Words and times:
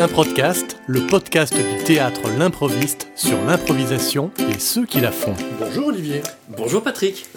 Un 0.00 0.08
podcast, 0.08 0.78
le 0.86 1.06
podcast 1.06 1.54
du 1.54 1.84
théâtre 1.84 2.22
L'improviste 2.38 3.08
sur 3.14 3.36
l'improvisation 3.44 4.30
et 4.38 4.58
ceux 4.58 4.86
qui 4.86 4.98
la 4.98 5.12
font. 5.12 5.34
Bonjour 5.58 5.88
Olivier. 5.88 6.22
Bonjour 6.48 6.82
Patrick. 6.82 7.26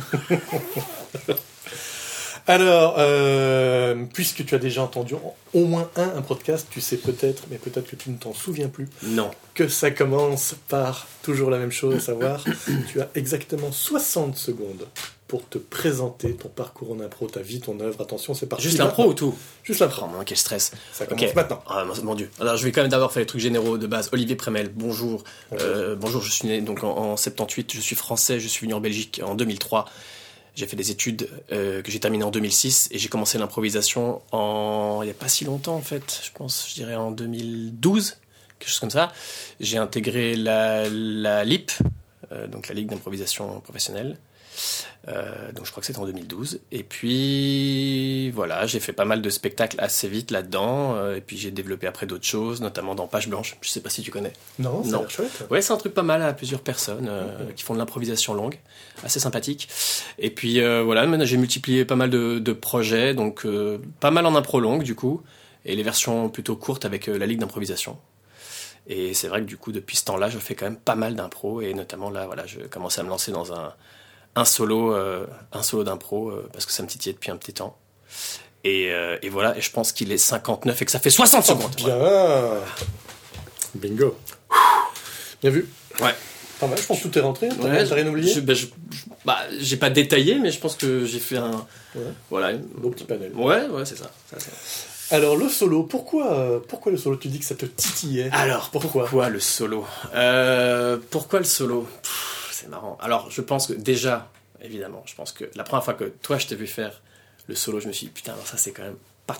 Alors, 2.46 2.96
euh, 2.98 4.04
puisque 4.14 4.46
tu 4.46 4.54
as 4.54 4.58
déjà 4.58 4.84
entendu 4.84 5.16
au 5.54 5.66
moins 5.66 5.90
un, 5.96 6.18
un 6.18 6.22
podcast, 6.22 6.68
tu 6.70 6.82
sais 6.82 6.98
peut-être, 6.98 7.44
mais 7.50 7.58
peut-être 7.58 7.90
que 7.90 7.96
tu 7.96 8.10
ne 8.10 8.18
t'en 8.18 8.34
souviens 8.34 8.68
plus, 8.68 8.90
Non. 9.04 9.32
que 9.54 9.70
ça 9.70 9.92
commence 9.92 10.56
par 10.68 11.08
toujours 11.22 11.50
la 11.50 11.58
même 11.58 11.72
chose, 11.72 11.96
à 11.96 12.00
savoir, 12.02 12.44
tu 12.92 13.00
as 13.00 13.10
exactement 13.16 13.72
60 13.72 14.36
secondes 14.38 14.86
pour 15.28 15.48
te 15.48 15.58
présenter 15.58 16.36
ton 16.36 16.50
parcours 16.50 16.92
en 16.92 17.00
impro, 17.00 17.28
ta 17.28 17.40
vie, 17.40 17.60
ton 17.62 17.80
œuvre. 17.80 18.02
Attention, 18.02 18.34
c'est 18.34 18.46
parti. 18.46 18.66
Juste 18.66 18.78
l'impro 18.78 19.06
ou 19.06 19.14
tout 19.14 19.34
Juste 19.64 19.80
l'impro. 19.80 20.06
Oh 20.06 20.18
mon 20.18 20.24
quel 20.26 20.38
stress. 20.38 20.72
Ça 20.92 21.06
commence 21.08 21.34
maintenant. 21.34 21.64
Ah 21.68 21.86
mon- 21.86 22.04
mon 22.04 22.14
dieu. 22.14 22.30
Alors 22.40 22.56
je 22.58 22.64
vais 22.66 22.72
quand 22.72 22.82
même 22.82 22.92
d'abord 22.92 23.12
faire 23.12 23.22
les 23.22 23.26
trucs 23.26 23.42
généraux 23.42 23.78
de 23.80 23.88
base. 23.88 24.10
Olivier 24.12 24.36
Prémel, 24.36 24.70
bonjour. 24.76 25.24
Euh, 25.60 25.96
bonjour, 25.96 26.22
je 26.22 26.30
suis 26.32 26.48
né 26.48 26.62
donc 26.62 26.84
en, 26.84 26.90
en 27.14 27.18
78, 27.18 27.74
je 27.74 27.80
suis 27.82 27.96
français, 27.96 28.40
je 28.40 28.48
suis 28.48 28.66
venu 28.68 28.76
en 28.76 28.80
Belgique 28.82 29.22
en 29.26 29.34
2003. 29.34 29.86
J'ai 30.56 30.68
fait 30.68 30.76
des 30.76 30.92
études 30.92 31.30
euh, 31.52 31.82
que 31.82 31.92
j'ai 31.92 32.00
terminées 32.00 32.24
en 32.24 32.32
2006 32.32 32.90
et 32.92 33.00
j'ai 33.00 33.10
commencé 33.10 33.38
l'improvisation 33.38 34.22
en 34.32 35.00
il 35.02 35.06
n'y 35.06 35.12
a 35.12 35.16
pas 35.16 35.28
si 35.28 35.46
longtemps 35.46 35.76
en 35.76 35.82
fait, 35.82 36.22
je 36.24 36.32
pense, 36.32 36.70
je 36.70 36.76
dirais 36.76 36.96
en 36.96 37.10
2012, 37.12 38.18
quelque 38.60 38.70
chose 38.70 38.80
comme 38.80 38.92
ça. 38.92 39.12
J'ai 39.60 39.78
intégré 39.78 40.36
la, 40.36 40.88
la 40.90 41.44
LIP, 41.44 41.72
euh, 42.32 42.48
donc 42.48 42.68
la 42.68 42.76
Ligue 42.76 42.90
d'improvisation 42.90 43.60
professionnelle. 43.62 44.18
Euh, 45.10 45.52
donc 45.52 45.66
je 45.66 45.72
crois 45.72 45.82
que 45.82 45.88
c'était 45.88 46.00
en 46.00 46.06
2012. 46.06 46.62
Et 46.72 46.84
puis 46.84 48.30
voilà, 48.32 48.66
j'ai 48.66 48.80
fait 48.80 48.94
pas 48.94 49.06
mal 49.06 49.22
de 49.22 49.30
spectacles 49.30 49.76
assez 49.80 50.08
vite 50.08 50.32
là-dedans. 50.32 50.96
euh, 50.96 51.18
et 51.18 51.22
puis 51.22 51.38
j'ai 51.38 51.52
développé 51.52 51.88
après 51.88 52.06
d'autres 52.06 52.26
choses, 52.26 52.62
notamment 52.62 52.96
dans 52.96 53.08
Page 53.08 53.28
Blanche. 53.28 53.58
Je 53.62 53.70
sais 53.70 53.82
pas 53.82 53.90
si 53.90 54.02
tu 54.02 54.12
connais. 54.12 54.34
Non, 54.60 54.84
Non. 54.86 55.08
chouette. 55.10 55.46
Ouais, 55.52 55.62
c'est 55.62 55.74
un 55.74 55.78
truc 55.78 55.94
pas 55.94 56.04
mal 56.04 56.22
à 56.22 56.34
plusieurs 56.34 56.62
personnes 56.62 57.08
euh, 57.10 57.52
qui 57.56 57.64
font 57.64 57.74
de 57.74 57.80
l'improvisation 57.80 58.34
longue, 58.34 58.58
assez 59.04 59.20
sympathique. 59.20 59.68
Et 60.20 60.30
puis 60.30 60.62
euh, 60.62 60.84
voilà, 60.84 61.06
maintenant 61.06 61.26
j'ai 61.26 61.38
multiplié 61.38 61.86
pas 61.86 61.96
mal 61.96 62.10
de, 62.10 62.40
de 62.40 62.54
projets, 62.54 63.14
donc 63.14 63.46
euh, 63.46 63.80
pas 64.00 64.12
mal 64.12 64.26
en 64.26 64.36
impro 64.36 64.60
longue 64.60 64.84
du 64.84 64.96
coup, 64.96 65.22
et 65.66 65.76
les 65.76 65.84
versions 65.84 66.30
plutôt 66.30 66.56
courtes 66.56 66.86
avec 66.86 67.08
la 67.08 67.26
ligue 67.26 67.40
d'improvisation. 67.40 67.98
Et 68.88 69.14
c'est 69.14 69.30
vrai 69.30 69.40
que 69.42 69.46
du 69.46 69.56
coup, 69.56 69.72
depuis 69.72 69.96
ce 69.96 70.04
temps-là, 70.06 70.30
je 70.30 70.38
fais 70.40 70.56
quand 70.56 70.66
même 70.66 70.76
pas 70.78 70.96
mal 70.96 71.16
d'impro, 71.16 71.62
et 71.62 71.74
notamment 71.74 72.10
là, 72.10 72.26
voilà, 72.26 72.46
je 72.46 72.60
commençais 72.62 73.00
à 73.00 73.04
me 73.06 73.10
lancer 73.10 73.32
dans 73.32 73.54
un, 73.54 73.74
un 74.36 74.46
solo, 74.46 74.94
euh, 74.96 75.26
un 75.52 75.64
solo 75.64 75.84
d'impro, 75.84 76.30
euh, 76.30 76.50
parce 76.54 76.66
que 76.66 76.72
ça 76.72 76.84
me 76.84 76.88
titillait 76.88 77.14
depuis 77.14 77.32
un 77.32 77.38
petit 77.38 77.54
temps. 77.54 77.78
Et, 78.64 78.92
euh, 78.92 79.18
et 79.22 79.30
voilà, 79.30 79.58
et 79.58 79.62
je 79.62 79.72
pense 79.72 79.92
qu'il 79.92 80.12
est 80.12 80.18
59 80.18 80.82
et 80.82 80.86
que 80.86 80.92
ça 80.92 81.00
fait 81.00 81.10
60 81.10 81.46
secondes. 81.46 81.76
Bien. 81.76 81.98
Bingo. 83.76 84.16
Bien 85.42 85.52
vu. 85.52 85.68
Ouais. 86.00 86.16
Pas 86.60 86.68
mal, 86.68 86.78
je 86.80 86.86
pense 86.86 87.00
que 87.02 87.08
tout 87.08 87.18
est 87.18 87.22
rentré. 87.22 87.50
T'as 87.50 87.64
Ouais, 87.68 87.84
rien 87.84 88.08
oublié 88.08 88.40
bah, 88.42 88.54
je- 88.54 88.68
je- 88.68 89.04
bah, 89.26 89.40
j'ai 89.60 89.76
pas 89.78 89.90
détaillé, 89.90 90.36
mais 90.40 90.52
je 90.52 90.60
pense 90.60 90.76
que 90.76 91.04
j'ai 91.06 91.20
fait 91.20 91.38
un. 91.38 91.66
Ouais. 91.96 92.02
Voilà. 92.30 92.54
Beau 92.78 92.90
petit 92.90 93.04
panel. 93.04 93.32
Ouais, 93.36 93.66
ouais, 93.68 93.86
c'est 93.86 93.98
ça. 93.98 94.10
Alors, 95.12 95.36
le 95.36 95.50
solo, 95.50 95.84
pourquoi, 95.84 96.34
euh, 96.34 96.60
pourquoi 96.66 96.92
le 96.92 96.98
solo 96.98 97.18
Tu 97.18 97.28
dis 97.28 97.40
que 97.40 97.46
ça 97.46 97.56
te 97.56 97.66
titillait? 97.66 98.30
Alors, 98.32 98.70
Pourquoi? 98.70 99.02
pourquoi, 99.02 99.30
le 99.30 99.40
solo? 99.40 99.86
Euh, 100.16 100.98
Pourquoi 101.10 101.40
le 101.40 101.46
solo? 101.46 101.88
Pff, 102.02 102.43
C'est 102.64 102.70
marrant. 102.70 102.98
Alors, 103.02 103.30
je 103.30 103.42
pense 103.42 103.68
que 103.68 103.74
déjà, 103.74 104.32
évidemment, 104.64 105.04
je 105.06 105.16
pense 105.16 105.32
que 105.34 105.44
la 105.56 105.64
première 105.64 105.84
fois 105.84 105.94
que 105.96 106.06
toi, 106.22 106.38
je 106.38 106.48
t'ai 106.48 106.56
vu 106.56 106.66
faire 106.68 107.02
le 107.48 107.56
solo, 107.56 107.80
je 107.82 107.88
me 107.88 107.92
suis 107.94 108.08
dit, 108.08 108.12
putain, 108.14 108.32
alors 108.34 108.48
ça, 108.48 108.56
c'est 108.58 108.72
quand 108.72 108.84
même. 108.84 108.96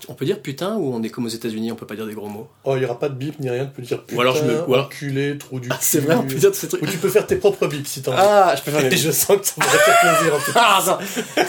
On 0.08 0.14
peut 0.14 0.24
dire 0.26 0.42
putain 0.42 0.76
ou 0.78 0.94
on 0.96 1.04
est 1.04 1.10
comme 1.10 1.26
aux 1.26 1.30
États-Unis, 1.30 1.72
on 1.72 1.76
peut 1.76 1.86
pas 1.86 1.96
dire 1.96 2.06
des 2.08 2.14
gros 2.14 2.30
mots? 2.30 2.50
Oh, 2.64 2.76
il 2.76 2.80
n'y 2.80 2.86
aura 2.86 2.98
pas 2.98 3.10
de 3.10 3.16
bip 3.16 3.38
ni 3.40 3.50
rien, 3.50 3.66
tu 3.66 3.72
peux 3.72 3.82
dire 3.82 4.02
putain, 4.02 4.16
Ou 4.18 4.22
alors 4.22 4.36
je 4.38 4.44
me- 4.46 4.62
ou 4.66 4.74
alors- 4.74 4.86
enculé, 4.86 5.38
trou 5.38 5.60
du 5.60 5.68
Ah, 5.72 5.78
c'est 5.82 6.00
cul. 6.00 6.06
vrai, 6.06 6.16
on 6.16 6.24
peut 6.24 6.36
dire 6.36 6.56
ces 6.56 6.70
trucs. 6.70 6.82
Ou 6.82 6.86
tu 6.88 6.98
peux 6.98 7.10
faire 7.10 7.28
tes 7.28 7.36
propres 7.36 7.68
bips 7.68 7.86
si 7.86 8.02
t'en 8.02 8.12
veux. 8.12 8.18
Ah, 8.18 8.56
je 8.58 8.62
peux 8.64 8.72
faire 8.72 8.86
Et 8.86 8.90
des 8.90 8.96
je 8.98 9.12
sens 9.12 9.38
que 9.38 9.46
ça 9.46 9.54
me 9.58 9.64
faire 9.66 10.00
plaisir 10.00 10.34
en 10.36 10.40
cas. 10.40 10.52
Ah, 10.56 10.82
ça- 10.82 11.00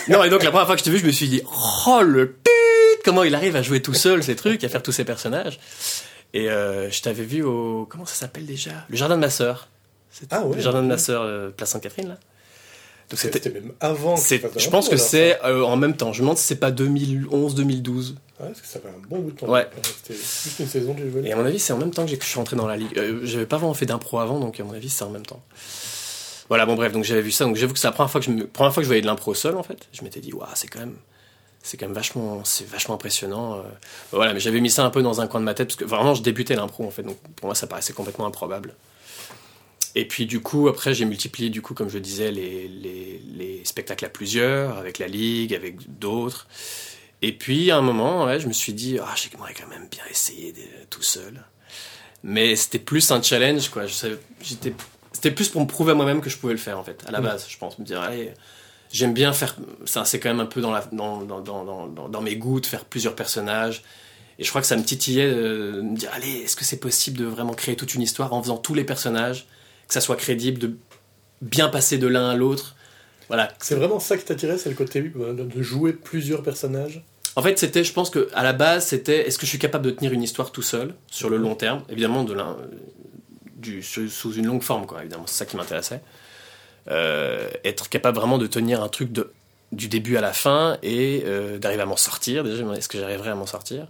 non, 0.09 0.25
et 0.25 0.31
donc 0.31 0.43
la 0.43 0.51
première 0.51 0.67
fois 0.67 0.75
que 0.75 0.81
je 0.81 0.85
t'ai 0.85 0.91
vu, 0.91 0.99
je 0.99 1.07
me 1.07 1.13
suis 1.13 1.29
dit, 1.29 1.43
oh 1.87 2.01
le 2.03 2.33
pute, 2.33 3.05
comment 3.05 3.23
il 3.23 3.35
arrive 3.37 3.55
à 3.55 3.63
jouer 3.63 3.81
tout 3.81 3.95
seul 3.95 4.23
ces 4.25 4.35
trucs, 4.35 4.65
à 4.65 4.69
faire 4.69 4.83
tous 4.83 4.93
ces 4.93 5.05
personnages. 5.05 5.61
Et 6.35 6.51
euh, 6.51 6.91
je 6.91 7.03
t'avais 7.03 7.23
vu 7.25 7.45
au. 7.45 7.87
Comment 7.89 8.05
ça 8.05 8.17
s'appelle 8.17 8.47
déjà? 8.47 8.73
Le 8.89 8.97
jardin 8.97 9.15
de 9.15 9.21
ma 9.21 9.31
sœur. 9.31 9.69
Ah 10.31 10.45
ouais, 10.47 10.57
Le 10.57 10.63
jardin 10.63 10.83
de 10.83 10.89
ma 10.89 10.99
sœur, 10.99 11.23
euh, 11.23 11.51
place 11.51 11.71
Sainte-Catherine, 11.71 12.09
là. 12.09 12.19
Donc 13.11 13.19
C'était 13.21 13.51
même 13.51 13.73
avant. 13.81 14.15
que 14.17 14.21
Je 14.59 14.71
pense 14.71 14.89
que 14.89 14.97
c'est 14.97 15.39
euh, 15.45 15.63
en 15.63 15.77
même 15.77 15.95
temps. 15.95 16.13
Je 16.13 16.21
me 16.21 16.25
demande 16.25 16.39
si 16.39 16.45
c'est 16.47 16.57
pas 16.57 16.71
2011-2012. 16.71 18.03
ça. 18.07 18.13
Ouais, 18.41 18.49
parce 18.49 18.61
que 18.63 18.67
ça 18.67 18.81
fait 18.81 18.89
un 18.89 19.09
bon 19.09 19.19
bout 19.21 19.31
de 19.33 19.37
temps. 19.37 19.47
Ouais. 19.49 19.69
C'était 20.03 20.15
juste 20.19 20.59
une 20.59 20.67
saison 20.67 20.95
que 20.95 21.01
j'ai. 21.03 21.29
Et 21.29 21.33
à 21.33 21.37
mon 21.37 21.45
avis, 21.45 21.59
c'est 21.59 21.73
en 21.75 21.79
même 21.79 21.91
temps 21.91 22.05
que 22.07 22.11
je 22.11 22.25
suis 22.25 22.39
rentré 22.39 22.57
dans 22.57 22.67
la 22.67 22.77
ligue. 22.77 22.97
Euh, 22.99 23.21
j'avais 23.25 23.45
pas 23.47 23.59
vraiment 23.59 23.75
fait 23.75 23.87
d'impro 23.87 24.19
avant, 24.21 24.41
donc 24.41 24.59
à 24.59 24.65
mon 24.65 24.73
avis, 24.73 24.89
c'est 24.89 25.05
en 25.05 25.11
même 25.11 25.27
temps. 25.27 25.43
Voilà, 26.49 26.67
bon 26.67 26.75
bref, 26.77 26.93
donc 26.93 27.05
j'avais 27.05 27.21
vu 27.23 27.31
ça. 27.31 27.45
Donc 27.45 27.57
j'avoue 27.57 27.75
que 27.75 27.79
c'est 27.79 27.87
la 27.87 27.93
première 27.93 28.11
fois 28.11 28.21
que 28.21 28.27
je 28.27 28.31
me, 28.31 28.47
première 28.47 28.73
fois 28.73 28.81
que 28.81 28.85
je 28.85 28.89
voyais 28.89 29.03
de 29.03 29.07
l'impro 29.07 29.35
seul, 29.35 29.57
en 29.57 29.63
fait. 29.63 29.87
Je 29.93 30.03
m'étais 30.03 30.21
dit, 30.21 30.33
waouh, 30.33 30.49
c'est 30.55 30.69
quand 30.69 30.81
même, 30.81 30.97
c'est 31.63 31.77
quand 31.77 31.87
même 31.87 31.95
vachement, 31.95 32.43
c'est 32.45 32.67
vachement 32.67 32.95
impressionnant. 32.95 33.57
euh. 33.59 33.63
Voilà, 34.13 34.33
mais 34.33 34.41
j'avais 34.41 34.61
mis 34.61 34.71
ça 34.71 34.85
un 34.85 34.91
peu 34.91 35.03
dans 35.03 35.21
un 35.21 35.27
coin 35.27 35.41
de 35.41 35.45
ma 35.45 35.55
tête 35.55 35.69
parce 35.69 35.77
que 35.77 35.85
vraiment, 35.85 36.15
je 36.15 36.23
débutais 36.23 36.55
l'impro, 36.57 36.87
en 36.87 36.91
fait. 36.91 37.03
Donc 37.03 37.19
pour 37.37 37.47
moi, 37.47 37.55
ça 37.55 37.67
paraissait 37.67 37.93
complètement 37.93 38.27
improbable. 38.27 38.75
Et 39.97 40.07
puis 40.07 40.27
du 40.27 40.41
coup, 40.41 40.69
après, 40.69 40.93
j'ai 40.95 41.05
multiplié, 41.05 41.51
du 41.51 41.63
coup, 41.63 41.73
comme 41.75 41.89
je 41.89 41.95
le 41.95 42.01
disais, 42.01 42.31
les, 42.33 42.67
les, 42.69 43.21
les 43.37 43.65
spectacles 43.65 44.05
à 44.05 44.09
plusieurs, 44.09 44.77
avec 44.79 44.99
la 44.99 45.07
ligue, 45.07 45.55
avec 45.55 45.99
d'autres. 45.99 46.49
Et 47.23 47.33
puis, 47.33 47.71
à 47.71 47.77
un 47.77 47.81
moment, 47.83 48.25
ouais, 48.25 48.41
je 48.41 48.49
me 48.49 48.53
suis 48.53 48.73
dit, 48.73 48.99
ah, 49.01 49.15
j'aimerais 49.17 49.55
quand 49.55 49.69
même 49.69 49.87
bien 49.91 50.03
essayer 50.11 50.53
de- 50.53 50.61
tout 50.91 51.03
seul. 51.03 51.45
Mais 52.23 52.57
c'était 52.57 52.79
plus 52.81 53.11
un 53.13 53.23
challenge, 53.23 53.69
quoi. 53.69 53.85
J'étais, 53.87 54.75
c'était 55.13 55.31
plus 55.31 55.49
pour 55.49 55.61
me 55.61 55.67
prouver 55.67 55.93
à 55.93 55.95
moi-même 55.95 56.21
que 56.21 56.29
je 56.31 56.37
pouvais 56.39 56.53
le 56.55 56.59
faire, 56.59 56.79
en 56.79 56.85
fait, 56.85 57.03
à 57.07 57.13
la 57.13 57.21
Mm. 57.21 57.25
base, 57.25 57.47
je 57.49 57.57
pense. 57.57 57.79
Me 57.79 57.85
dire, 57.85 58.01
allez, 58.01 58.33
j'aime 58.93 59.15
bien 59.15 59.33
faire. 59.33 59.57
Ça, 59.85 60.05
c'est 60.05 60.19
quand 60.19 60.29
même 60.31 60.41
un 60.41 60.47
peu 60.47 60.61
dans, 60.61 60.73
la, 60.73 60.81
dans, 60.93 61.23
dans, 61.23 61.41
dans, 61.41 62.09
dans, 62.09 62.21
mes 62.21 62.37
goûts 62.37 62.61
de 62.61 62.67
faire 62.67 62.85
plusieurs 62.85 63.15
personnages. 63.15 63.85
Et 64.39 64.45
je 64.45 64.49
crois 64.49 64.61
que 64.61 64.67
ça 64.67 64.77
me 64.77 64.83
titillait 64.83 65.31
de 65.31 65.81
me 65.83 65.97
dire, 65.97 66.11
allez, 66.13 66.39
est-ce 66.41 66.57
que 66.57 66.65
c'est 66.65 66.81
possible 66.81 67.19
de 67.19 67.25
vraiment 67.25 67.55
créer 67.55 67.77
toute 67.77 67.95
une 67.95 68.03
histoire 68.03 68.33
en 68.33 68.43
faisant 68.43 68.57
tous 68.57 68.75
les 68.75 68.85
personnages, 68.85 69.47
que 69.89 69.95
ça 69.95 70.01
soit 70.01 70.17
crédible, 70.17 70.59
de 70.59 70.77
bien 71.43 71.69
passer 71.69 71.99
de 71.99 72.07
l'un 72.07 72.31
à 72.31 72.35
l'autre 72.37 72.75
Voilà, 73.29 73.53
C'est 73.61 73.75
vraiment 73.75 74.01
ça 74.01 74.17
qui 74.17 74.25
t'attirait, 74.25 74.59
c'est 74.59 74.69
le 74.71 74.75
côté 74.75 75.13
euh, 75.17 75.33
de 75.35 75.63
jouer 75.63 75.93
plusieurs 75.93 76.43
personnages? 76.43 77.05
En 77.37 77.43
fait, 77.43 77.59
c'était, 77.59 77.83
je 77.83 77.93
pense 77.93 78.11
que 78.11 78.29
à 78.35 78.43
la 78.45 78.53
base, 78.53 78.87
c'était 78.87 79.27
est-ce 79.27 79.39
que 79.39 79.45
je 79.45 79.51
suis 79.51 79.59
capable 79.59 79.85
de 79.85 79.91
tenir 79.91 80.13
une 80.13 80.23
histoire 80.23 80.53
tout 80.53 80.63
seul 80.63 80.95
sur 81.11 81.29
le 81.29 81.37
long 81.37 81.57
terme, 81.57 81.83
évidemment 81.89 82.23
de 82.23 82.33
l'un- 82.33 82.57
du, 83.57 83.83
sous 83.83 84.33
une 84.35 84.47
longue 84.47 84.63
forme, 84.63 84.87
quoi. 84.87 85.01
Évidemment, 85.01 85.25
c'est 85.27 85.39
ça 85.39 85.47
qui 85.47 85.57
m'intéressait. 85.57 86.01
Euh, 86.91 87.49
être 87.65 87.89
capable 87.89 88.19
vraiment 88.19 88.39
de 88.39 88.47
tenir 88.47 88.83
un 88.83 88.89
truc 88.89 89.11
de, 89.11 89.33
du 89.73 89.89
début 89.89 90.17
à 90.17 90.21
la 90.21 90.33
fin 90.33 90.77
et 90.83 91.23
euh, 91.25 91.59
d'arriver 91.59 91.83
à 91.83 91.87
m'en 91.87 91.97
sortir. 91.97 92.45
Déjà, 92.45 92.63
est-ce 92.75 92.89
que 92.89 92.99
j'arriverais 92.99 93.31
à 93.31 93.35
m'en 93.35 93.47
sortir? 93.47 93.89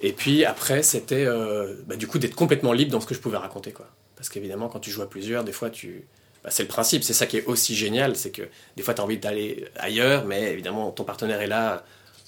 Et 0.00 0.12
puis 0.12 0.44
après, 0.44 0.82
c'était 0.82 1.24
euh, 1.26 1.74
bah, 1.86 1.96
du 1.96 2.06
coup 2.06 2.18
d'être 2.18 2.36
complètement 2.36 2.72
libre 2.72 2.92
dans 2.92 3.00
ce 3.00 3.06
que 3.06 3.14
je 3.14 3.20
pouvais 3.20 3.38
raconter, 3.38 3.72
quoi. 3.72 3.88
Parce 4.16 4.28
qu'évidemment, 4.28 4.68
quand 4.68 4.80
tu 4.80 4.90
joues 4.90 5.02
à 5.02 5.08
plusieurs, 5.10 5.44
des 5.44 5.52
fois, 5.52 5.70
tu 5.70 6.06
bah, 6.44 6.50
c'est 6.50 6.62
le 6.62 6.68
principe, 6.68 7.02
c'est 7.04 7.12
ça 7.14 7.26
qui 7.26 7.36
est 7.38 7.44
aussi 7.46 7.74
génial, 7.74 8.16
c'est 8.16 8.30
que 8.30 8.42
des 8.76 8.82
fois, 8.82 8.94
tu 8.94 9.00
as 9.00 9.04
envie 9.04 9.18
d'aller 9.18 9.66
ailleurs, 9.76 10.24
mais 10.26 10.52
évidemment, 10.52 10.90
ton 10.92 11.04
partenaire 11.04 11.40
est 11.40 11.46
là 11.46 11.84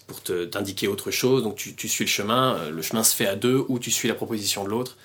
pour 0.06 0.22
t'indiquer 0.22 0.88
autre 0.88 1.10
chose, 1.10 1.42
donc 1.42 1.56
tu, 1.56 1.74
tu 1.74 1.86
suis 1.88 2.04
le 2.04 2.08
chemin, 2.10 2.56
euh, 2.56 2.70
le 2.70 2.82
chemin 2.82 3.02
se 3.04 3.14
fait 3.14 3.26
à 3.26 3.36
deux, 3.36 3.64
ou 3.68 3.78
tu 3.78 3.90
suis 3.90 4.08
la 4.08 4.14
proposition 4.14 4.64
de 4.64 4.70
l'autre. 4.70 4.96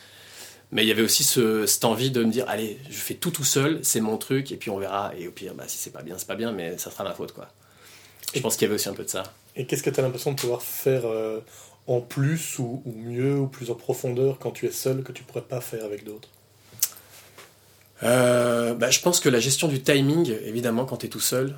Mais 0.71 0.83
il 0.83 0.87
y 0.87 0.91
avait 0.91 1.01
aussi 1.03 1.23
ce- 1.23 1.65
cette 1.67 1.85
envie 1.85 2.09
de 2.11 2.23
me 2.23 2.31
dire, 2.31 2.45
allez, 2.49 2.79
je 2.89 2.95
fais 2.97 3.13
tout 3.15 3.31
tout 3.31 3.43
seul, 3.43 3.79
c'est 3.83 4.01
mon 4.01 4.17
truc, 4.17 4.51
et 4.51 4.57
puis 4.57 4.69
on 4.71 4.77
verra, 4.79 5.13
et 5.17 5.27
au 5.27 5.31
pire, 5.31 5.53
bah, 5.53 5.65
si 5.67 5.77
c'est 5.77 5.91
pas 5.91 6.01
bien, 6.01 6.17
c'est 6.17 6.27
pas 6.27 6.35
bien, 6.35 6.51
mais 6.51 6.77
ça 6.77 6.89
sera 6.91 7.03
ma 7.03 7.13
faute, 7.13 7.33
quoi. 7.33 7.49
Je 8.33 8.41
pense 8.41 8.55
qu'il 8.55 8.63
y 8.63 8.67
avait 8.67 8.75
aussi 8.75 8.89
un 8.89 8.93
peu 8.93 9.03
de 9.03 9.09
ça. 9.09 9.23
Et 9.55 9.65
qu'est-ce 9.67 9.83
que 9.83 9.89
tu 9.91 9.99
as 9.99 10.03
l'impression 10.03 10.31
de 10.31 10.39
pouvoir 10.39 10.63
faire 10.63 11.05
euh, 11.05 11.41
en 11.87 12.01
plus 12.01 12.57
ou, 12.59 12.81
ou 12.85 12.91
mieux 12.93 13.37
ou 13.37 13.47
plus 13.47 13.69
en 13.69 13.75
profondeur 13.75 14.39
quand 14.39 14.51
tu 14.51 14.65
es 14.65 14.71
seul 14.71 15.03
que 15.03 15.11
tu 15.11 15.23
pourrais 15.23 15.43
pas 15.43 15.61
faire 15.61 15.85
avec 15.85 16.03
d'autres? 16.03 16.29
Euh, 18.01 18.73
bah, 18.73 18.89
je 18.89 18.99
pense 18.99 19.19
que 19.19 19.29
la 19.29 19.39
gestion 19.39 19.67
du 19.67 19.81
timing, 19.81 20.33
évidemment, 20.45 20.85
quand 20.85 20.97
tu 20.97 21.05
es 21.05 21.09
tout 21.09 21.19
seul, 21.19 21.55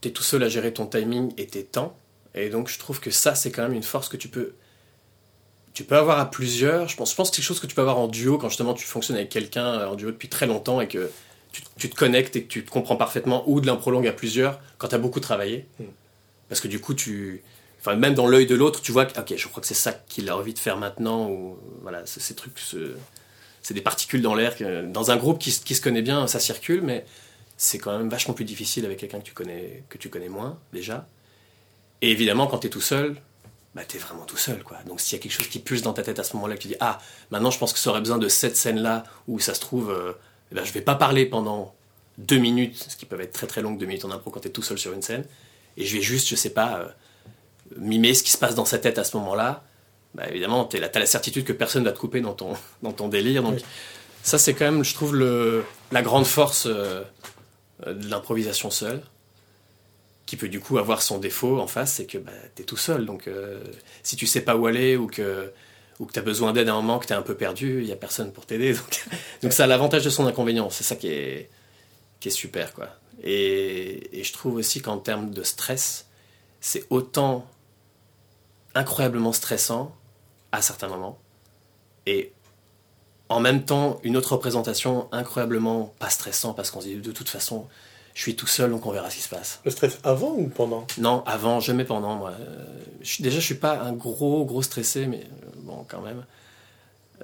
tu 0.00 0.08
es 0.08 0.10
tout 0.10 0.22
seul 0.22 0.42
à 0.42 0.48
gérer 0.48 0.72
ton 0.72 0.86
timing 0.86 1.32
et 1.38 1.46
tes 1.46 1.64
temps. 1.64 1.96
Et 2.34 2.48
donc, 2.50 2.68
je 2.68 2.78
trouve 2.78 3.00
que 3.00 3.10
ça, 3.10 3.34
c'est 3.34 3.50
quand 3.50 3.62
même 3.62 3.72
une 3.72 3.82
force 3.82 4.08
que 4.08 4.16
tu 4.16 4.28
peux, 4.28 4.52
tu 5.72 5.84
peux 5.84 5.96
avoir 5.96 6.20
à 6.20 6.30
plusieurs. 6.30 6.88
Je 6.88 6.96
pense, 6.96 7.10
je 7.10 7.16
pense 7.16 7.30
que 7.30 7.36
c'est 7.36 7.42
quelque 7.42 7.48
chose 7.48 7.60
que 7.60 7.66
tu 7.66 7.74
peux 7.74 7.80
avoir 7.80 7.98
en 7.98 8.06
duo 8.08 8.38
quand 8.38 8.48
justement 8.48 8.74
tu 8.74 8.84
fonctionnes 8.86 9.16
avec 9.16 9.30
quelqu'un 9.30 9.66
euh, 9.66 9.86
en 9.88 9.94
duo 9.96 10.10
depuis 10.10 10.28
très 10.28 10.46
longtemps 10.46 10.80
et 10.80 10.86
que 10.88 11.10
tu, 11.52 11.62
tu 11.76 11.90
te 11.90 11.96
connectes 11.96 12.36
et 12.36 12.44
que 12.44 12.48
tu 12.48 12.64
te 12.64 12.70
comprends 12.70 12.96
parfaitement, 12.96 13.42
ou 13.48 13.60
de 13.60 13.66
l'impro 13.66 13.90
longue 13.90 14.06
à 14.06 14.12
plusieurs 14.12 14.60
quand 14.78 14.88
tu 14.88 14.94
as 14.94 14.98
beaucoup 14.98 15.20
travaillé. 15.20 15.66
Mm. 15.80 15.84
Parce 16.48 16.60
que 16.60 16.68
du 16.68 16.78
coup, 16.80 16.94
tu. 16.94 17.42
Enfin, 17.80 17.96
même 17.96 18.14
dans 18.14 18.26
l'œil 18.26 18.46
de 18.46 18.54
l'autre, 18.54 18.82
tu 18.82 18.92
vois 18.92 19.06
que, 19.06 19.18
ok, 19.18 19.34
je 19.36 19.48
crois 19.48 19.60
que 19.62 19.66
c'est 19.66 19.74
ça 19.74 19.92
qu'il 19.92 20.28
a 20.28 20.36
envie 20.36 20.52
de 20.52 20.58
faire 20.58 20.76
maintenant, 20.76 21.30
ou 21.30 21.56
voilà, 21.82 22.02
ces 22.04 22.34
trucs. 22.34 22.58
ce- 22.58 22.94
c'est 23.62 23.74
des 23.74 23.80
particules 23.80 24.22
dans 24.22 24.34
l'air. 24.34 24.54
Dans 24.88 25.10
un 25.10 25.16
groupe 25.16 25.38
qui, 25.38 25.50
se- 25.52 25.80
connaît 25.80 26.02
bien, 26.02 26.26
ça 26.26 26.40
circule, 26.40 26.82
mais 26.82 27.04
c'est 27.56 27.78
quand 27.78 27.96
même 27.96 28.08
vachement 28.08 28.34
plus 28.34 28.44
difficile 28.44 28.84
avec 28.86 28.98
quelqu'un 28.98 29.18
que 29.20 29.24
tu 29.26 29.34
connais, 29.34 29.82
que 29.88 29.98
tu 29.98 30.08
connais 30.08 30.28
moins 30.28 30.58
déjà. 30.72 31.06
Et 32.02 32.10
évidemment, 32.10 32.46
quand 32.46 32.58
tu 32.58 32.68
es 32.68 32.70
tout 32.70 32.80
seul, 32.80 33.16
bah 33.74 33.82
t'es 33.86 33.98
vraiment 33.98 34.24
tout 34.24 34.36
seul 34.38 34.62
quoi. 34.64 34.78
Donc 34.86 35.00
s'il 35.00 35.16
y 35.16 35.20
a 35.20 35.22
quelque 35.22 35.32
chose 35.32 35.46
qui 35.48 35.58
pulse 35.60 35.82
dans 35.82 35.92
ta 35.92 36.02
tête 36.02 36.18
à 36.18 36.24
ce 36.24 36.34
moment-là, 36.36 36.56
tu 36.56 36.66
dis 36.68 36.74
ah 36.80 36.98
maintenant 37.30 37.50
je 37.52 37.58
pense 37.58 37.72
que 37.72 37.78
ça 37.78 37.90
aurait 37.90 38.00
besoin 38.00 38.18
de 38.18 38.28
cette 38.28 38.56
scène-là 38.56 39.04
où 39.28 39.38
ça 39.38 39.54
se 39.54 39.60
trouve, 39.60 39.90
euh, 39.90 40.12
eh 40.50 40.54
ben, 40.56 40.64
je 40.64 40.72
vais 40.72 40.80
pas 40.80 40.96
parler 40.96 41.24
pendant 41.26 41.72
deux 42.18 42.38
minutes, 42.38 42.86
ce 42.88 42.96
qui 42.96 43.06
peuvent 43.06 43.20
être 43.20 43.32
très 43.32 43.46
très 43.46 43.62
longues 43.62 43.78
deux 43.78 43.86
minutes 43.86 44.04
en 44.04 44.10
impro 44.10 44.30
quand 44.30 44.40
t'es 44.40 44.48
tout 44.50 44.62
seul 44.62 44.76
sur 44.78 44.92
une 44.92 45.02
scène, 45.02 45.24
et 45.76 45.84
je 45.86 45.94
vais 45.96 46.02
juste 46.02 46.26
je 46.28 46.34
sais 46.34 46.50
pas 46.50 46.78
euh, 46.80 46.88
mimer 47.76 48.12
ce 48.14 48.24
qui 48.24 48.30
se 48.32 48.38
passe 48.38 48.56
dans 48.56 48.64
sa 48.64 48.78
tête 48.78 48.98
à 48.98 49.04
ce 49.04 49.16
moment-là. 49.18 49.62
Bah 50.14 50.24
évidemment 50.28 50.68
là, 50.72 50.88
t'as 50.88 50.98
la 50.98 51.06
certitude 51.06 51.44
que 51.44 51.52
personne 51.52 51.84
va 51.84 51.92
te 51.92 51.98
couper 51.98 52.20
dans 52.20 52.32
ton 52.34 52.54
dans 52.82 52.92
ton 52.92 53.08
délire. 53.08 53.42
Donc 53.42 53.54
Oui. 53.54 53.64
ça 54.22 54.38
c'est 54.38 54.54
quand 54.54 54.64
même 54.64 54.84
je 54.84 54.94
trouve 54.94 55.14
le 55.14 55.64
la 55.92 56.02
grande 56.02 56.26
force 56.26 56.66
euh, 56.66 57.02
de 57.86 58.08
l'improvisation 58.08 58.70
seule 58.70 59.02
qui 60.26 60.36
peut 60.36 60.48
du 60.48 60.60
coup 60.60 60.78
avoir 60.78 61.02
son 61.02 61.18
défaut 61.18 61.58
en 61.58 61.66
face, 61.66 61.94
c'est 61.94 62.06
que 62.06 62.16
bah, 62.18 62.30
tu 62.54 62.62
es 62.62 62.64
tout 62.64 62.76
seul. 62.76 63.04
Donc 63.04 63.26
euh, 63.26 63.60
si 64.04 64.14
tu 64.16 64.26
sais 64.28 64.40
pas 64.42 64.54
où 64.56 64.66
aller 64.66 64.96
ou 64.96 65.08
que, 65.08 65.52
ou 65.98 66.06
que 66.06 66.12
tu 66.12 66.18
as 66.20 66.22
besoin 66.22 66.52
d'aide 66.52 66.68
à 66.68 66.72
un 66.72 66.76
moment, 66.76 67.00
que 67.00 67.06
tu 67.06 67.12
es 67.12 67.16
un 67.16 67.22
peu 67.22 67.34
perdu, 67.34 67.80
il 67.82 67.88
y 67.88 67.92
a 67.92 67.96
personne 67.96 68.32
pour 68.32 68.46
t'aider. 68.46 68.72
Donc, 68.74 69.04
donc 69.42 69.52
ça 69.52 69.64
a 69.64 69.66
l'avantage 69.66 70.04
de 70.04 70.10
son 70.10 70.26
inconvénient. 70.26 70.70
C'est 70.70 70.84
ça 70.84 70.94
qui 70.94 71.08
est, 71.08 71.50
qui 72.20 72.28
est 72.28 72.30
super. 72.30 72.74
Quoi. 72.74 72.88
Et, 73.24 74.20
et 74.20 74.22
je 74.22 74.32
trouve 74.32 74.54
aussi 74.54 74.80
qu'en 74.80 74.98
termes 74.98 75.32
de 75.32 75.42
stress, 75.42 76.06
c'est 76.60 76.84
autant 76.90 77.44
incroyablement 78.76 79.32
stressant 79.32 79.96
à 80.52 80.62
certains 80.62 80.88
moments 80.88 81.18
et 82.06 82.32
en 83.28 83.40
même 83.40 83.64
temps 83.64 84.00
une 84.02 84.16
autre 84.16 84.32
représentation 84.32 85.08
incroyablement 85.12 85.94
pas 85.98 86.10
stressant 86.10 86.54
parce 86.54 86.70
qu'on 86.70 86.80
se 86.80 86.86
dit 86.86 86.96
de 86.96 87.12
toute 87.12 87.28
façon 87.28 87.68
je 88.14 88.22
suis 88.22 88.36
tout 88.36 88.46
seul 88.46 88.70
donc 88.70 88.86
on 88.86 88.92
verra 88.92 89.10
ce 89.10 89.16
qui 89.16 89.22
se 89.22 89.28
passe. 89.28 89.60
Le 89.64 89.70
stress 89.70 89.98
avant 90.02 90.32
ou 90.32 90.48
pendant? 90.48 90.86
Non, 90.98 91.22
avant, 91.26 91.60
jamais 91.60 91.84
pendant, 91.84 92.16
moi. 92.16 92.32
Euh, 92.38 92.64
je 93.00 93.22
déjà, 93.22 93.38
je 93.38 93.44
suis 93.44 93.54
pas 93.54 93.78
un 93.80 93.92
gros, 93.92 94.44
gros 94.44 94.62
stressé, 94.62 95.06
mais 95.06 95.20
euh, 95.20 95.50
bon, 95.58 95.84
quand 95.88 96.00
même. 96.00 96.24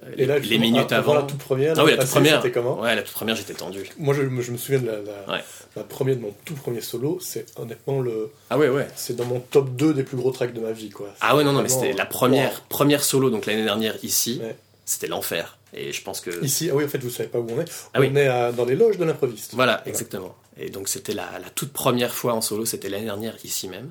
Euh, 0.04 0.12
Et 0.16 0.26
là, 0.26 0.38
les, 0.38 0.58
minutes 0.58 0.93
avant, 0.93 1.12
avant. 1.12 1.22
la 1.22 1.26
toute 1.26 1.38
première, 1.38 1.75
ah 1.78 1.84
oui, 1.84 1.93
la 1.93 1.98
toute 1.98 2.10
première. 2.10 2.43
C'était 2.43 2.52
comment 2.52 2.81
Ouais, 2.81 2.94
la 2.94 3.02
toute 3.02 3.14
première, 3.14 3.34
j'étais 3.37 3.54
tendu. 3.54 3.84
Moi, 3.98 4.14
je, 4.14 4.22
me- 4.22 4.43
je 4.43 4.52
me 4.52 4.56
souviens 4.58 4.81
de 4.81 4.87
la, 4.87 4.93
la, 5.00 5.32
Ouais. 5.34 5.44
la 5.75 5.82
première 5.84 6.16
de 6.16 6.20
mon 6.20 6.34
tout 6.44 6.54
premier 6.54 6.81
solo. 6.82 7.19
C'est 7.20 7.46
honnêtement 7.58 8.00
le, 8.00 8.31
Ah 8.50 8.58
ouais, 8.58 8.69
ouais. 8.69 8.87
c'est 8.94 9.16
dans 9.16 9.25
mon 9.25 9.40
top 9.40 9.75
2 9.76 9.94
des 9.94 10.02
plus 10.02 10.16
gros 10.16 10.31
tracks 10.32 10.52
de 10.52 10.60
ma 10.60 10.72
vie, 10.72 10.90
quoi. 10.90 11.08
Ah 11.20 11.34
ouais, 11.37 11.44
non, 11.44 11.52
non, 11.52 11.62
mais 11.62 11.69
c'était 11.69 11.93
la 11.94 12.04
wow. 12.04 12.10
première, 12.10 12.60
première 12.62 13.02
solo, 13.04 13.31
donc 13.31 13.46
l'année 13.46 13.64
dernière 13.64 13.94
ici. 14.02 14.40
Ouais. 14.43 14.56
C'était 14.84 15.06
l'enfer. 15.08 15.58
Et 15.75 15.93
je 15.93 16.02
pense 16.02 16.20
que. 16.20 16.44
Ici, 16.44 16.69
ah 16.70 16.75
oui, 16.76 16.84
en 16.84 16.88
fait, 16.88 16.99
vous 17.02 17.10
savez 17.10 17.28
pas 17.28 17.38
où 17.40 17.46
on 17.50 17.60
est. 17.60 17.64
Ah 17.92 17.99
on 17.99 18.00
oui. 18.02 18.12
est 18.16 18.26
à- 18.28 18.52
dans 18.52 18.64
les 18.64 18.76
loges 18.76 18.99
de 18.99 19.04
l'improviste. 19.04 19.54
Voilà, 19.54 19.82
exactement. 19.87 20.37
Et 20.58 20.70
donc 20.70 20.88
c'était 20.88 21.12
la, 21.12 21.28
toute 21.54 21.72
première 21.72 22.14
fois 22.14 22.32
en 22.34 22.40
solo, 22.40 22.64
c'était 22.64 22.88
l'année 22.88 23.04
dernière 23.04 23.34
ici 23.44 23.69
même. 23.69 23.90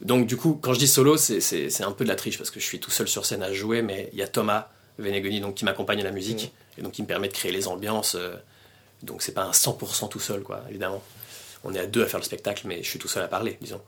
Donc 0.00 0.26
du 0.26 0.36
coup, 0.36 0.58
quand 0.60 0.72
je 0.72 0.78
dis 0.78 0.88
solo, 0.88 1.16
c'est 1.16 1.80
un 1.82 1.92
peu 1.92 2.04
de 2.04 2.08
la 2.08 2.16
triche 2.16 2.38
parce 2.38 2.50
que 2.50 2.58
je 2.60 2.64
suis 2.64 2.80
tout 2.80 2.90
seul 2.90 3.08
sur 3.08 3.24
scène 3.24 3.42
à 3.42 3.52
jouer, 3.52 3.82
mais 3.82 4.08
il 4.12 4.18
y 4.18 4.22
a 4.22 4.28
Thomas 4.28 4.68
Venegoni 4.98 5.40
donc, 5.40 5.54
qui 5.54 5.64
m'accompagne 5.64 6.00
à 6.00 6.04
la 6.04 6.12
musique 6.12 6.52
et 6.78 6.82
donc 6.82 6.92
qui 6.92 7.02
me 7.02 7.06
permet 7.06 7.28
de 7.28 7.32
créer 7.32 7.52
les 7.52 7.68
ambiances. 7.68 8.14
euh, 8.14 8.34
donc 9.02 9.22
c'est 9.22 9.32
pas 9.32 9.44
un 9.44 9.50
100% 9.50 10.08
tout 10.08 10.20
seul, 10.20 10.42
quoi, 10.42 10.64
évidemment. 10.68 11.02
On 11.64 11.74
est 11.74 11.78
à 11.78 11.86
deux 11.86 12.02
à 12.02 12.06
faire 12.06 12.20
le 12.20 12.24
spectacle, 12.24 12.66
mais 12.66 12.82
je 12.82 12.88
suis 12.88 12.98
tout 12.98 13.08
seul 13.08 13.22
à 13.22 13.28
parler, 13.28 13.58
disons. 13.60 13.80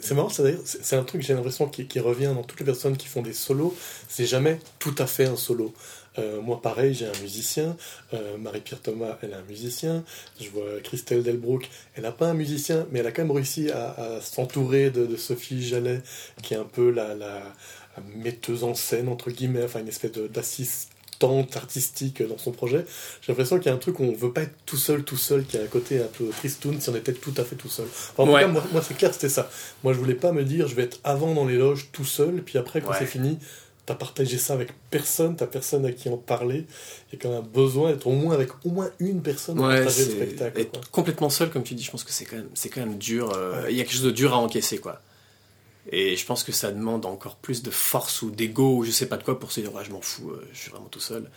C'est 0.00 0.14
marrant, 0.14 0.30
c'est 0.30 0.96
un 0.96 1.04
truc, 1.04 1.20
j'ai 1.20 1.34
l'impression, 1.34 1.68
qui, 1.68 1.86
qui 1.86 2.00
revient 2.00 2.32
dans 2.34 2.42
toutes 2.42 2.60
les 2.60 2.64
personnes 2.64 2.96
qui 2.96 3.08
font 3.08 3.20
des 3.20 3.34
solos. 3.34 3.76
C'est 4.08 4.24
jamais 4.24 4.58
tout 4.78 4.94
à 4.96 5.06
fait 5.06 5.26
un 5.26 5.36
solo. 5.36 5.74
Euh, 6.18 6.40
moi, 6.40 6.62
pareil, 6.62 6.94
j'ai 6.94 7.06
un 7.06 7.20
musicien. 7.20 7.76
Euh, 8.14 8.38
Marie-Pierre 8.38 8.80
Thomas, 8.80 9.18
elle 9.22 9.34
a 9.34 9.38
un 9.38 9.42
musicien. 9.42 10.02
Je 10.40 10.48
vois 10.48 10.80
Christelle 10.82 11.22
Delbrook, 11.22 11.68
elle 11.94 12.04
n'a 12.04 12.12
pas 12.12 12.28
un 12.28 12.34
musicien, 12.34 12.86
mais 12.90 13.00
elle 13.00 13.06
a 13.06 13.12
quand 13.12 13.22
même 13.22 13.32
réussi 13.32 13.70
à, 13.70 13.90
à 13.90 14.20
s'entourer 14.22 14.90
de, 14.90 15.04
de 15.04 15.16
Sophie 15.16 15.62
Jallet, 15.62 16.00
qui 16.42 16.54
est 16.54 16.58
un 16.58 16.64
peu 16.64 16.90
la 16.90 17.42
metteuse 18.16 18.64
en 18.64 18.74
scène, 18.74 19.08
entre 19.08 19.30
guillemets, 19.30 19.64
enfin 19.64 19.80
une 19.80 19.88
espèce 19.88 20.12
d'assistante 20.12 21.56
artistique 21.56 22.22
dans 22.26 22.38
son 22.38 22.50
projet. 22.50 22.84
J'ai 23.20 23.32
l'impression 23.32 23.58
qu'il 23.58 23.66
y 23.66 23.68
a 23.70 23.74
un 23.74 23.78
truc 23.78 24.00
où 24.00 24.04
on 24.04 24.12
veut 24.12 24.32
pas 24.32 24.42
être 24.42 24.56
tout 24.66 24.76
seul, 24.76 25.04
tout 25.04 25.16
seul, 25.16 25.44
qui 25.44 25.56
a 25.56 25.62
un 25.62 25.66
côté 25.66 26.00
un 26.00 26.06
peu 26.18 26.26
tristoun 26.30 26.80
si 26.80 26.88
on 26.88 26.96
était 26.96 27.12
tout 27.12 27.34
à 27.36 27.44
fait 27.44 27.54
tout 27.56 27.68
seul. 27.68 27.86
Enfin, 27.86 28.24
en 28.24 28.26
tout 28.26 28.32
cas, 28.32 28.46
moi, 28.48 28.64
moi, 28.72 28.82
c'est 28.82 28.94
clair, 28.96 29.12
c'était 29.14 29.28
ça. 29.28 29.48
Moi, 29.84 29.92
je 29.92 29.98
voulais 29.98 30.14
pas 30.16 30.32
me 30.32 30.42
dire, 30.44 30.66
je 30.66 30.74
vais 30.74 30.82
être 30.82 30.98
avant 31.04 31.34
dans 31.34 31.44
les 31.44 31.56
loges 31.56 31.90
tout 31.92 32.04
seul, 32.04 32.42
puis 32.42 32.58
après, 32.58 32.80
quand 32.80 32.90
Ouais. 32.90 32.96
c'est 32.98 33.06
fini, 33.06 33.38
t'as 33.86 33.94
partagé 33.94 34.36
ça 34.38 34.54
avec 34.54 34.70
personne, 34.90 35.36
t'as 35.36 35.46
personne 35.46 35.84
à 35.86 35.92
qui 35.92 36.08
en 36.08 36.16
parler. 36.16 36.66
Il 37.12 37.14
y 37.14 37.18
a 37.18 37.22
quand 37.22 37.30
même 37.30 37.42
besoin 37.52 37.90
d'être 37.92 38.06
au 38.08 38.12
moins 38.12 38.34
avec 38.34 38.48
au 38.64 38.70
moins 38.70 38.90
une 38.98 39.22
personne 39.22 39.56
pour 39.56 39.66
Ouais, 39.66 39.84
partager 39.84 40.04
le 40.06 40.10
spectacle. 40.12 40.60
être 40.60 40.70
quoi. 40.72 40.80
complètement 40.90 41.30
seul, 41.30 41.50
comme 41.50 41.62
tu 41.62 41.74
dis, 41.74 41.84
je 41.84 41.90
pense 41.92 42.02
que 42.02 42.10
c'est 42.12 42.24
quand 42.24 42.36
même, 42.36 42.48
c'est 42.54 42.68
quand 42.68 42.80
même 42.80 42.98
dur. 42.98 43.32
euh, 43.36 43.62
Ouais. 43.64 43.72
Il 43.72 43.76
y 43.76 43.80
a 43.80 43.84
quelque 43.84 43.92
chose 43.94 44.02
de 44.02 44.10
dur 44.10 44.32
à 44.34 44.38
encaisser, 44.38 44.78
quoi. 44.78 45.00
Et 45.90 46.16
je 46.16 46.24
pense 46.24 46.44
que 46.44 46.52
ça 46.52 46.70
demande 46.70 47.04
encore 47.06 47.36
plus 47.36 47.62
de 47.62 47.70
force 47.70 48.22
ou 48.22 48.30
d'ego 48.30 48.76
ou 48.76 48.84
je 48.84 48.90
sais 48.92 49.06
pas 49.06 49.16
de 49.16 49.24
quoi 49.24 49.38
pour 49.40 49.50
se 49.50 49.60
dire, 49.60 49.74
ouais, 49.74 49.84
je 49.84 49.90
m'en 49.90 50.00
fous, 50.00 50.30
euh, 50.30 50.48
je 50.52 50.58
suis 50.58 50.70
vraiment 50.70 50.86
tout 50.88 51.00
seul. 51.00 51.28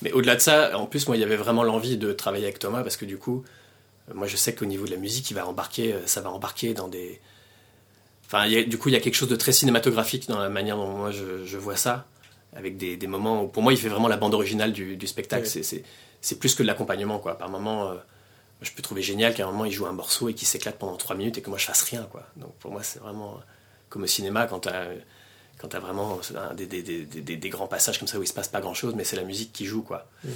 Mais 0.00 0.10
au-delà 0.12 0.34
de 0.34 0.40
ça, 0.40 0.76
en 0.78 0.86
plus, 0.86 1.06
moi, 1.06 1.16
il 1.16 1.20
y 1.20 1.24
avait 1.24 1.36
vraiment 1.36 1.62
l'envie 1.62 1.96
de 1.98 2.12
travailler 2.12 2.44
avec 2.44 2.58
Thomas 2.58 2.82
parce 2.82 2.96
que 2.96 3.04
du 3.04 3.18
coup, 3.18 3.44
euh, 4.10 4.14
moi, 4.14 4.26
je 4.26 4.36
sais 4.36 4.54
qu'au 4.54 4.64
niveau 4.64 4.86
de 4.86 4.90
la 4.90 4.96
musique, 4.96 5.30
il 5.30 5.34
va 5.34 5.46
embarquer, 5.46 5.92
euh, 5.92 6.06
ça 6.06 6.20
va 6.22 6.30
embarquer 6.30 6.72
dans 6.74 6.88
des. 6.88 7.20
Enfin, 8.26 8.46
il 8.46 8.52
y 8.52 8.56
a- 8.56 8.64
du 8.64 8.78
coup, 8.78 8.88
il 8.88 8.92
y 8.92 8.96
a 8.96 9.00
quelque 9.00 9.14
chose 9.14 9.28
de 9.28 9.36
très 9.36 9.52
cinématographique 9.52 10.26
dans 10.28 10.38
la 10.38 10.48
manière 10.48 10.76
dont 10.76 10.88
moi 10.88 11.10
je, 11.10 11.44
je 11.44 11.58
vois 11.58 11.76
ça, 11.76 12.06
avec 12.56 12.76
des, 12.78 12.96
des 12.96 13.06
moments 13.06 13.42
où, 13.44 13.48
pour 13.48 13.62
moi, 13.62 13.72
il 13.72 13.78
fait 13.78 13.88
vraiment 13.88 14.08
la 14.08 14.16
bande 14.16 14.32
originale 14.34 14.72
du, 14.72 14.96
du 14.96 15.06
spectacle. 15.06 15.46
C'est- 15.46 15.84
plus 16.40 16.54
que 16.54 16.62
de 16.62 16.68
l'accompagnement, 16.68 17.18
quoi. 17.18 17.36
Par 17.36 17.50
moment, 17.50 17.90
euh, 17.90 17.94
je 18.62 18.70
peux 18.72 18.80
trouver 18.80 19.02
génial 19.02 19.34
qu'à 19.34 19.44
un 19.46 19.50
moment, 19.50 19.64
il 19.66 19.72
joue 19.72 19.86
un 19.86 19.92
morceau 19.92 20.28
et 20.28 20.34
qu'il 20.34 20.46
s'éclate 20.48 20.78
pendant 20.78 20.96
trois 20.96 21.16
minutes 21.16 21.36
et 21.38 21.42
que 21.42 21.50
moi, 21.50 21.58
je 21.58 21.66
fasse 21.66 21.82
rien, 21.82 22.04
quoi. 22.10 22.22
Donc, 22.36 22.54
pour 22.54 22.70
moi, 22.70 22.82
c'est 22.82 23.00
vraiment 23.00 23.38
comme 23.92 24.04
au 24.04 24.06
cinéma 24.06 24.46
quand 24.46 24.60
t'as 24.60 24.86
quand 25.58 25.68
t'as 25.68 25.78
vraiment 25.80 26.18
des, 26.56 26.66
des, 26.66 26.82
des, 26.82 27.04
des, 27.36 27.48
grands 27.50 27.68
passages 27.68 27.98
comme 28.00 28.08
ça 28.08 28.18
où 28.18 28.22
il 28.22 28.26
se 28.26 28.32
passe 28.32 28.48
pas 28.48 28.60
grand 28.60 28.74
chose, 28.74 28.94
mais 28.96 29.04
c'est 29.04 29.14
la 29.16 29.22
musique 29.22 29.52
qui 29.52 29.64
joue, 29.64 29.82
quoi. 29.82 30.08
Mm. 30.24 30.28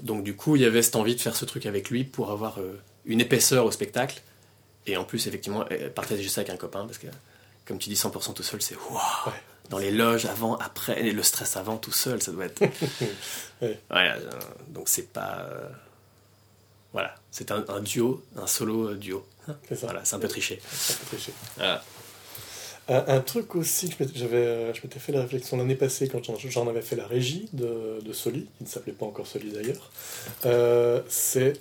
Donc, 0.00 0.24
du 0.24 0.36
coup, 0.36 0.56
il 0.56 0.62
y 0.62 0.66
avait 0.66 0.82
cette 0.82 0.96
envie 0.96 1.14
de 1.16 1.20
faire 1.20 1.36
ce 1.36 1.46
truc 1.46 1.64
avec 1.64 1.88
lui 1.88 2.04
pour 2.04 2.30
avoir 2.30 2.58
euh, 2.60 2.78
une 3.06 3.20
épaisseur 3.20 3.64
au 3.64 3.70
spectacle 3.70 4.20
et 4.86 4.96
en 4.98 5.04
plus, 5.04 5.26
effectivement, 5.26 5.64
partager 5.94 6.28
ça 6.28 6.42
avec 6.42 6.52
un 6.52 6.56
copain 6.58 6.84
parce 6.84 6.98
que, 6.98 7.06
comme 7.66 7.78
tu 7.78 7.88
dis, 7.88 7.94
100% 7.94 8.34
tout 8.34 8.42
seul, 8.42 8.60
c'est 8.60 8.74
waouh! 8.76 8.98
Ouais. 9.26 9.32
Dans 9.70 9.78
les 9.78 9.90
loges, 9.92 10.26
avant, 10.26 10.56
après, 10.58 11.00
et 11.00 11.12
le 11.12 11.22
stress 11.22 11.56
avant, 11.56 11.78
tout 11.78 11.92
seul, 11.92 12.20
ça 12.22 12.32
doit 12.32 12.46
être. 12.46 12.62
Ouais. 13.62 13.78
Ouais, 13.92 14.10
euh, 14.10 14.30
donc 14.68 14.88
c'est 14.88 15.12
pas. 15.12 15.46
euh, 15.48 15.68
Voilà, 16.92 17.14
c'est 17.30 17.52
un, 17.52 17.64
un 17.68 17.80
duo, 17.80 18.22
un 18.36 18.48
solo 18.48 18.94
duo. 18.96 19.24
C'est 19.68 19.76
ça. 19.76 19.86
Voilà, 19.86 20.04
c'est 20.04 20.16
un 20.16 20.18
peu 20.18 20.28
triché. 20.28 20.60
Un 20.64 20.94
peu 20.94 21.16
triché. 21.16 21.32
Voilà. 21.56 21.84
Un, 22.88 23.04
un 23.06 23.20
truc 23.20 23.54
aussi 23.54 23.88
que 23.88 23.94
je 23.98 24.04
m'étais- 24.04 24.18
j'avais, 24.18 24.36
euh, 24.38 24.74
je 24.74 24.80
m'étais 24.82 24.98
fait 24.98 25.12
la 25.12 25.22
réflexion 25.22 25.56
l'année 25.56 25.76
passée 25.76 26.08
quand 26.08 26.20
j'en, 26.24 26.68
avais 26.68 26.82
fait 26.82 26.96
la 26.96 27.06
régie 27.06 27.48
de, 27.52 28.00
de 28.04 28.12
Soli, 28.12 28.48
qui 28.58 28.64
ne 28.64 28.68
s'appelait 28.68 28.92
pas 28.92 29.06
encore 29.06 29.26
Soli 29.26 29.52
d'ailleurs, 29.52 29.90
euh, 30.46 31.00
c'est 31.08 31.52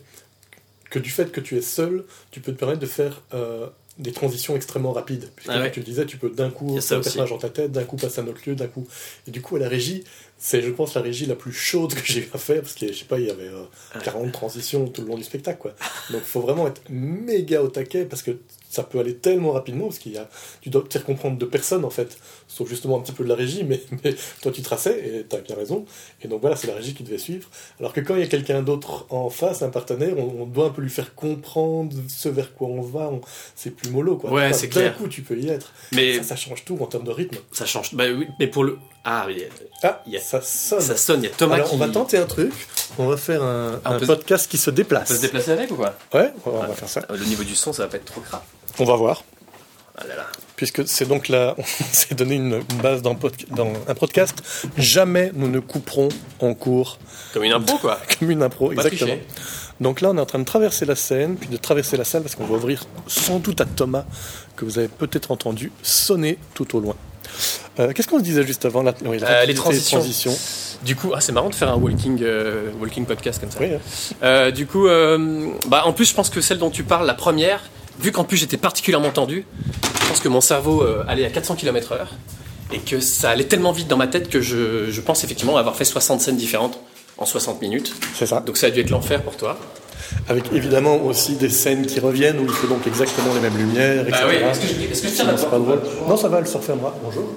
que 0.90 1.00
du 1.00 1.10
fait 1.10 1.32
que 1.32 1.40
tu 1.40 1.58
es 1.58 1.62
seul, 1.62 2.06
tu 2.32 2.40
peux 2.42 2.52
te 2.52 2.58
permettre 2.58 2.80
de 2.80 2.86
faire 2.86 3.22
euh, 3.34 3.68
des 3.98 4.12
transitions 4.12 4.56
extrêmement 4.56 4.92
rapides. 4.94 5.30
Puisque 5.36 5.52
Ah 5.52 5.58
ouais. 5.60 5.64
comme 5.66 5.72
tu 5.74 5.80
le 5.82 5.86
disais, 5.86 6.06
tu 6.06 6.18
peux 6.18 6.30
d'un 6.32 6.50
coup 6.50 6.82
faire 6.82 6.98
un 6.98 7.02
personnage 7.02 7.30
dans 7.30 7.38
ta 7.38 7.50
tête, 7.50 7.72
d'un 7.72 7.84
coup 7.84 7.96
passer 7.98 8.20
à 8.20 8.24
un 8.24 8.28
autre 8.28 8.42
lieu, 8.46 8.56
d'un 8.56 8.68
coup. 8.68 8.88
Et 9.28 9.32
du 9.32 9.42
coup, 9.42 9.56
à 9.56 9.60
la 9.60 9.70
régie, 9.70 10.04
c'est, 10.38 10.62
je 10.62 10.70
pense, 10.72 10.96
la 10.96 11.02
régie 11.02 11.28
la 11.28 11.36
plus 11.36 11.54
chaude 11.54 11.94
que 11.94 12.02
j'ai 12.04 12.22
eu 12.22 12.30
à 12.34 12.38
faire, 12.38 12.62
parce 12.62 12.74
que 12.74 12.88
je 12.88 12.94
sais 12.94 13.06
pas, 13.06 13.20
il 13.20 13.28
y 13.28 13.30
avait 13.30 13.48
euh, 13.48 13.62
Ouais. 13.96 14.02
40 14.04 14.32
transitions 14.34 14.88
tout 14.88 15.02
le 15.02 15.08
long 15.08 15.18
du 15.18 15.24
spectacle, 15.24 15.60
quoi. 15.60 15.76
Donc, 16.10 16.22
il 16.24 16.28
faut 16.28 16.42
vraiment 16.42 16.68
être 16.68 16.82
méga 16.90 17.62
au 17.62 17.68
taquet, 17.68 18.06
parce 18.06 18.24
que 18.24 18.32
ça 18.72 18.84
peut 18.84 18.98
aller 19.00 19.16
tellement 19.16 19.52
rapidement, 19.52 19.86
parce 19.86 20.00
qu'il 20.00 20.14
y 20.14 20.18
a, 20.18 20.28
tu 20.62 20.70
dois 20.70 20.82
te 20.82 20.94
faire 20.94 21.04
comprendre 21.06 21.38
de 21.38 21.46
personne, 21.46 21.84
en 21.86 21.90
fait, 21.90 22.18
sauf 22.48 22.68
justement 22.70 22.98
un 22.98 23.02
petit 23.02 23.12
peu 23.12 23.24
de 23.24 23.30
la 23.30 23.36
régie, 23.36 23.64
mais, 23.64 23.82
mais 24.04 24.16
toi, 24.42 24.52
tu 24.52 24.62
traçais, 24.64 24.98
et 25.06 25.26
tu 25.30 25.36
as 25.36 25.40
bien 25.40 25.56
raison. 25.56 25.86
Et 26.24 26.28
donc, 26.28 26.42
voilà, 26.42 26.56
c'est 26.56 26.68
la 26.68 26.76
régie 26.76 26.94
qui 26.94 27.04
devait 27.04 27.18
suivre. 27.18 27.48
Alors 27.80 27.92
que 27.94 28.00
quand 28.00 28.16
il 28.16 28.22
y 28.22 28.24
a 28.24 28.28
quelqu'un 28.28 28.62
d'autre 28.64 29.06
en 29.10 29.30
face, 29.30 29.62
un 29.62 29.70
partenaire, 29.70 30.14
on, 30.18 30.44
on 30.44 30.46
doit 30.46 30.68
un 30.68 30.70
peu 30.72 30.82
lui 30.82 30.90
faire 30.90 31.14
comprendre 31.16 31.96
ce 32.08 32.30
vers 32.30 32.54
quoi 32.56 32.68
on 32.70 32.82
va, 32.82 33.10
on- 33.12 33.22
c'est 33.56 33.72
plus 33.72 33.90
mollo, 33.90 34.16
quoi. 34.18 34.32
Ouais, 34.32 34.46
Enfin, 34.48 34.54
c'est 34.54 34.68
D'un 34.68 34.80
clair. 34.82 34.98
coup, 34.98 35.08
tu 35.08 35.22
peux 35.22 35.38
y 35.38 35.50
être. 35.50 35.74
Mais 35.92 36.16
Ça, 36.18 36.24
ça 36.24 36.36
change 36.38 36.64
tout 36.66 36.78
en 36.82 36.86
termes 36.88 37.04
de 37.04 37.12
rythme. 37.12 37.38
ça 37.52 37.66
change. 37.66 37.94
Bah 37.94 38.06
oui, 38.16 38.28
mais 38.40 38.48
pour 38.48 38.64
le. 38.64 38.78
Ah, 39.04 39.26
oui, 39.28 39.44
Ah, 39.84 40.02
Il 40.06 40.14
y 40.14 40.18
a- 40.18 40.22
ça 40.22 40.42
sonne. 40.42 40.80
ça 40.80 40.96
sonne, 40.96 41.22
il 41.24 41.26
y 41.26 41.30
a 41.32 41.36
Thomas 41.36 41.56
Alors, 41.56 41.70
qui. 41.70 41.76
on 41.76 41.78
va 41.80 41.90
tenter 41.90 42.18
un 42.18 42.26
truc. 42.26 42.54
On 43.00 43.08
va 43.08 43.18
faire 43.18 43.42
un, 43.44 43.80
Ah, 43.84 43.92
on 43.92 43.96
un 43.96 44.00
peut- 44.00 44.06
podcast 44.06 44.50
qui 44.50 44.58
se 44.58 44.70
On 44.70 44.74
déplace. 44.74 45.10
peut 45.10 45.16
se 45.16 45.22
déplacer 45.22 45.52
avec 45.52 45.72
ou 45.72 45.76
quoi 45.76 45.96
Ouais, 46.14 46.32
on 46.46 46.52
va, 46.52 46.60
on 46.60 46.68
va 46.68 46.74
faire 46.74 46.88
ça. 46.90 47.02
Le 47.10 47.26
niveau 47.26 47.44
du 47.44 47.56
son, 47.56 47.74
ça 47.74 47.84
va 47.84 47.90
pas 47.90 47.98
être 47.98 48.06
trop 48.06 48.22
grave. 48.22 48.42
On 48.80 48.86
va 48.86 48.96
voir. 48.96 49.24
Ah 49.98 50.04
là 50.08 50.16
là. 50.16 50.28
Puisque 50.56 50.88
c'est 50.88 51.08
donc 51.08 51.28
là, 51.28 51.56
on 51.58 51.64
s'est 51.64 52.16
donné 52.16 52.36
une, 52.36 52.62
base 52.82 53.02
dans, 53.02 53.18
un 53.88 53.96
podcast. 53.96 54.44
Jamais 54.78 55.32
nous 55.34 55.48
ne 55.48 55.60
couperons 55.60 56.10
en 56.40 56.54
cours 56.54 57.00
Comme 57.34 57.44
une 57.44 57.54
impro, 57.54 57.78
quoi. 57.78 58.00
comme 58.20 58.32
une 58.32 58.44
impro, 58.44 58.68
Pas 58.68 58.84
exactement. 58.84 59.16
tricher. 59.18 59.28
Donc 59.80 60.02
là, 60.02 60.12
on 60.12 60.18
est 60.18 60.22
en 60.22 60.26
train 60.28 60.40
de 60.40 60.46
traverser 60.46 60.86
la 60.86 60.96
scène, 60.96 61.36
puis 61.36 61.50
de 61.50 61.58
traverser 61.58 61.98
la 61.98 62.04
salle, 62.04 62.22
parce 62.22 62.36
qu'on 62.36 62.46
va 62.46 62.56
ouvrir 62.56 62.84
sans 63.08 63.40
doute 63.40 63.60
à 63.62 63.66
Thomas, 63.66 64.06
que 64.56 64.64
vous 64.64 64.78
avez 64.78 64.88
peut-être 64.88 65.32
entendu 65.32 65.72
sonner 65.82 66.38
tout 66.54 66.78
au 66.78 66.80
loin. 66.80 66.96
Euh, 67.80 67.92
Qu'est-ce 67.94 68.08
qu'on 68.08 68.20
se 68.20 68.24
disait 68.24 68.46
juste 68.46 68.66
avant 68.66 68.84
la, 68.84 68.94
oui, 69.06 69.18
la 69.18 69.28
Euh, 69.42 69.46
les 69.46 69.56
transitions. 69.56 69.98
transitions. 69.98 70.38
Du 70.84 70.96
coup, 70.96 71.12
ah, 71.16 71.22
c'est 71.22 71.32
marrant 71.32 71.50
de 71.50 71.56
faire 71.56 71.72
un 71.72 71.78
walking, 71.78 72.20
euh, 72.22 72.70
walking 72.80 73.06
podcast 73.06 73.42
comme 73.42 73.50
ça. 73.50 73.60
Oui, 73.60 73.70
hein. 74.22 74.52
Du 74.52 74.68
coup, 74.68 74.86
bah, 75.68 75.84
en 75.86 75.94
plus, 75.94 76.06
je 76.06 76.14
pense 76.14 76.30
que 76.30 76.42
celle 76.42 76.60
dont 76.60 76.70
tu 76.70 76.84
parles, 76.84 77.08
la 77.08 77.16
première, 77.16 77.62
vu 78.02 78.12
qu'en 78.12 78.24
plus 78.24 78.38
j'étais 78.38 78.58
particulièrement 78.58 79.12
tendu, 79.12 79.46
pense 80.12 80.20
que 80.20 80.28
mon 80.28 80.42
cerveau 80.42 80.82
euh, 80.82 81.06
allait 81.08 81.26
à 81.26 81.30
400 81.30 81.56
km/h 81.56 82.00
et 82.74 82.80
que 82.80 83.00
ça 83.00 83.30
allait 83.30 83.46
tellement 83.46 83.72
vite 83.72 83.88
dans 83.88 83.96
ma 83.96 84.08
tête 84.08 84.30
que 84.30 84.42
je, 84.42 84.92
je 84.92 85.02
pense 85.02 85.24
effectivement 85.24 85.56
avoir 85.56 85.78
fait 85.78 85.86
60 85.86 86.20
scènes 86.20 86.36
différentes 86.36 86.80
en 87.18 87.26
60 87.26 87.62
minutes. 87.62 87.94
C'est 88.14 88.26
ça. 88.26 88.42
Donc 88.42 88.58
ça 88.58 88.68
a 88.68 88.70
dû 88.72 88.82
être 88.82 88.90
l'enfer 88.90 89.22
pour 89.22 89.38
toi. 89.38 89.58
Avec 90.28 90.52
évidemment 90.52 90.98
aussi 90.98 91.36
des 91.36 91.50
scènes 91.50 91.86
qui 91.86 92.02
reviennent 92.02 92.40
où 92.40 92.44
il 92.44 92.50
faut 92.50 92.68
donc 92.68 92.86
exactement 92.88 93.34
les 93.34 93.40
mêmes 93.40 93.56
lumières, 93.58 94.06
etc. 94.06 94.24
Bah 94.24 94.30
oui, 94.30 94.36
est-ce 94.36 94.60
que 94.60 94.68
je, 94.68 94.92
est-ce 94.92 95.02
que 95.02 95.08
je 95.08 95.14
tiens 95.14 95.24
Sinon, 95.24 95.32
la 95.32 95.38
c'est 95.38 95.50
pas 95.50 95.60
drôle. 95.60 95.82
Non, 96.10 96.18
ça 96.18 96.28
va, 96.28 96.40
elle 96.40 96.48
se 96.48 96.58
refermera. 96.58 96.94
Bonjour. 97.02 97.30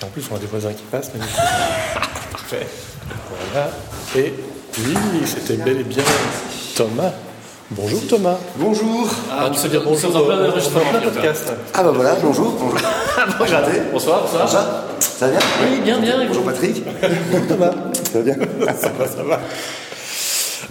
Et 0.00 0.04
en 0.04 0.08
plus, 0.08 0.22
on 0.30 0.36
a 0.36 0.38
des 0.38 0.46
voisins 0.46 0.72
qui 0.72 0.84
passent. 0.90 1.10
Parfait. 2.32 2.66
Voilà. 3.52 3.70
Et 4.16 4.32
oui, 4.78 4.94
c'était 5.26 5.62
bel 5.62 5.80
et 5.80 5.84
bien 5.84 6.04
Thomas. 6.74 7.12
Bonjour 7.70 8.06
Thomas. 8.06 8.36
Bonjour. 8.56 9.08
Ah, 9.30 9.50
Tu 9.52 9.58
sais 9.58 9.68
dire 9.68 9.82
bonjour 9.84 10.10
on 10.14 10.24
plein 10.24 10.48
bientôt. 10.50 11.10
podcast. 11.10 11.52
Ah 11.74 11.82
bah 11.82 11.90
voilà, 11.92 12.14
bonjour. 12.22 12.52
Bonjour. 12.52 12.78
Bonjour. 13.38 13.58
Bonsoir, 13.92 14.22
bonsoir. 14.22 14.48
Ça 14.48 14.84
Ça 15.00 15.26
va 15.26 15.32
bien 15.32 15.40
Oui, 15.62 15.80
bien, 15.82 15.98
bien. 15.98 16.26
Bonjour 16.28 16.44
Patrick. 16.44 16.84
Thomas. 17.48 17.72
Ça 18.12 18.18
va 18.18 18.22
bien 18.22 18.34
Ça 18.80 18.88
va, 18.96 19.08
ça 19.08 19.22
va. 19.24 19.40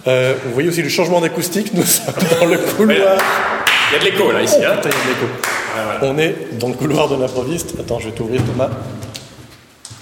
Euh, 0.07 0.35
vous 0.45 0.53
voyez 0.53 0.69
aussi 0.69 0.81
le 0.83 0.89
changement 0.89 1.19
d'acoustique, 1.19 1.73
nous 1.73 1.83
sommes 1.83 2.13
dans 2.39 2.45
le 2.45 2.57
couloir. 2.59 3.17
Il 3.91 3.93
y 3.93 3.95
a 3.95 3.99
de 3.99 4.05
l'écho 4.05 4.31
là, 4.31 4.41
ici. 4.41 4.55
hein. 4.63 4.75
Putain, 4.81 4.89
il 4.89 4.95
y 4.95 5.01
a 5.01 5.03
de 5.03 5.09
l'écho. 5.09 6.05
On 6.13 6.17
est 6.17 6.57
dans 6.59 6.67
le 6.69 6.75
couloir 6.75 7.09
de 7.09 7.15
l'improviste. 7.15 7.73
Attends, 7.79 7.99
je 7.99 8.05
vais 8.09 8.15
t'ouvrir 8.15 8.41
Thomas. 8.45 8.69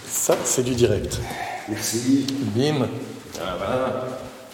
Ça, 0.08 0.36
c'est 0.44 0.64
du 0.64 0.76
direct. 0.76 1.20
Merci. 1.70 2.28
Bim. 2.56 2.86
Ah, 3.40 3.56
voilà. 3.58 4.06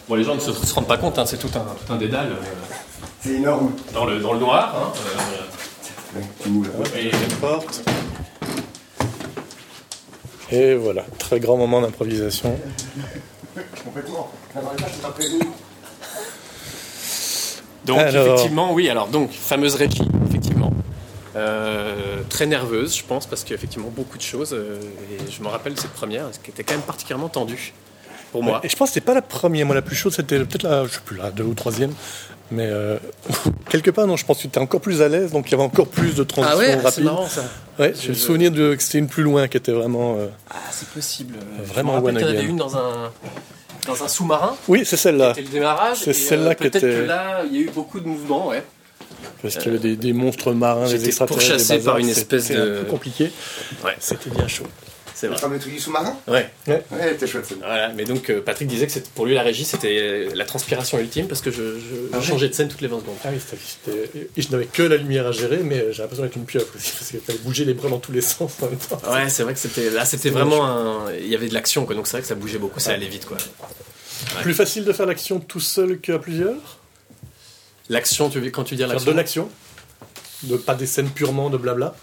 Bon, 0.08 0.14
les 0.16 0.24
gens 0.24 0.34
ne 0.34 0.40
se, 0.40 0.52
se 0.52 0.74
rendent 0.74 0.88
pas 0.88 0.98
compte, 0.98 1.18
hein, 1.18 1.26
c'est 1.26 1.38
tout 1.38 1.50
un, 1.54 1.60
tout 1.86 1.92
un 1.92 1.96
dédale 1.96 2.32
euh, 2.32 2.74
C'est 3.20 3.34
énorme. 3.34 3.72
dans, 3.94 4.04
le, 4.06 4.18
dans 4.20 4.32
le 4.32 4.40
noir. 4.40 4.92
Hein, 6.16 6.20
bouges. 6.46 6.66
euh, 6.94 6.98
et- 6.98 7.10
Porte. 7.40 7.82
Et 10.50 10.74
voilà, 10.74 11.04
très 11.18 11.38
grand 11.38 11.56
moment 11.56 11.80
d'improvisation. 11.80 12.58
Complètement. 13.84 14.28
Donc 17.84 17.98
Alors. 17.98 18.26
effectivement, 18.26 18.72
oui, 18.72 18.88
alors 18.90 19.06
donc, 19.08 19.30
fameuse 19.30 19.76
Reiki, 19.76 20.02
effectivement. 20.28 20.72
Euh, 21.36 22.22
très 22.28 22.46
nerveuse, 22.46 22.96
je 22.96 23.04
pense, 23.04 23.26
parce 23.26 23.44
qu'effectivement, 23.44 23.88
beaucoup 23.94 24.18
de 24.18 24.22
choses. 24.22 24.52
euh, 24.52 24.80
et 25.12 25.30
je 25.30 25.40
me 25.42 25.46
rappelle 25.48 25.74
de 25.74 25.78
cette 25.80 25.92
première, 25.92 26.28
qui 26.42 26.50
était 26.50 26.64
quand 26.64 26.74
même 26.74 26.82
particulièrement 26.82 27.28
tendue 27.28 27.72
pour 28.32 28.42
moi. 28.42 28.60
Et 28.64 28.68
je 28.68 28.76
pense 28.76 28.90
que 28.90 28.94
c'était 28.94 29.06
pas 29.06 29.14
la 29.14 29.22
première, 29.22 29.66
moi 29.66 29.74
la 29.74 29.82
plus 29.82 29.96
chaude, 29.96 30.12
c'était 30.12 30.38
peut-être 30.38 30.62
la, 30.64 30.84
je 30.86 30.92
sais 30.92 31.00
plus, 31.04 31.16
la 31.16 31.30
deux 31.30 31.44
ou 31.44 31.54
troisième. 31.54 31.92
Mais 32.52 32.66
euh, 32.68 32.98
quelque 33.70 33.90
part, 33.92 34.06
non, 34.08 34.16
je 34.16 34.24
pense 34.26 34.38
que 34.38 34.42
tu 34.42 34.48
étais 34.48 34.58
encore 34.58 34.80
plus 34.80 35.02
à 35.02 35.08
l'aise, 35.08 35.30
donc 35.30 35.48
il 35.48 35.52
y 35.52 35.54
avait 35.54 35.62
encore 35.62 35.86
plus 35.86 36.16
de 36.16 36.24
transitions 36.24 36.56
Ah 36.58 36.58
ouais, 36.58 36.90
c'est 36.90 37.02
marrant 37.02 37.28
ça. 37.28 37.42
Ouais, 37.78 37.92
j'ai 38.00 38.08
le 38.08 38.14
Je- 38.14 38.18
souvenir 38.18 38.50
de, 38.50 38.74
que 38.74 38.82
c'était 38.82 38.98
une 38.98 39.06
plus 39.08 39.22
loin 39.22 39.46
qui 39.46 39.56
était 39.56 39.70
vraiment. 39.72 40.16
euh, 40.18 40.26
Ah, 40.50 40.56
c'est 40.72 40.88
possible. 40.88 41.36
Vraiment 41.62 41.94
je 41.96 42.00
me 42.00 42.06
rappelle 42.06 42.16
one 42.16 42.16
qu'il 42.16 42.22
y 42.22 42.24
en 42.24 42.28
avait 42.30 42.38
again. 42.40 42.48
une 42.50 42.56
dans 42.56 42.76
un, 42.76 43.12
dans 43.86 44.02
un 44.02 44.08
sous-marin. 44.08 44.56
Oui, 44.66 44.82
c'est 44.84 44.96
celle-là. 44.96 45.34
C'était 45.34 45.46
le 45.46 45.52
démarrage. 45.52 45.98
C'est 46.02 46.12
celle-là 46.12 46.50
euh, 46.50 46.54
qui 46.54 46.62
Peut-être 46.64 46.76
était- 46.84 46.86
que 47.02 47.06
là, 47.06 47.42
il 47.48 47.54
y 47.54 47.58
a 47.58 47.60
eu 47.62 47.70
beaucoup 47.72 48.00
de 48.00 48.08
mouvements, 48.08 48.48
ouais. 48.48 48.64
Parce 49.42 49.54
qu'il 49.56 49.66
y 49.66 49.68
avait 49.68 49.78
des, 49.78 49.96
des 49.96 50.12
monstres 50.12 50.52
marins, 50.52 50.88
des 50.88 51.06
extraterrestres. 51.06 51.46
pourchassé 51.46 51.72
des 51.74 51.78
bazars, 51.78 51.92
par 51.94 51.98
une 52.00 52.08
espèce 52.08 52.48
de- 52.50 52.56
un 52.60 52.82
peu 52.82 52.90
compliqué. 52.90 53.30
Ouais. 53.84 53.94
C'était 54.00 54.30
bien 54.30 54.48
chaud. 54.48 54.64
C'est 55.20 55.26
Le 55.26 55.32
vrai. 55.34 55.40
fameux 55.42 55.58
truc 55.58 55.74
du 55.74 55.78
sous-marin 55.80 56.16
Ouais. 56.28 56.50
Ouais, 56.66 57.14
t'es 57.18 57.26
chouette 57.26 57.44
celle-là. 57.44 57.66
Voilà, 57.66 57.88
mais 57.90 58.04
donc 58.04 58.30
euh, 58.30 58.40
Patrick 58.40 58.66
disait 58.66 58.86
que 58.86 58.92
c'était- 58.92 59.10
pour 59.14 59.26
lui 59.26 59.34
la 59.34 59.42
régie 59.42 59.66
c'était 59.66 60.28
la 60.34 60.46
transpiration 60.46 60.98
ultime 60.98 61.28
parce 61.28 61.42
que 61.42 61.50
je, 61.50 61.74
je- 61.74 61.78
je 61.78 61.94
Ah 62.14 62.18
ouais 62.18 62.24
changeais 62.24 62.48
de 62.48 62.54
scène 62.54 62.68
toutes 62.68 62.80
les 62.80 62.88
20 62.88 63.00
secondes. 63.00 63.16
Ah 63.22 63.28
oui, 63.30 63.38
c'était- 63.38 64.30
je 64.34 64.48
n'avais 64.48 64.64
que 64.64 64.82
la 64.82 64.96
lumière 64.96 65.26
à 65.26 65.32
gérer, 65.32 65.58
mais 65.58 65.92
j'ai 65.92 66.00
l'impression 66.00 66.24
d'être 66.24 66.36
une 66.36 66.46
pieuvre 66.46 66.68
aussi, 66.74 66.92
parce 66.92 67.10
qu'il 67.10 67.20
fallait 67.20 67.38
bouger 67.40 67.66
les 67.66 67.74
bras 67.74 67.90
dans 67.90 67.98
tous 67.98 68.12
les 68.12 68.22
sens 68.22 68.52
en 68.62 68.66
même 68.70 68.78
temps. 68.78 68.98
Ouais, 69.12 69.28
c'est 69.28 69.42
vrai 69.42 69.52
que 69.52 69.58
c'était 69.60 69.90
là 69.90 70.06
c'était 70.06 70.30
vraiment 70.30 70.64
un 70.66 71.12
il 71.12 71.26
y 71.28 71.34
avait 71.34 71.48
de 71.48 71.54
l'action 71.54 71.84
quoi 71.84 71.94
donc 71.94 72.06
c'est 72.06 72.12
vrai 72.12 72.22
que 72.22 72.28
ça 72.28 72.34
bougeait 72.34 72.56
beaucoup, 72.58 72.80
ça 72.80 72.92
allait 72.92 73.06
vite 73.08 73.26
quoi. 73.26 73.36
Plus 74.40 74.54
facile 74.54 74.84
de 74.84 74.92
faire 74.94 75.04
l'action 75.06 75.38
tout 75.38 75.60
seul 75.60 75.98
qu'à 76.00 76.18
plusieurs? 76.18 76.78
L'action, 77.90 78.30
tu 78.30 78.40
veux 78.40 78.50
quand 78.50 78.64
tu 78.64 78.74
dis 78.74 78.80
Faire 78.82 78.88
l'action? 78.92 79.10
de 79.12 79.16
l'action 79.16 79.48
de, 80.44 80.56
Pas 80.56 80.74
des 80.74 80.86
scènes 80.86 81.10
purement 81.10 81.50
de 81.50 81.58
blabla 81.58 81.94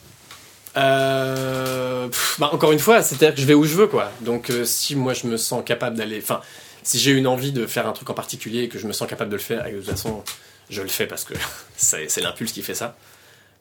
Euh, 0.77 2.07
pff, 2.07 2.37
bah, 2.39 2.49
encore 2.53 2.71
une 2.71 2.79
fois, 2.79 3.01
c'est-à-dire 3.01 3.33
que 3.33 3.41
je 3.41 3.45
vais 3.45 3.53
où 3.53 3.65
je 3.65 3.75
veux, 3.75 3.87
quoi. 3.87 4.11
Donc, 4.21 4.49
euh, 4.49 4.63
si 4.63 4.95
moi 4.95 5.13
je 5.13 5.27
me 5.27 5.37
sens 5.37 5.63
capable 5.65 5.97
d'aller. 5.97 6.19
Enfin, 6.21 6.41
si 6.83 6.99
j'ai 6.99 7.11
une 7.11 7.27
envie 7.27 7.51
de 7.51 7.65
faire 7.65 7.87
un 7.87 7.93
truc 7.93 8.09
en 8.09 8.13
particulier 8.13 8.63
et 8.63 8.69
que 8.69 8.77
je 8.77 8.87
me 8.87 8.93
sens 8.93 9.09
capable 9.09 9.31
de 9.31 9.35
le 9.35 9.41
faire, 9.41 9.65
et 9.67 9.71
de 9.71 9.77
toute 9.77 9.89
façon, 9.89 10.23
je 10.69 10.81
le 10.81 10.87
fais 10.87 11.07
parce 11.07 11.23
que 11.23 11.33
c'est 11.77 12.21
l'impulse 12.21 12.51
qui 12.51 12.61
fait 12.61 12.75
ça. 12.75 12.95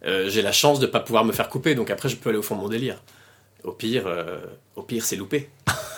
Euh, 0.05 0.29
j'ai 0.29 0.43
la 0.43 0.53
chance 0.53 0.79
de 0.79 0.87
pas 0.87 1.01
pouvoir 1.01 1.25
me 1.25 1.33
faire 1.33 1.49
couper, 1.49 1.75
donc 1.75 1.91
après 1.91 2.09
je 2.09 2.17
peux 2.17 2.29
aller 2.29 2.39
au 2.39 2.43
fond 2.43 2.55
de 2.55 2.61
mon 2.61 2.69
délire. 2.69 3.03
Au 3.65 3.73
pire, 3.73 4.07
euh, 4.07 4.39
au 4.77 4.83
pire 4.83 5.05
c'est 5.05 5.17
loupé. 5.17 5.49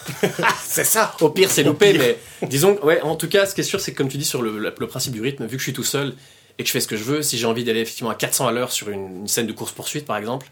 c'est 0.64 0.84
ça. 0.84 1.14
Au 1.20 1.30
pire 1.30 1.50
c'est 1.50 1.64
loupé, 1.64 1.92
mais 1.98 2.16
disons, 2.48 2.78
ouais. 2.84 3.00
En 3.02 3.16
tout 3.16 3.28
cas, 3.28 3.44
ce 3.44 3.54
qui 3.54 3.60
est 3.60 3.64
sûr, 3.64 3.80
c'est 3.80 3.92
que 3.92 3.98
comme 3.98 4.08
tu 4.08 4.16
dis 4.16 4.24
sur 4.24 4.40
le, 4.40 4.58
le 4.58 4.86
principe 4.86 5.12
du 5.12 5.20
rythme, 5.20 5.44
vu 5.44 5.56
que 5.56 5.58
je 5.58 5.64
suis 5.64 5.72
tout 5.72 5.84
seul 5.84 6.14
et 6.58 6.62
que 6.62 6.68
je 6.68 6.72
fais 6.72 6.80
ce 6.80 6.88
que 6.88 6.96
je 6.96 7.04
veux, 7.04 7.22
si 7.22 7.36
j'ai 7.36 7.46
envie 7.46 7.64
d'aller 7.64 7.80
effectivement 7.80 8.10
à 8.10 8.14
400 8.14 8.46
à 8.46 8.52
l'heure 8.52 8.72
sur 8.72 8.88
une, 8.88 9.20
une 9.20 9.28
scène 9.28 9.46
de 9.46 9.52
course 9.52 9.72
poursuite, 9.72 10.06
par 10.06 10.16
exemple, 10.16 10.46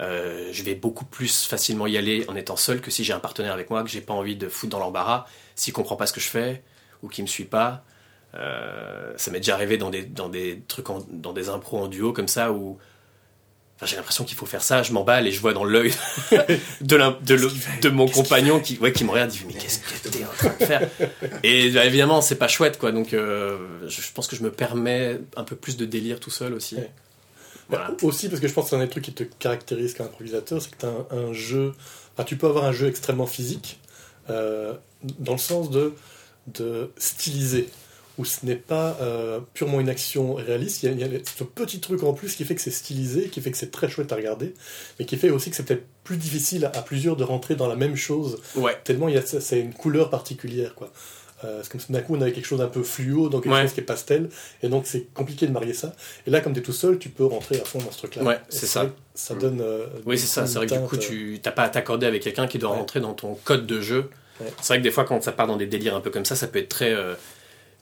euh, 0.00 0.48
je 0.52 0.62
vais 0.62 0.74
beaucoup 0.74 1.04
plus 1.04 1.44
facilement 1.46 1.86
y 1.86 1.96
aller 1.96 2.24
en 2.28 2.36
étant 2.36 2.56
seul 2.56 2.80
que 2.80 2.90
si 2.90 3.02
j'ai 3.04 3.12
un 3.12 3.18
partenaire 3.18 3.52
avec 3.52 3.68
moi 3.70 3.82
que 3.82 3.88
j'ai 3.90 4.00
pas 4.00 4.14
envie 4.14 4.36
de 4.36 4.48
foutre 4.48 4.70
dans 4.70 4.78
l'embarras, 4.78 5.26
s'il 5.56 5.72
comprend 5.72 5.96
pas 5.96 6.06
ce 6.06 6.12
que 6.12 6.20
je 6.20 6.28
fais 6.28 6.62
ou 7.02 7.08
qu'il 7.08 7.24
me 7.24 7.28
suit 7.28 7.44
pas. 7.44 7.84
Euh, 8.34 9.12
ça 9.16 9.30
m'est 9.30 9.38
déjà 9.40 9.54
arrivé 9.54 9.78
dans 9.78 9.90
des, 9.90 10.02
dans 10.04 10.28
des 10.28 10.62
trucs, 10.68 10.90
en- 10.90 11.04
dans 11.10 11.32
des 11.32 11.48
impros 11.48 11.78
en 11.78 11.88
duo 11.88 12.12
comme 12.12 12.28
ça 12.28 12.52
où 12.52 12.78
enfin, 13.76 13.86
j'ai 13.86 13.96
l'impression 13.96 14.24
qu'il 14.24 14.36
faut 14.36 14.44
faire 14.46 14.62
ça, 14.62 14.82
je 14.82 14.92
m'emballe 14.92 15.26
et 15.26 15.32
je 15.32 15.40
vois 15.40 15.52
dans 15.54 15.64
l'œil 15.64 15.92
de, 16.82 16.98
de, 17.80 17.88
mon 17.88 18.06
compagnon 18.06 18.60
qui, 18.60 18.76
ouais, 18.80 18.92
qui 18.92 19.04
me 19.04 19.10
regarde, 19.10 19.30
dit 19.30 19.42
mais 19.46 19.54
qu'est-ce 19.54 19.78
que 19.78 20.08
t'es 20.10 20.24
en 20.24 20.28
train 20.36 20.54
de 20.60 20.64
faire? 20.64 20.88
Et 21.42 21.70
bah, 21.70 21.84
évidemment 21.86 22.20
c'est 22.20 22.36
pas 22.36 22.48
chouette 22.48 22.78
quoi, 22.78 22.92
donc 22.92 23.14
euh, 23.14 23.56
je, 23.88 24.02
je 24.02 24.12
pense 24.12 24.26
que 24.26 24.36
je 24.36 24.42
me 24.42 24.50
permets 24.52 25.18
un 25.36 25.44
peu 25.44 25.56
plus 25.56 25.76
de 25.76 25.86
délire 25.86 26.20
tout 26.20 26.30
seul 26.30 26.52
aussi. 26.54 26.76
Ouais. 26.76 26.90
Voilà. 27.68 27.88
Bah, 27.90 27.96
Aussi, 28.02 28.28
parce 28.28 28.40
que 28.40 28.48
je 28.48 28.52
pense 28.54 28.64
que 28.64 28.70
c'est 28.70 28.76
un 28.76 28.84
des 28.84 28.88
trucs 28.88 29.04
qui 29.04 29.12
te 29.12 29.22
caractérise 29.24 29.94
comme 29.94 30.06
improvisateur, 30.06 30.60
c'est 30.62 30.70
que 30.70 30.76
tu 30.78 30.86
as 30.86 30.88
un, 30.88 31.06
un 31.28 31.32
jeu. 31.32 31.72
enfin, 32.14 32.24
tu 32.24 32.36
peux 32.36 32.46
avoir 32.46 32.64
un 32.64 32.72
jeu 32.72 32.88
extrêmement 32.88 33.26
physique, 33.26 33.80
euh, 34.30 34.74
dans 35.18 35.32
le 35.32 35.38
sens 35.38 35.70
de, 35.70 35.92
de 36.48 36.90
styliser, 36.96 37.68
où 38.16 38.24
ce 38.24 38.44
n'est 38.46 38.56
pas 38.56 38.96
euh, 39.00 39.40
purement 39.54 39.80
une 39.80 39.88
action 39.88 40.34
réaliste. 40.34 40.82
Il 40.82 40.86
y 40.98 41.02
a, 41.04 41.06
il 41.06 41.12
y 41.12 41.16
a 41.16 41.20
ce 41.24 41.44
petit 41.44 41.78
truc 41.80 42.02
en 42.02 42.14
plus 42.14 42.34
qui 42.34 42.44
fait 42.44 42.54
que 42.54 42.60
c'est 42.60 42.70
stylisé, 42.70 43.28
qui 43.28 43.40
fait 43.40 43.50
que 43.50 43.56
c'est 43.56 43.70
très 43.70 43.88
chouette 43.88 44.12
à 44.12 44.16
regarder, 44.16 44.54
mais 44.98 45.04
qui 45.04 45.16
fait 45.16 45.30
aussi 45.30 45.50
que 45.50 45.56
c'est 45.56 45.62
peut-être 45.64 45.86
plus 46.04 46.16
difficile 46.16 46.64
à, 46.64 46.68
à 46.70 46.82
plusieurs 46.82 47.16
de 47.16 47.24
rentrer 47.24 47.54
dans 47.54 47.68
la 47.68 47.76
même 47.76 47.96
chose, 47.96 48.40
Ouais. 48.56 48.76
tellement 48.84 49.08
il 49.08 49.14
y 49.14 49.18
a, 49.18 49.22
c'est 49.22 49.60
une 49.60 49.74
couleur 49.74 50.10
particulière. 50.10 50.74
quoi. 50.74 50.90
Euh, 51.44 51.62
comme 51.70 51.80
si 51.80 51.92
d'un 51.92 52.00
coup 52.00 52.16
on 52.16 52.20
avait 52.20 52.32
quelque 52.32 52.46
chose 52.46 52.58
d'un 52.58 52.66
peu 52.66 52.82
fluo 52.82 53.28
dans 53.28 53.40
quelque 53.40 53.52
Ouais. 53.52 53.62
chose 53.62 53.72
qui 53.72 53.78
est 53.80 53.84
pastel, 53.84 54.28
et 54.62 54.68
donc 54.68 54.86
c'est 54.86 55.06
compliqué 55.14 55.46
de 55.46 55.52
marier 55.52 55.72
ça. 55.72 55.92
Et 56.26 56.30
là, 56.30 56.40
comme 56.40 56.52
tu 56.52 56.58
es 56.58 56.62
tout 56.62 56.72
seul, 56.72 56.98
tu 56.98 57.10
peux 57.10 57.24
rentrer 57.24 57.60
à 57.60 57.64
fond 57.64 57.78
dans 57.78 57.92
ce 57.92 57.98
truc-là. 57.98 58.24
Ouais, 58.24 58.34
Et 58.34 58.38
c'est 58.48 58.66
ça. 58.66 58.86
que 58.86 58.90
Ça 59.14 59.34
donne. 59.34 59.60
euh, 59.60 59.86
Oui, 60.04 60.18
c'est 60.18 60.26
ça. 60.26 60.46
C'est 60.48 60.56
vrai 60.58 60.66
que 60.66 60.74
du 60.74 60.80
coup, 60.80 60.96
teinte, 60.96 61.06
tu 61.08 61.38
t'as 61.42 61.52
pas 61.52 61.62
à 61.62 61.68
t'accorder 61.68 62.06
avec 62.06 62.22
quelqu'un 62.22 62.46
qui 62.48 62.58
doit 62.58 62.70
Ouais. 62.72 62.76
rentrer 62.78 62.98
dans 63.00 63.14
ton 63.14 63.34
code 63.44 63.66
de 63.66 63.80
jeu. 63.80 64.10
Ouais. 64.40 64.46
C'est 64.60 64.68
vrai 64.68 64.78
que 64.78 64.82
des 64.82 64.90
fois, 64.90 65.04
quand 65.04 65.22
ça 65.22 65.30
part 65.32 65.46
dans 65.46 65.56
des 65.56 65.66
délires 65.66 65.94
un 65.96 66.00
peu 66.00 66.10
comme 66.10 66.24
ça, 66.24 66.34
ça 66.36 66.46
peut 66.48 66.58
être 66.58 66.68
très, 66.68 66.92
euh, 66.92 67.14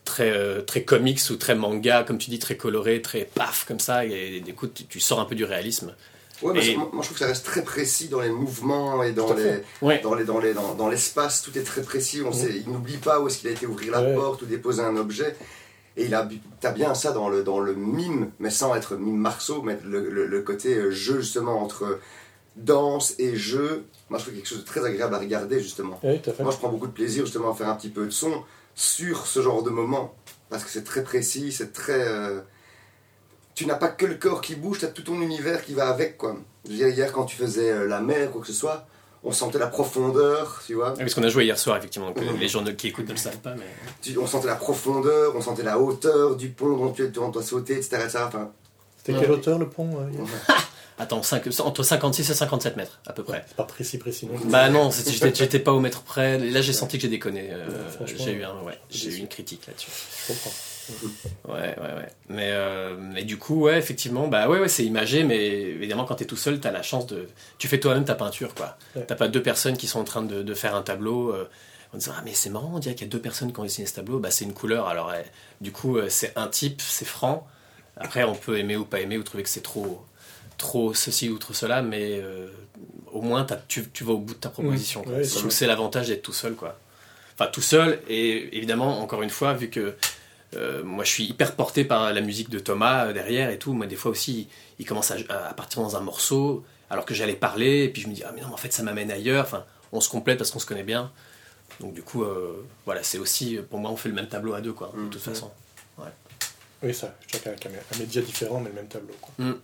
très, 0.04 0.30
euh, 0.30 0.60
très 0.62 0.82
comics 0.84 1.20
ou 1.30 1.36
très 1.36 1.54
manga, 1.54 2.02
comme 2.04 2.18
tu 2.18 2.30
dis, 2.30 2.38
très 2.38 2.56
coloré, 2.56 3.00
très 3.02 3.24
paf, 3.34 3.64
comme 3.66 3.80
ça. 3.80 4.04
Et, 4.04 4.40
du 4.40 4.54
coup, 4.54 4.66
tu, 4.66 4.84
tu 4.84 5.00
sors 5.00 5.18
un 5.20 5.24
peu 5.24 5.34
du 5.34 5.44
réalisme. 5.44 5.94
Ouais, 6.42 6.58
Et- 6.58 6.72
ça- 6.72 6.78
moi 6.78 6.90
moi, 6.92 7.02
je 7.02 7.06
trouve 7.08 7.18
que 7.18 7.24
ça 7.24 7.28
reste 7.28 7.46
très 7.46 7.62
précis 7.62 8.08
dans 8.08 8.20
les 8.20 8.28
mouvements 8.30 9.02
et 9.02 9.12
dans 9.12 9.32
les. 9.34 9.62
Ouais. 9.82 10.00
dans 10.02 10.14
les 10.14 10.24
dans 10.24 10.38
les 10.38 10.52
dans, 10.54 10.74
dans 10.74 10.88
l'espace, 10.88 11.42
tout 11.42 11.56
est 11.58 11.62
très 11.62 11.82
précis. 11.82 12.22
On 12.26 12.32
sait, 12.32 12.54
il 12.64 12.70
n'oublie 12.70 12.98
pas 12.98 13.20
où 13.20 13.28
est-ce 13.28 13.38
qu'il 13.38 13.48
a 13.48 13.52
été 13.52 13.66
ouvrir 13.66 13.92
la 13.92 14.02
Ouais. 14.02 14.14
porte 14.14 14.42
ou 14.42 14.46
déposer 14.46 14.82
un 14.82 14.96
objet. 14.96 15.34
Et 15.98 16.04
il 16.04 16.14
a, 16.14 16.28
t'as 16.60 16.72
bien 16.72 16.92
ça 16.94 17.12
dans 17.12 17.30
le 17.30 17.42
dans 17.42 17.58
le 17.58 17.74
mime, 17.74 18.30
mais 18.38 18.50
sans 18.50 18.74
être 18.74 18.96
mime 18.96 19.16
Marceau, 19.16 19.62
mais 19.62 19.78
le, 19.82 20.10
le- 20.10 20.26
le 20.26 20.42
côté 20.42 20.74
euh, 20.74 20.90
jeu 20.90 21.20
justement 21.20 21.62
entre 21.62 21.98
danse 22.56 23.14
et 23.18 23.36
jeu. 23.36 23.84
Moi, 24.10 24.18
je 24.18 24.24
trouve 24.24 24.34
quelque 24.36 24.48
chose 24.48 24.60
de 24.60 24.64
très 24.66 24.84
agréable 24.84 25.14
à 25.14 25.18
regarder 25.18 25.60
justement. 25.60 25.98
Moi, 26.02 26.50
je 26.52 26.56
prends 26.58 26.68
beaucoup 26.68 26.86
de 26.86 26.92
plaisir 26.92 27.24
justement 27.24 27.50
à 27.52 27.54
faire 27.54 27.68
un 27.68 27.74
petit 27.74 27.88
peu 27.88 28.04
de 28.06 28.10
son 28.10 28.42
sur 28.74 29.26
ce 29.26 29.40
genre 29.40 29.62
de 29.62 29.70
moment. 29.70 30.14
Parce 30.50 30.64
que 30.64 30.70
c'est 30.70 30.84
très 30.84 31.02
précis, 31.02 31.50
c'est 31.50 31.72
très. 31.72 32.06
euh, 32.06 32.40
Tu 33.56 33.66
n'as 33.66 33.74
pas 33.74 33.88
que 33.88 34.06
le 34.06 34.14
corps 34.14 34.40
qui 34.42 34.54
bouge, 34.54 34.78
tu 34.80 34.84
as 34.84 34.88
tout 34.88 35.02
ton 35.02 35.20
univers 35.20 35.64
qui 35.64 35.72
va 35.74 35.88
avec, 35.88 36.16
quoi. 36.18 36.36
Je 36.66 36.70
veux 36.72 36.76
dire, 36.76 36.88
hier, 36.88 37.10
quand 37.12 37.24
tu 37.24 37.36
faisais 37.36 37.70
euh, 37.70 37.86
la 37.88 38.00
mer, 38.00 38.30
quoi 38.30 38.42
que 38.42 38.46
ce 38.46 38.52
soit, 38.52 38.86
on 39.24 39.32
sentait 39.32 39.58
la 39.58 39.66
profondeur, 39.66 40.62
tu 40.66 40.74
vois. 40.74 40.92
Ah, 40.94 40.98
Parce 40.98 41.14
qu'on 41.14 41.22
a 41.22 41.28
joué 41.30 41.46
hier 41.46 41.58
soir, 41.58 41.76
effectivement. 41.78 42.08
Donc, 42.08 42.20
Mhm. 42.20 42.38
Les 42.38 42.48
gens 42.48 42.62
qui 42.64 42.88
écoutent 42.88 43.06
ne 43.08 43.12
le 43.12 43.16
savent 43.18 43.38
pas, 43.38 43.54
mais. 43.54 43.64
Tu- 44.02 44.16
on 44.18 44.26
sentait 44.26 44.46
la 44.46 44.56
profondeur, 44.56 45.34
on 45.34 45.40
sentait 45.40 45.62
la 45.62 45.78
hauteur 45.78 46.36
du 46.36 46.50
pont 46.50 46.76
dont 46.76 46.92
tu 46.92 47.08
doit 47.08 47.42
sauter, 47.42 47.74
etc. 47.78 47.96
etc. 48.04 48.18
Enfin, 48.26 48.52
C'était 48.98 49.18
quelle 49.18 49.30
hauteur 49.32 49.58
le 49.58 49.68
pont 49.68 49.88
euh, 50.00 50.52
Attends, 50.98 51.22
cinq- 51.22 51.48
entre 51.60 51.82
56 51.82 52.28
et 52.30 52.34
57 52.34 52.76
mètres, 52.76 53.00
à 53.06 53.12
peu 53.14 53.22
près. 53.22 53.44
C'est 53.48 53.56
pas 53.56 53.64
précis, 53.64 53.98
précis 53.98 54.26
non 54.26 54.34
Bah 54.50 54.68
non, 54.70 54.90
j'étais 54.90 55.58
pas 55.60 55.72
au 55.72 55.80
mètre 55.80 56.02
près. 56.02 56.38
Là, 56.38 56.60
j'ai 56.60 56.72
senti 56.74 56.96
que 56.98 57.02
j'ai 57.02 57.08
déconné. 57.08 57.48
Euh, 57.52 57.88
Franchement, 57.90 58.16
j'ai 58.24 58.32
eu, 58.32 58.44
un, 58.44 58.60
ouais, 58.62 58.78
j'ai 58.90 59.10
eu 59.10 59.16
une 59.16 59.28
critique 59.28 59.66
là-dessus. 59.66 59.90
Je 60.28 60.32
comprends. 60.34 60.52
Ouais, 61.48 61.54
ouais, 61.54 61.76
ouais. 61.78 62.08
Mais, 62.28 62.50
euh, 62.52 62.96
mais 62.98 63.24
du 63.24 63.38
coup, 63.38 63.62
ouais, 63.62 63.78
effectivement, 63.78 64.28
bah 64.28 64.48
ouais, 64.48 64.58
ouais, 64.60 64.68
c'est 64.68 64.84
imagé, 64.84 65.24
mais 65.24 65.46
évidemment, 65.46 66.04
quand 66.04 66.16
t'es 66.16 66.24
tout 66.24 66.36
seul, 66.36 66.60
t'as 66.60 66.70
la 66.70 66.82
chance 66.82 67.06
de. 67.06 67.26
Tu 67.58 67.68
fais 67.68 67.80
toi-même 67.80 68.04
ta 68.04 68.14
peinture, 68.14 68.54
quoi. 68.54 68.76
Ouais. 68.94 69.04
T'as 69.06 69.14
pas 69.14 69.28
deux 69.28 69.42
personnes 69.42 69.76
qui 69.76 69.86
sont 69.86 70.00
en 70.00 70.04
train 70.04 70.22
de, 70.22 70.42
de 70.42 70.54
faire 70.54 70.74
un 70.74 70.82
tableau. 70.82 71.30
euh, 71.30 71.48
en 71.94 71.98
disant, 71.98 72.12
ah, 72.18 72.22
mais 72.24 72.34
c'est 72.34 72.50
marrant, 72.50 72.72
on 72.74 72.78
dirait 72.80 72.94
qu'il 72.96 73.06
y 73.06 73.08
a 73.08 73.12
deux 73.12 73.20
personnes 73.20 73.52
qui 73.52 73.60
ont 73.60 73.62
dessiné 73.62 73.86
ce 73.86 73.94
tableau. 73.94 74.18
Bah, 74.18 74.30
c'est 74.30 74.44
une 74.44 74.54
couleur, 74.54 74.88
alors, 74.88 75.12
du 75.60 75.70
coup, 75.70 75.96
euh, 75.96 76.08
c'est 76.08 76.32
un 76.36 76.48
type, 76.48 76.82
c'est 76.82 77.04
franc. 77.04 77.46
Après, 77.96 78.24
on 78.24 78.34
peut 78.34 78.58
aimer 78.58 78.76
ou 78.76 78.84
pas 78.84 79.00
aimer, 79.00 79.16
ou 79.16 79.22
trouver 79.22 79.44
que 79.44 79.48
c'est 79.48 79.62
trop, 79.62 80.04
trop 80.58 80.94
ceci 80.94 81.28
ou 81.30 81.38
trop 81.38 81.54
cela, 81.54 81.82
mais 81.82 82.20
au 83.12 83.22
moins, 83.22 83.46
tu, 83.68 83.88
tu 83.88 84.04
vas 84.04 84.12
au 84.12 84.18
bout 84.18 84.34
de 84.34 84.38
ta 84.40 84.50
proposition. 84.50 85.02
Ouais, 85.06 85.22
que 85.22 85.50
c'est 85.50 85.66
l'avantage 85.66 86.08
d'être 86.08 86.22
tout 86.22 86.32
seul, 86.32 86.54
quoi. 86.54 86.78
Enfin, 87.38 87.50
tout 87.50 87.62
seul, 87.62 88.00
et 88.08 88.56
évidemment, 88.56 89.00
encore 89.00 89.22
une 89.22 89.30
fois, 89.30 89.54
vu 89.54 89.70
que 89.70 89.94
euh, 90.56 90.82
moi, 90.82 91.04
je 91.04 91.10
suis 91.10 91.24
hyper 91.24 91.54
porté 91.54 91.84
par 91.84 92.12
la 92.12 92.20
musique 92.20 92.48
de 92.50 92.58
Thomas 92.58 93.06
euh, 93.06 93.12
derrière 93.12 93.50
et 93.50 93.58
tout. 93.58 93.72
Moi, 93.72 93.86
des 93.86 93.96
fois 93.96 94.10
aussi, 94.10 94.48
il 94.78 94.86
commence 94.86 95.10
à, 95.10 95.16
à 95.28 95.54
partir 95.54 95.82
dans 95.82 95.96
un 95.96 96.00
morceau 96.00 96.64
alors 96.90 97.04
que 97.04 97.14
j'allais 97.14 97.34
parler, 97.34 97.84
et 97.84 97.88
puis 97.88 98.00
je 98.02 98.08
me 98.08 98.14
dis, 98.14 98.22
ah 98.24 98.32
mais 98.34 98.40
non, 98.42 98.48
mais 98.48 98.54
en 98.54 98.58
fait, 98.58 98.72
ça 98.72 98.82
m'amène 98.82 99.10
ailleurs. 99.10 99.44
Enfin, 99.44 99.64
on 99.92 100.00
se 100.00 100.08
complète 100.08 100.38
parce 100.38 100.50
qu'on 100.50 100.58
se 100.60 100.66
connaît 100.66 100.82
bien. 100.84 101.10
Donc, 101.80 101.94
du 101.94 102.02
coup, 102.02 102.22
euh, 102.22 102.64
voilà, 102.84 103.02
c'est 103.02 103.18
aussi, 103.18 103.58
pour 103.70 103.78
moi, 103.80 103.90
on 103.90 103.96
fait 103.96 104.08
le 104.08 104.14
même 104.14 104.28
tableau 104.28 104.54
à 104.54 104.60
deux, 104.60 104.72
quoi, 104.72 104.92
de 104.96 105.00
Mm. 105.02 105.10
toute 105.10 105.22
façon. 105.22 105.50
Oui, 106.82 106.92
ça, 106.94 107.14
chacun 107.32 107.50
avec 107.50 107.66
un, 107.66 107.70
un 107.70 107.98
média 107.98 108.20
différent, 108.22 108.60
mais 108.60 108.68
le 108.68 108.74
même 108.76 108.86
tableau. 108.86 109.14
quoi. 109.20 109.32
Mm. 109.44 109.54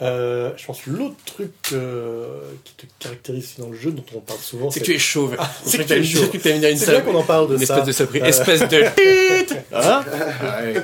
Euh, 0.00 0.52
je 0.56 0.64
pense 0.64 0.80
que 0.82 0.90
l'autre 0.90 1.16
truc 1.26 1.50
euh, 1.72 2.40
qui 2.64 2.74
te 2.74 2.86
caractérise 3.00 3.54
dans 3.58 3.68
le 3.68 3.76
jeu, 3.76 3.90
dont 3.90 4.04
on 4.14 4.20
parle 4.20 4.38
souvent, 4.38 4.70
C'est 4.70 4.80
que 4.80 4.84
tu 4.84 4.94
es 4.94 4.98
chauve. 4.98 5.36
c'est 5.64 5.78
Je 5.78 5.82
que 5.82 5.88
tu 5.88 5.92
es 5.94 6.04
chauve. 6.04 6.30
C'est 6.40 6.86
bien 6.90 7.00
qu'on 7.00 7.16
en 7.16 7.24
parle 7.24 7.48
de 7.48 7.56
une 7.56 7.66
ça. 7.66 7.74
espèce 7.78 7.86
de 7.86 7.92
saloperie. 7.92 8.20
Euh, 8.22 8.26
Espèce 8.26 8.60
de. 8.68 8.84
Hein 9.74 10.04
Ouais. 10.42 10.82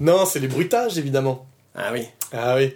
Non, 0.00 0.26
c'est 0.26 0.40
les 0.40 0.48
bruitages, 0.48 0.98
évidemment. 0.98 1.46
Ah 1.74 1.90
oui. 1.92 2.06
Ah 2.32 2.56
oui. 2.56 2.74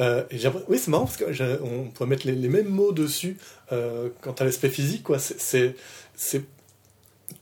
Euh, 0.00 0.24
et 0.30 0.38
oui, 0.68 0.78
c'est 0.78 0.88
marrant 0.88 1.04
parce 1.04 1.18
que 1.18 1.30
j'ai- 1.32 1.58
on 1.62 1.88
pourrait 1.90 2.08
mettre 2.08 2.26
les, 2.26 2.32
les 2.32 2.48
mêmes 2.48 2.68
mots 2.68 2.92
dessus 2.92 3.36
euh, 3.72 4.08
quant 4.22 4.32
à 4.32 4.44
l'aspect 4.44 4.70
physique. 4.70 5.02
Quoi. 5.02 5.18
C'est, 5.18 5.38
c'est, 5.40 5.74
c'est- 6.16 6.42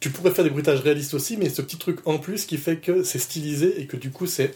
Tu 0.01 0.11
pourrais 0.11 0.33
faire 0.33 0.43
des 0.45 0.51
bruitages 0.51 0.81
réalistes 0.81 1.15
aussi, 1.15 1.37
mais 1.37 1.51
ce 1.51 1.63
petit 1.63 1.77
truc 1.79 2.01
en 2.05 2.19
plus 2.19 2.47
qui 2.47 2.57
fait 2.59 2.77
que 2.79 3.05
c'est 3.05 3.19
stylisé 3.21 3.81
et 3.81 3.87
que 3.87 3.97
du 3.97 4.11
coup, 4.11 4.27
c'est, 4.27 4.53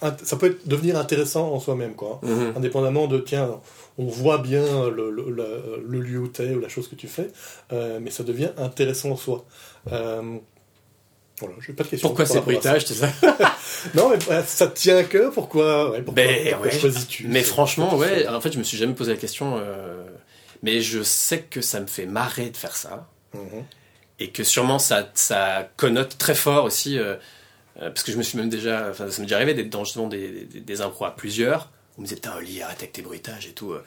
ça 0.00 0.36
peut 0.36 0.46
être- 0.46 0.66
devenir 0.68 0.96
intéressant 0.98 1.52
en 1.52 1.60
soi-même. 1.60 1.94
Quoi. 1.94 2.20
Mhm. 2.22 2.54
Indépendamment 2.56 3.06
de, 3.06 3.18
tiens, 3.18 3.60
on 3.98 4.04
voit 4.06 4.38
bien 4.38 4.88
le, 4.90 5.10
le, 5.10 5.30
le- 5.30 5.82
le 5.86 6.00
lieu 6.00 6.18
où 6.20 6.28
tu 6.28 6.42
es 6.42 6.54
ou 6.54 6.60
la 6.60 6.68
chose 6.68 6.88
que 6.88 6.94
tu 6.94 7.08
fais, 7.08 7.28
euh, 7.72 7.98
mais 8.02 8.10
ça 8.10 8.22
devient 8.24 8.50
intéressant 8.58 9.10
en 9.10 9.16
soi. 9.16 9.44
Euh, 9.92 10.36
voilà, 11.40 11.54
j'ai 11.66 11.72
pas 11.72 11.84
de 11.84 11.88
questions. 11.88 12.08
Pourquoi 12.08 12.24
par 12.26 12.32
ces 12.32 12.38
rapport 12.38 12.52
à 12.52 12.62
ça. 12.62 12.70
bruitages, 12.70 12.86
c'est 12.86 12.94
ça 12.94 13.08
Non, 13.94 14.08
mais 14.10 14.18
euh, 14.30 14.42
ça 14.44 14.66
te 14.68 14.78
tient 14.78 14.96
à 14.98 15.02
cœur, 15.04 15.32
pourquoi, 15.32 15.90
ouais, 15.90 16.02
pourquoi, 16.02 16.22
Ben, 16.24 16.48
pourquoi 16.50 16.66
ouais. 16.68 16.78
choisis-tu 16.78 17.26
Mais 17.28 17.42
franchement, 17.42 17.96
ouais, 17.96 18.28
en 18.28 18.40
fait, 18.40 18.52
je 18.52 18.58
me 18.58 18.62
suis 18.64 18.76
jamais 18.78 18.94
posé 18.94 19.12
la 19.12 19.18
question. 19.18 19.56
euh, 19.58 20.04
Mais 20.62 20.80
je 20.80 21.02
sais 21.02 21.40
que 21.40 21.60
ça 21.60 21.80
me 21.80 21.86
fait 21.86 22.06
marrer 22.06 22.50
de 22.50 22.56
faire 22.56 22.76
ça. 22.76 23.08
Mhm. 23.34 23.64
Et 24.20 24.30
que 24.30 24.44
sûrement 24.44 24.78
ça, 24.78 25.08
ça 25.14 25.68
connote 25.76 26.16
très 26.18 26.36
fort 26.36 26.64
aussi. 26.64 26.98
Euh, 27.80 27.90
parce 27.90 28.02
que 28.02 28.12
je 28.12 28.16
me 28.16 28.22
suis 28.22 28.38
même 28.38 28.48
déjà. 28.48 28.88
Enfin, 28.90 29.10
ça 29.10 29.20
m'est 29.20 29.26
déjà 29.26 29.36
arrivé 29.36 29.54
d'être 29.54 29.70
dans 29.70 29.84
justement 29.84 30.08
des, 30.08 30.44
des, 30.44 30.60
des 30.60 30.80
impros 30.80 31.04
à 31.06 31.14
plusieurs. 31.16 31.70
On 31.98 32.02
me 32.02 32.06
disait, 32.06 32.16
putain, 32.16 32.34
Oli, 32.36 32.60
arrête 32.62 32.78
avec 32.78 32.92
tes 32.92 33.02
bruitages 33.02 33.46
et 33.46 33.52
tout. 33.52 33.72
euh. 33.72 33.84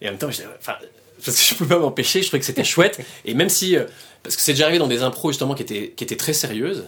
Et 0.00 0.08
en 0.08 0.12
même 0.12 0.18
temps, 0.18 0.28
enfin, 0.28 0.76
parce 1.24 1.36
que 1.36 1.42
je 1.44 1.54
pouvais 1.54 1.74
pas 1.74 1.80
m'empêcher, 1.80 2.22
je 2.22 2.28
trouvais 2.28 2.40
que 2.40 2.46
c'était 2.46 2.64
chouette. 2.74 3.00
Et 3.24 3.34
même 3.34 3.48
si. 3.48 3.76
euh, 3.76 3.84
parce 4.22 4.36
que 4.36 4.42
c'est 4.42 4.52
déjà 4.52 4.64
arrivé 4.64 4.78
dans 4.78 4.86
des 4.86 5.02
impros 5.02 5.30
justement 5.32 5.54
qui 5.54 5.62
étaient, 5.62 5.90
qui 5.96 6.04
étaient 6.04 6.16
très 6.16 6.32
sérieuses. 6.34 6.86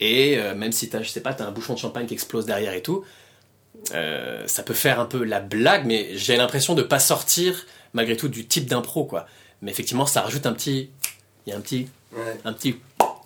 Et 0.00 0.38
euh, 0.38 0.54
même 0.54 0.72
si 0.72 0.88
t'as, 0.88 1.02
je 1.02 1.08
sais 1.10 1.20
pas, 1.20 1.34
t'as 1.34 1.44
un 1.44 1.50
bouchon 1.50 1.74
de 1.74 1.78
champagne 1.78 2.06
qui 2.06 2.14
explose 2.14 2.46
derrière 2.46 2.72
et 2.72 2.82
tout, 2.82 3.04
euh, 3.94 4.44
ça 4.46 4.62
peut 4.62 4.74
faire 4.74 5.00
un 5.00 5.06
peu 5.06 5.24
la 5.24 5.40
blague, 5.40 5.86
mais 5.86 6.16
j'ai 6.16 6.36
l'impression 6.36 6.74
de 6.74 6.82
pas 6.82 6.98
sortir 7.00 7.66
malgré 7.94 8.16
tout 8.16 8.28
du 8.28 8.46
type 8.46 8.66
d'impro, 8.66 9.04
quoi. 9.04 9.26
Mais 9.62 9.70
effectivement, 9.70 10.06
ça 10.06 10.22
rajoute 10.22 10.46
un 10.46 10.52
petit, 10.52 10.90
il 11.46 11.50
y 11.50 11.52
a 11.52 11.56
un 11.56 11.60
petit, 11.60 11.88
Ouais. 12.12 12.36
un 12.46 12.52
petit 12.54 12.76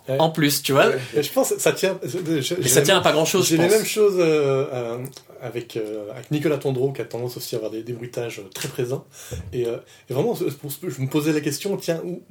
Ouais. 0.09 0.17
en 0.19 0.29
plus, 0.29 0.61
tu 0.63 0.73
vois. 0.73 0.87
Ouais. 0.89 0.99
Je 1.23 1.29
pense 1.31 1.49
que 1.53 1.59
ça 1.61 1.71
tient. 1.71 1.97
je- 2.03 2.09
je- 2.09 2.55
Mais 2.55 2.63
j'ai 2.63 2.67
ça 2.69 2.81
tient 2.81 2.97
à 2.97 3.01
pas 3.01 3.13
grand 3.13 3.25
chose, 3.25 3.47
J'ai 3.47 3.57
les 3.57 3.69
mêmes 3.69 3.85
choses 3.85 4.15
euh, 4.19 4.65
euh, 4.73 4.97
avec, 5.41 5.77
euh, 5.77 6.11
avec 6.11 6.29
Nicolas 6.31 6.57
Tondreau 6.57 6.91
qui 6.91 7.01
a 7.01 7.05
tendance 7.05 7.37
aussi 7.37 7.55
à 7.55 7.59
avoir 7.59 7.71
des, 7.71 7.83
des 7.83 7.93
bruitages 7.93 8.41
très 8.53 8.67
présents. 8.67 9.05
Et, 9.53 9.65
euh, 9.65 9.77
et 10.09 10.13
vraiment, 10.13 10.35
je 10.35 11.01
me 11.01 11.07
posais 11.07 11.31
la 11.31 11.39
question 11.41 11.77
tiens, 11.77 12.01
où, 12.03 12.21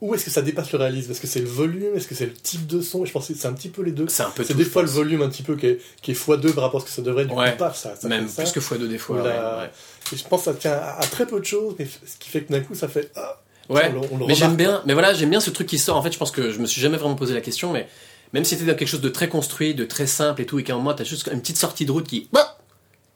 où 0.00 0.14
est-ce 0.14 0.24
que 0.24 0.30
ça 0.30 0.42
dépasse 0.42 0.72
le 0.72 0.78
réalisme? 0.78 1.12
Est-ce 1.12 1.20
que 1.20 1.26
c'est 1.28 1.40
le 1.40 1.46
volume? 1.46 1.94
Est-ce 1.94 2.08
que 2.08 2.14
c'est 2.14 2.26
le 2.26 2.32
type 2.32 2.66
de 2.66 2.80
son? 2.80 3.04
Je 3.04 3.12
pense 3.12 3.28
que 3.28 3.34
c'est 3.34 3.46
un 3.46 3.52
petit 3.52 3.68
peu 3.68 3.82
les 3.82 3.92
deux. 3.92 4.08
C'est 4.08 4.22
un 4.24 4.30
peu 4.30 4.42
C'est 4.42 4.54
des 4.54 4.64
fois 4.64 4.82
le 4.82 4.88
volume 4.88 5.22
un 5.22 5.28
petit 5.28 5.42
peu 5.44 5.54
qui 5.56 5.66
est, 5.66 5.78
qui 6.02 6.10
est 6.10 6.14
x2 6.14 6.52
par 6.54 6.64
rapport 6.64 6.80
à 6.80 6.84
ce 6.84 6.86
que 6.88 6.94
ça 6.96 7.02
devrait 7.02 7.22
être. 7.24 7.28
Du 7.28 7.34
Ouais. 7.36 7.52
coup, 7.52 7.58
paf, 7.58 7.76
ça, 7.76 7.94
ça 7.94 8.08
Même 8.08 8.26
fait 8.26 8.42
ça. 8.44 8.50
plus 8.50 8.52
que 8.52 8.60
x2 8.60 8.88
des 8.88 8.98
fois. 8.98 9.22
La-. 9.22 9.70
Et 10.12 10.16
je 10.16 10.24
pense 10.24 10.40
que 10.40 10.46
ça 10.46 10.54
tient 10.54 10.72
à, 10.72 10.98
à 10.98 11.02
très 11.06 11.26
peu 11.26 11.38
de 11.38 11.44
choses, 11.44 11.74
mais 11.78 11.84
ce 11.86 12.16
qui 12.18 12.30
fait 12.30 12.42
que 12.42 12.52
d'un 12.52 12.60
coup, 12.60 12.74
ça 12.74 12.88
fait. 12.88 13.12
Ah, 13.14 13.40
Ouais, 13.68 13.92
on 13.94 14.22
on 14.22 14.26
mais 14.26 14.34
j'aime 14.34 14.56
bien, 14.56 14.82
mais 14.84 14.94
voilà, 14.94 15.12
j'aime 15.14 15.30
bien 15.30 15.40
ce 15.40 15.50
truc 15.50 15.68
qui 15.68 15.78
sort. 15.78 15.96
En 15.96 16.02
fait, 16.02 16.12
je 16.12 16.18
pense 16.18 16.32
que 16.32 16.50
je 16.50 16.58
me 16.58 16.66
suis 16.66 16.80
jamais 16.80 16.96
vraiment 16.96 17.14
posé 17.14 17.34
la 17.34 17.40
question, 17.40 17.72
mais 17.72 17.88
même 18.32 18.44
si 18.44 18.56
c'était 18.56 18.70
dans 18.70 18.76
quelque 18.76 18.88
chose 18.88 19.00
de 19.00 19.08
très 19.08 19.28
construit, 19.28 19.74
de 19.74 19.84
très 19.84 20.06
simple 20.06 20.42
et 20.42 20.46
tout, 20.46 20.58
et 20.58 20.64
qu'à 20.64 20.72
un 20.72 20.76
moment 20.76 20.94
t'as 20.94 21.04
juste 21.04 21.28
une 21.32 21.40
petite 21.40 21.58
sortie 21.58 21.86
de 21.86 21.92
route 21.92 22.06
qui, 22.06 22.28
bah 22.32 22.58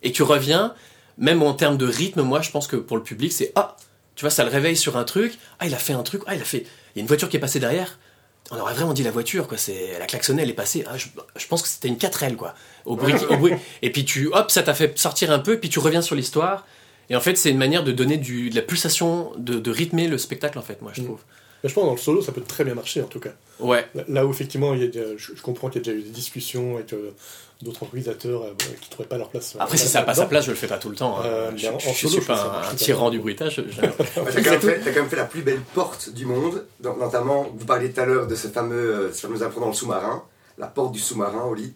et 0.05 0.13
tu 0.13 0.23
reviens, 0.23 0.75
même 1.19 1.43
en 1.43 1.55
termes 1.55 1.79
de 1.79 1.87
rythme, 1.87 2.23
moi, 2.23 2.43
je 2.43 2.51
pense 2.51 2.67
que 2.69 2.77
pour 2.77 2.97
le 2.97 3.03
public, 3.03 3.33
c'est 3.33 3.53
ah, 3.57 3.77
tu 4.15 4.23
vois, 4.23 4.31
ça 4.31 4.45
le 4.45 4.51
réveille 4.51 4.77
sur 4.77 4.97
un 4.97 5.05
truc. 5.05 5.39
Ah, 5.59 5.67
il 5.67 5.75
a 5.75 5.79
fait 5.79 5.95
un 5.95 6.03
truc. 6.03 6.23
Ah, 6.27 6.37
il 6.37 6.43
a 6.43 6.45
fait. 6.45 6.67
Il 6.95 6.99
y 6.99 7.01
a 7.01 7.01
une 7.01 7.09
voiture 7.09 7.29
qui 7.29 7.37
est 7.37 7.41
passée 7.41 7.59
derrière. 7.59 7.99
On 8.51 8.59
aurait 8.59 8.75
vraiment 8.75 8.93
dit 8.93 9.03
la 9.03 9.11
voiture, 9.11 9.49
quoi. 9.49 9.57
C'est, 9.57 9.93
elle 9.97 10.03
a 10.03 10.07
klaxonné, 10.07 10.43
elle 10.43 10.51
est 10.51 10.55
passée. 10.55 10.85
Ah, 10.87 10.99
je, 10.99 11.07
je 11.37 11.47
pense 11.47 11.63
que 11.63 11.69
c'était 11.69 11.89
une 11.89 11.97
4L, 11.97 12.37
quoi. 12.37 12.55
Au 12.85 12.95
bruit, 12.95 13.15
au 13.31 13.37
bruit. 13.39 13.55
Et 13.81 13.91
puis 13.91 14.05
tu, 14.05 14.29
hop, 14.33 14.51
ça 14.51 14.63
t'a 14.63 14.75
fait 14.75 14.97
sortir 14.99 15.33
un 15.33 15.39
peu, 15.39 15.59
puis 15.59 15.71
tu 15.71 15.79
reviens 15.79 16.03
sur 16.03 16.15
l'histoire. 16.15 16.67
Et 17.11 17.17
en 17.17 17.21
fait, 17.21 17.37
c'est 17.37 17.51
une 17.51 17.59
manière 17.59 17.85
de 17.85 17.93
donner 17.93 18.17
du, 18.17 18.51
de 18.51 18.55
la 18.57 18.63
pulsation, 18.63 19.33
de, 19.39 19.55
de 19.59 19.71
rythmer 19.71 20.09
le 20.09 20.19
spectacle, 20.19 20.59
en 20.59 20.63
fait, 20.63 20.81
moi, 20.83 20.93
je 20.95 21.03
Mm. 21.03 21.05
trouve. 21.05 21.21
Mais 21.63 21.71
je 21.71 21.75
pense 21.75 21.85
que 21.85 21.87
dans 21.89 21.95
le 21.95 22.01
solo, 22.01 22.21
ça 22.23 22.33
peut 22.33 22.43
très 22.43 22.63
bien 22.65 22.75
marcher 22.75 23.01
en 23.01 23.07
tout 23.07 23.21
cas. 23.21 23.31
Ouais. 23.59 23.87
Là- 24.09 24.27
où 24.27 24.31
effectivement, 24.31 24.75
il 24.75 24.85
y 24.85 24.99
a, 24.99 25.03
je, 25.17 25.33
je 25.35 25.41
comprends 25.41 25.71
qu'il 25.71 25.81
y 25.81 25.89
a 25.89 25.93
déjà 25.93 25.99
eu 25.99 26.03
des 26.03 26.11
discussions 26.11 26.75
avec 26.77 26.93
euh, 26.93 27.11
d'autres 27.63 27.83
organisateurs 27.85 28.43
euh, 28.43 28.53
qui 28.59 28.89
ne 28.89 28.91
trouvaient 28.91 29.09
pas 29.09 29.17
leur 29.17 29.31
place. 29.31 29.55
euh, 29.57 29.61
Après, 29.61 29.79
si 29.79 29.89
ça 29.89 30.01
n'a 30.01 30.05
pas 30.05 30.13
sa 30.15 30.27
place, 30.27 30.45
je 30.45 30.51
le 30.51 30.57
fais 30.59 30.67
pas 30.67 30.77
tout 30.77 30.91
le 30.91 30.95
temps. 30.97 31.17
hein. 31.19 31.23
Euh, 31.25 31.51
je, 31.57 31.69
en- 31.69 31.77
en 31.77 31.79
je 31.79 31.87
solo, 31.95 32.13
suis 32.13 32.21
je 32.21 32.27
pas 32.27 32.63
un, 32.69 32.71
un 32.71 32.75
tyran 32.75 33.09
du 33.09 33.19
bruitage. 33.19 33.63
T'as 33.81 33.87
quand, 34.43 34.63
même 34.67 35.09
fait- 35.09 35.17
la 35.17 35.25
plus 35.25 35.41
belle 35.41 35.61
porte 35.75 36.11
du 36.11 36.27
monde, 36.27 36.67
notamment, 36.83 37.47
vous 37.57 37.65
parliez 37.65 37.91
tout 37.91 38.01
à 38.01 38.05
l'heure 38.05 38.27
de 38.27 38.35
ce 38.35 38.49
fameux, 38.49 38.77
euh, 38.77 39.13
ce 39.15 39.27
fameux 39.27 39.39
dans 39.39 39.69
le 39.69 39.73
sous-marin, 39.73 40.23
la 40.59 40.67
porte 40.67 40.93
du 40.93 40.99
sous-marin 41.01 41.45
au 41.45 41.55
lit. 41.55 41.73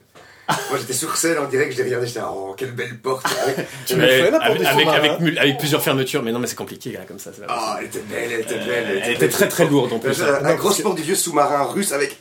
Moi 0.70 0.78
j'étais 0.78 0.92
sur 0.94 1.14
scène 1.16 1.38
en 1.38 1.44
direct, 1.46 1.72
je 1.72 1.78
l'ai 1.78 1.84
regardé, 1.84 2.06
j'étais 2.06 2.20
oh 2.24 2.54
quelle 2.56 2.72
belle 2.72 2.98
porte 2.98 3.26
avec- 3.44 3.66
Tu 3.86 3.96
me 3.96 4.00
Mais 4.00 4.22
fais 4.22 4.30
la 4.30 4.38
porte 4.38 4.44
avec, 4.50 4.58
du 4.60 4.66
avec, 4.66 4.80
sous-marin. 4.80 4.98
avec 4.98 5.20
mul- 5.20 5.38
avec 5.38 5.58
plusieurs 5.58 5.82
fermetures, 5.82 6.22
mais 6.22 6.32
non, 6.32 6.38
mais 6.38 6.46
c'est 6.46 6.54
compliqué, 6.56 6.92
là, 6.92 7.00
comme 7.06 7.18
ça. 7.18 7.30
Ah, 7.48 7.76
possible. 7.78 7.78
elle 7.80 7.84
était 7.86 7.98
belle, 8.00 8.32
elle 8.32 8.40
était 8.40 8.58
belle. 8.58 8.86
Euh, 8.96 9.00
elle 9.04 9.12
était 9.14 9.28
très 9.28 9.48
très 9.48 9.66
lourde 9.66 9.92
en 9.92 9.98
plus. 9.98 10.18
La, 10.20 10.40
la 10.40 10.54
grosse 10.54 10.80
porte 10.80 10.96
du 10.96 11.02
vieux 11.02 11.14
sous-marin 11.14 11.64
russe 11.64 11.92
avec 11.92 12.18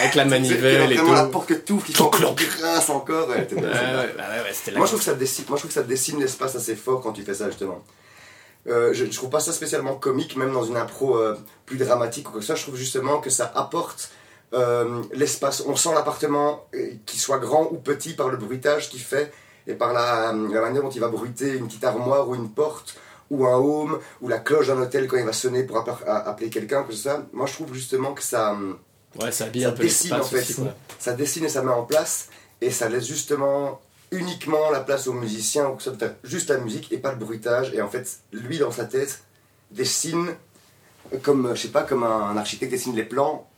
Avec 0.00 0.14
la 0.16 0.24
manivelle 0.26 0.92
et 0.92 0.96
tout. 0.96 1.12
la 1.12 1.24
porte 1.24 1.48
que 1.48 1.54
tout 1.54 1.78
qui 1.78 1.92
grâce 1.94 2.90
encore. 2.90 3.28
Ouais, 3.28 3.46
belle, 3.50 3.64
ouais, 3.64 3.64
ouais, 3.68 4.72
Moi 4.76 4.86
je 4.86 4.90
trouve 4.90 4.98
que 4.98 5.04
ça 5.04 5.14
dessine, 5.14 5.44
moi 5.48 5.56
je 5.56 5.62
trouve 5.62 5.70
que 5.70 5.80
ça 5.80 5.82
dessine 5.82 6.20
l'espace 6.20 6.54
assez 6.56 6.76
fort 6.76 7.00
quand 7.00 7.12
tu 7.12 7.22
fais 7.22 7.34
ça 7.34 7.46
justement. 7.46 7.82
Euh, 8.68 8.90
je, 8.92 9.06
je 9.06 9.10
trouve 9.16 9.30
pas 9.30 9.40
ça 9.40 9.52
spécialement 9.54 9.94
comique, 9.94 10.36
même 10.36 10.52
dans 10.52 10.64
une 10.64 10.76
impro 10.76 11.16
euh, 11.16 11.34
plus 11.64 11.78
dramatique 11.78 12.28
ou 12.28 12.32
quoi 12.32 12.40
que 12.40 12.46
soit. 12.46 12.54
Je 12.56 12.62
trouve 12.62 12.76
justement 12.76 13.18
que 13.18 13.30
ça 13.30 13.50
apporte 13.54 14.10
euh, 14.54 15.02
l'espace. 15.12 15.62
On 15.66 15.76
sent 15.76 15.90
l'appartement, 15.94 16.64
euh, 16.74 16.90
qu'il 17.06 17.20
soit 17.20 17.38
grand 17.38 17.68
ou 17.70 17.76
petit, 17.76 18.14
par 18.14 18.28
le 18.28 18.36
bruitage 18.36 18.88
qu'il 18.90 19.00
fait 19.00 19.32
et 19.66 19.74
par 19.74 19.92
la, 19.92 20.32
la 20.32 20.60
manière 20.60 20.82
dont 20.82 20.90
il 20.90 21.00
va 21.00 21.08
bruiter 21.08 21.56
une 21.56 21.66
petite 21.66 21.84
armoire 21.84 22.28
ou 22.28 22.34
une 22.34 22.50
porte 22.50 22.96
ou 23.30 23.46
un 23.46 23.54
home 23.56 24.00
ou 24.20 24.28
la 24.28 24.38
cloche 24.38 24.66
d'un 24.66 24.80
hôtel 24.80 25.06
quand 25.06 25.16
il 25.16 25.24
va 25.24 25.32
sonner 25.32 25.62
pour 25.62 25.78
appeler, 25.78 26.50
quelqu'un, 26.50 26.82
que 26.82 26.92
ça. 26.94 27.24
Moi 27.32 27.46
je 27.46 27.52
trouve 27.52 27.72
justement 27.74 28.12
que 28.12 28.22
ça. 28.22 28.52
hum, 28.52 28.78
Ouais, 29.20 29.32
ça 29.32 29.46
habille 29.46 29.62
ça 29.62 29.68
un 29.70 29.72
peu 29.72 29.82
dessine, 29.82 30.14
en 30.14 30.22
fait. 30.22 30.38
aussi, 30.38 30.56
ça 31.00 31.12
dessine 31.14 31.44
et 31.44 31.48
ça 31.48 31.62
met 31.62 31.72
en 31.72 31.82
place 31.82 32.28
et 32.60 32.70
ça 32.70 32.88
laisse 32.88 33.06
justement 33.06 33.80
uniquement 34.12 34.70
la 34.70 34.78
place 34.80 35.08
aux 35.08 35.12
musiciens 35.12 35.68
ou 35.68 35.74
que 35.76 35.82
ça 35.82 35.90
juste 36.22 36.48
la 36.50 36.58
musique 36.58 36.92
et 36.92 36.98
pas 36.98 37.10
le 37.10 37.18
bruitage 37.18 37.72
et 37.74 37.82
en 37.82 37.88
fait 37.88 38.08
lui 38.32 38.58
dans 38.58 38.70
sa 38.70 38.84
tête 38.84 39.22
dessine 39.72 40.28
comme 41.22 41.54
je 41.56 41.62
sais 41.62 41.68
pas 41.68 41.82
comme 41.82 42.04
un 42.04 42.36
architecte 42.36 42.70
dessine 42.70 42.94
les 42.94 43.04
plans 43.04 43.48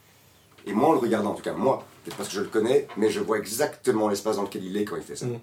et 0.66 0.72
moi 0.72 0.88
en 0.90 0.92
le 0.92 0.98
regardant 0.98 1.30
en 1.30 1.34
tout 1.34 1.42
cas 1.42 1.52
moi 1.52 1.84
peut-être 2.04 2.16
parce 2.16 2.28
que 2.28 2.34
je 2.36 2.40
le 2.40 2.46
connais 2.48 2.86
mais 2.96 3.10
je 3.10 3.20
vois 3.20 3.38
exactement 3.38 4.08
l'espace 4.08 4.36
dans 4.36 4.42
lequel 4.42 4.64
il 4.64 4.76
est 4.76 4.84
quand 4.84 4.96
il 4.96 5.02
fait 5.02 5.16
ça 5.16 5.26
Mm. 5.26 5.38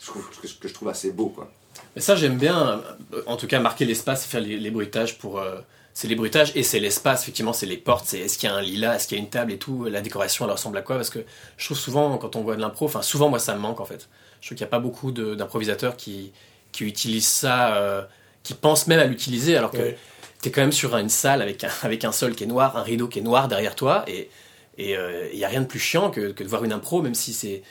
je 0.00 0.06
trouve 0.06 0.28
que, 0.30 0.46
que 0.46 0.68
je 0.68 0.74
trouve 0.74 0.88
assez 0.88 1.10
beau 1.12 1.28
quoi 1.28 1.50
Mais 1.94 2.00
ça, 2.02 2.16
j'aime 2.16 2.36
bien, 2.38 2.82
euh, 3.14 3.22
en 3.26 3.36
tout 3.36 3.46
cas, 3.46 3.60
marquer 3.60 3.84
l'espace, 3.84 4.24
faire 4.26 4.40
les, 4.40 4.56
les 4.58 4.70
bruitages 4.70 5.16
pour. 5.18 5.38
euh, 5.38 5.58
c'est 5.94 6.06
les 6.08 6.14
bruitages 6.16 6.52
et 6.54 6.62
c'est 6.62 6.78
l'espace, 6.80 7.22
effectivement, 7.22 7.52
c'est 7.52 7.66
les 7.66 7.76
portes, 7.76 8.04
c'est 8.06 8.20
est-ce 8.20 8.38
qu'il 8.38 8.48
y 8.48 8.52
a 8.52 8.54
un 8.54 8.60
lilas, 8.62 8.94
est-ce 8.96 9.08
qu'il 9.08 9.16
y 9.18 9.20
a 9.20 9.22
une 9.24 9.30
table 9.30 9.52
et 9.52 9.58
tout, 9.58 9.84
la 9.84 10.00
décoration, 10.00 10.44
elle 10.44 10.52
ressemble 10.52 10.78
à 10.78 10.82
quoi? 10.82 10.96
Parce 10.96 11.10
que 11.10 11.20
je 11.56 11.64
trouve 11.64 11.78
souvent, 11.78 12.16
quand 12.18 12.36
on 12.36 12.42
voit 12.42 12.54
de 12.56 12.60
l'impro, 12.60 12.84
enfin, 12.86 13.02
souvent, 13.02 13.28
moi, 13.28 13.38
ça 13.40 13.54
me 13.54 13.60
manque 13.60 13.80
en 13.80 13.84
fait. 13.84 14.08
Je 14.40 14.46
trouve 14.48 14.56
qu'il 14.58 14.64
n'y 14.64 14.68
a 14.68 14.70
pas 14.70 14.78
beaucoup 14.80 15.10
de- 15.12 15.34
d'improvisateurs 15.34 15.96
qui, 15.96 16.32
qui 16.72 16.84
utilisent 16.84 17.26
ça, 17.28 17.74
euh, 17.76 18.02
qui 18.44 18.54
pensent 18.54 18.86
même 18.86 19.00
à 19.00 19.04
l'utiliser, 19.04 19.56
alors 19.56 19.70
que 19.72 19.78
Ouais. 19.78 19.98
tu 20.42 20.48
es 20.48 20.52
quand 20.52 20.60
même 20.60 20.72
sur 20.72 20.96
une 20.96 21.08
salle 21.08 21.42
avec 21.42 21.64
un, 21.64 21.70
avec 21.82 22.04
un 22.04 22.12
sol 22.12 22.34
qui 22.36 22.44
est 22.44 22.48
noir, 22.48 22.76
un 22.76 22.82
rideau 22.82 23.08
qui 23.08 23.18
est 23.18 23.22
noir 23.22 23.48
derrière 23.48 23.74
toi, 23.74 24.04
et, 24.08 24.30
Et 24.78 24.94
il 25.32 25.36
n'y 25.38 25.44
a 25.44 25.48
rien 25.48 25.60
de 25.62 25.66
plus 25.66 25.80
chiant 25.80 26.10
que, 26.10 26.30
que 26.32 26.42
de 26.44 26.48
voir 26.48 26.64
une 26.64 26.72
impro, 26.72 27.02
même 27.02 27.14
si 27.14 27.32
c'est 27.32 27.62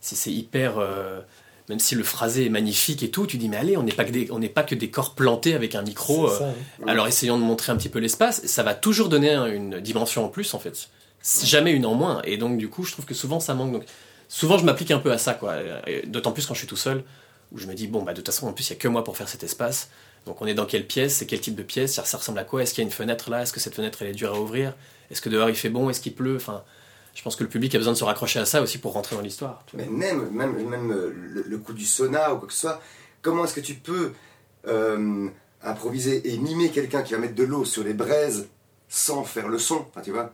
si 0.00 0.32
hyper 0.32 0.78
euh, 0.78 1.20
même 1.68 1.78
si 1.80 1.94
le 1.96 2.04
phrasé 2.04 2.46
est 2.46 2.48
magnifique 2.48 3.02
et 3.02 3.10
tout, 3.10 3.26
tu 3.26 3.38
dis 3.38 3.48
mais 3.48 3.56
allez, 3.56 3.76
on 3.76 3.82
n'est 3.82 3.92
pas 3.92 4.04
que 4.04 4.12
des, 4.12 4.28
on 4.30 4.38
n'est 4.38 4.48
pas 4.48 4.62
que 4.62 4.74
des 4.76 4.88
corps 4.90 5.14
plantés 5.14 5.54
avec 5.54 5.74
un 5.74 5.82
micro. 5.82 6.28
Ça, 6.28 6.44
euh, 6.44 6.50
hein. 6.80 6.84
alors 6.86 7.08
essayons 7.08 7.38
de 7.38 7.42
montrer 7.42 7.72
un 7.72 7.76
petit 7.76 7.88
peu 7.88 7.98
l'espace. 7.98 8.44
Ça 8.46 8.62
va 8.62 8.74
toujours 8.74 9.08
donner 9.08 9.30
un- 9.32 9.46
une 9.46 9.80
dimension 9.80 10.24
en 10.24 10.28
plus 10.28 10.54
en 10.54 10.58
fait. 10.60 10.88
Jamais 11.44 11.72
une 11.72 11.86
en 11.86 11.94
moins. 11.94 12.22
Et 12.22 12.36
donc 12.36 12.56
du 12.58 12.68
coup, 12.68 12.84
je 12.84 12.92
trouve 12.92 13.04
que 13.04 13.14
souvent 13.14 13.40
ça 13.40 13.54
manque. 13.54 13.72
Donc 13.72 13.84
souvent 14.28 14.58
je 14.58 14.64
m'applique 14.64 14.90
un 14.92 14.98
peu 14.98 15.10
à 15.10 15.18
ça 15.18 15.34
quoi. 15.34 15.56
D'autant 16.06 16.30
plus 16.32 16.46
quand 16.46 16.54
je 16.54 16.60
suis 16.60 16.68
tout 16.68 16.76
seul, 16.76 17.02
où 17.52 17.58
je 17.58 17.66
me 17.66 17.74
dis 17.74 17.88
bon 17.88 18.02
bah 18.02 18.12
de 18.12 18.18
toute 18.18 18.26
façon 18.32 18.46
en 18.46 18.52
plus 18.52 18.68
il 18.68 18.70
y 18.70 18.76
a 18.76 18.78
que 18.78 18.88
moi 18.88 19.02
pour 19.02 19.16
faire 19.16 19.28
cet 19.28 19.42
espace. 19.42 19.88
Donc 20.26 20.42
on 20.42 20.46
est 20.46 20.54
dans 20.54 20.66
quelle 20.66 20.86
pièce, 20.86 21.16
c'est 21.16 21.26
quel 21.26 21.40
type 21.40 21.54
de 21.54 21.62
pièce, 21.62 21.94
ça, 21.94 22.16
ressemble 22.18 22.38
à 22.40 22.44
quoi 22.44 22.62
Est-ce 22.62 22.74
qu'il 22.74 22.82
y 22.82 22.84
a 22.84 22.88
une 22.88 22.92
fenêtre 22.92 23.30
là 23.30 23.42
Est-ce 23.42 23.52
que 23.52 23.60
cette 23.60 23.74
fenêtre 23.74 23.98
elle 24.02 24.08
est 24.08 24.12
dure 24.12 24.34
à 24.34 24.40
ouvrir 24.40 24.74
Est-ce 25.10 25.20
que 25.20 25.28
dehors 25.28 25.48
il 25.48 25.54
fait 25.54 25.68
bon 25.70 25.88
Est-ce 25.88 26.00
qu'il 26.00 26.14
pleut 26.14 26.36
Enfin, 26.36 26.64
je 27.14 27.22
pense 27.22 27.36
que 27.36 27.44
le 27.44 27.48
public 27.48 27.74
a 27.74 27.78
besoin 27.78 27.92
de 27.92 27.98
se 27.98 28.04
raccrocher 28.04 28.40
à 28.40 28.44
ça 28.44 28.60
aussi 28.60 28.78
pour 28.78 28.92
rentrer 28.92 29.14
dans 29.16 29.22
l'histoire. 29.22 29.62
Mais 29.74 29.86
même, 29.86 30.28
même, 30.30 30.68
même 30.68 30.90
euh, 30.90 31.12
le, 31.14 31.42
le 31.42 31.58
coup 31.58 31.72
du 31.72 31.84
sauna 31.86 32.34
ou 32.34 32.38
quoi 32.38 32.48
que 32.48 32.54
ce 32.54 32.60
soit, 32.60 32.80
comment 33.22 33.44
est-ce 33.44 33.54
que 33.54 33.60
tu 33.60 33.74
peux 33.74 34.12
euh, 34.66 35.28
improviser 35.62 36.32
et 36.32 36.36
mimer 36.38 36.70
quelqu'un 36.70 37.02
qui 37.02 37.12
va 37.14 37.20
mettre 37.20 37.36
de 37.36 37.44
l'eau 37.44 37.64
sur 37.64 37.84
les 37.84 37.94
braises 37.94 38.48
sans 38.88 39.22
faire 39.24 39.46
le 39.48 39.58
son 39.58 39.86
enfin, 39.90 40.00
tu 40.02 40.10
vois? 40.10 40.32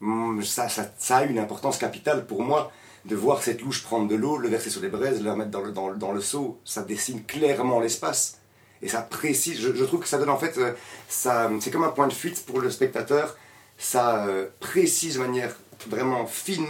Hum, 0.00 0.42
ça, 0.44 0.68
ça, 0.68 0.90
ça 0.98 1.16
a 1.18 1.24
une 1.24 1.38
importance 1.38 1.78
capitale 1.78 2.26
pour 2.26 2.42
moi 2.42 2.70
de 3.06 3.16
voir 3.16 3.42
cette 3.42 3.60
louche 3.60 3.82
prendre 3.82 4.08
de 4.08 4.14
l'eau, 4.14 4.38
le 4.38 4.48
verser 4.48 4.70
sur 4.70 4.80
les 4.80 4.88
braises, 4.88 5.22
le 5.22 5.30
remettre 5.30 5.50
dans 5.50 5.60
le, 5.60 5.72
dans, 5.72 5.88
le- 5.88 5.96
dans 5.96 6.12
le 6.12 6.20
seau. 6.20 6.60
Ça 6.64 6.82
dessine 6.82 7.24
clairement 7.24 7.80
l'espace. 7.80 8.38
Et 8.82 8.88
ça 8.88 9.00
précise, 9.02 9.60
je, 9.60 9.74
je 9.74 9.84
trouve 9.84 10.00
que 10.00 10.08
ça 10.08 10.18
donne 10.18 10.28
en 10.30 10.38
fait, 10.38 10.58
euh, 10.58 10.72
ça, 11.08 11.50
c'est 11.60 11.70
comme 11.70 11.84
un 11.84 11.90
point 11.90 12.06
de 12.08 12.12
fuite 12.12 12.44
pour 12.46 12.60
le 12.60 12.70
spectateur. 12.70 13.36
Ça 13.78 14.26
euh, 14.26 14.46
précise 14.60 15.14
de 15.14 15.20
manière 15.20 15.54
vraiment 15.88 16.26
fine 16.26 16.66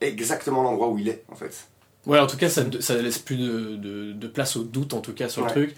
exactement 0.00 0.62
l'endroit 0.62 0.88
où 0.88 0.98
il 0.98 1.08
est 1.08 1.24
en 1.30 1.34
fait. 1.36 1.66
Ouais, 2.06 2.18
en 2.18 2.26
tout 2.26 2.36
cas, 2.36 2.48
ça, 2.48 2.64
ça 2.80 2.94
laisse 2.96 3.18
plus 3.18 3.36
de, 3.36 3.76
de- 3.76 4.12
de 4.12 4.26
place 4.28 4.56
au 4.56 4.62
doute, 4.64 4.92
en 4.94 5.00
tout 5.00 5.12
cas, 5.12 5.28
sur 5.28 5.42
Ouais. 5.42 5.48
le 5.48 5.52
truc. 5.66 5.76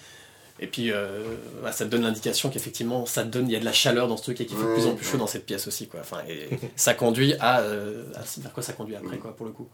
Et 0.61 0.67
puis, 0.69 0.91
euh, 0.93 1.23
bah, 1.63 1.73
ça 1.73 1.85
donne 1.85 2.03
l'indication 2.03 2.49
qu'effectivement, 2.49 3.05
ça 3.07 3.25
donne, 3.25 3.49
il 3.49 3.53
y 3.53 3.57
a 3.57 3.61
de 3.61 3.65
la 3.65 3.73
chaleur 3.73 4.07
dans 4.09 4.17
ce 4.17 4.23
truc 4.23 4.41
et 4.41 4.47
qu'il 4.47 4.57
fait 4.57 4.63
de 4.65 4.73
plus 4.73 4.87
en 4.87 4.95
plus 4.95 5.05
chaud 5.05 5.19
dans 5.19 5.27
cette 5.27 5.45
pièce 5.47 5.67
aussi, 5.67 5.89
quoi. 5.89 6.01
Enfin, 6.01 6.19
et 6.29 6.49
ça 6.77 6.95
conduit 6.95 7.35
à, 7.41 7.61
euh, 7.61 8.05
à- 8.15 8.23
vers 8.41 8.53
quoi 8.53 8.63
ça 8.63 8.73
conduit 8.73 8.95
après, 8.97 9.19
quoi, 9.19 9.35
pour 9.37 9.47
le 9.47 9.53
coup. 9.53 9.69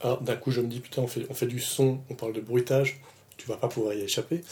Alors 0.00 0.20
d'un 0.20 0.36
coup, 0.36 0.50
je 0.50 0.60
me 0.60 0.66
dis, 0.66 0.80
putain, 0.80 1.02
on 1.02 1.06
fait, 1.06 1.26
on 1.30 1.34
fait 1.34 1.46
du 1.46 1.60
son, 1.60 2.00
on 2.10 2.14
parle 2.14 2.32
de 2.32 2.40
bruitage, 2.40 3.00
tu 3.36 3.46
vas 3.48 3.56
pas 3.56 3.68
pouvoir 3.68 3.94
y 3.94 4.02
échapper. 4.02 4.42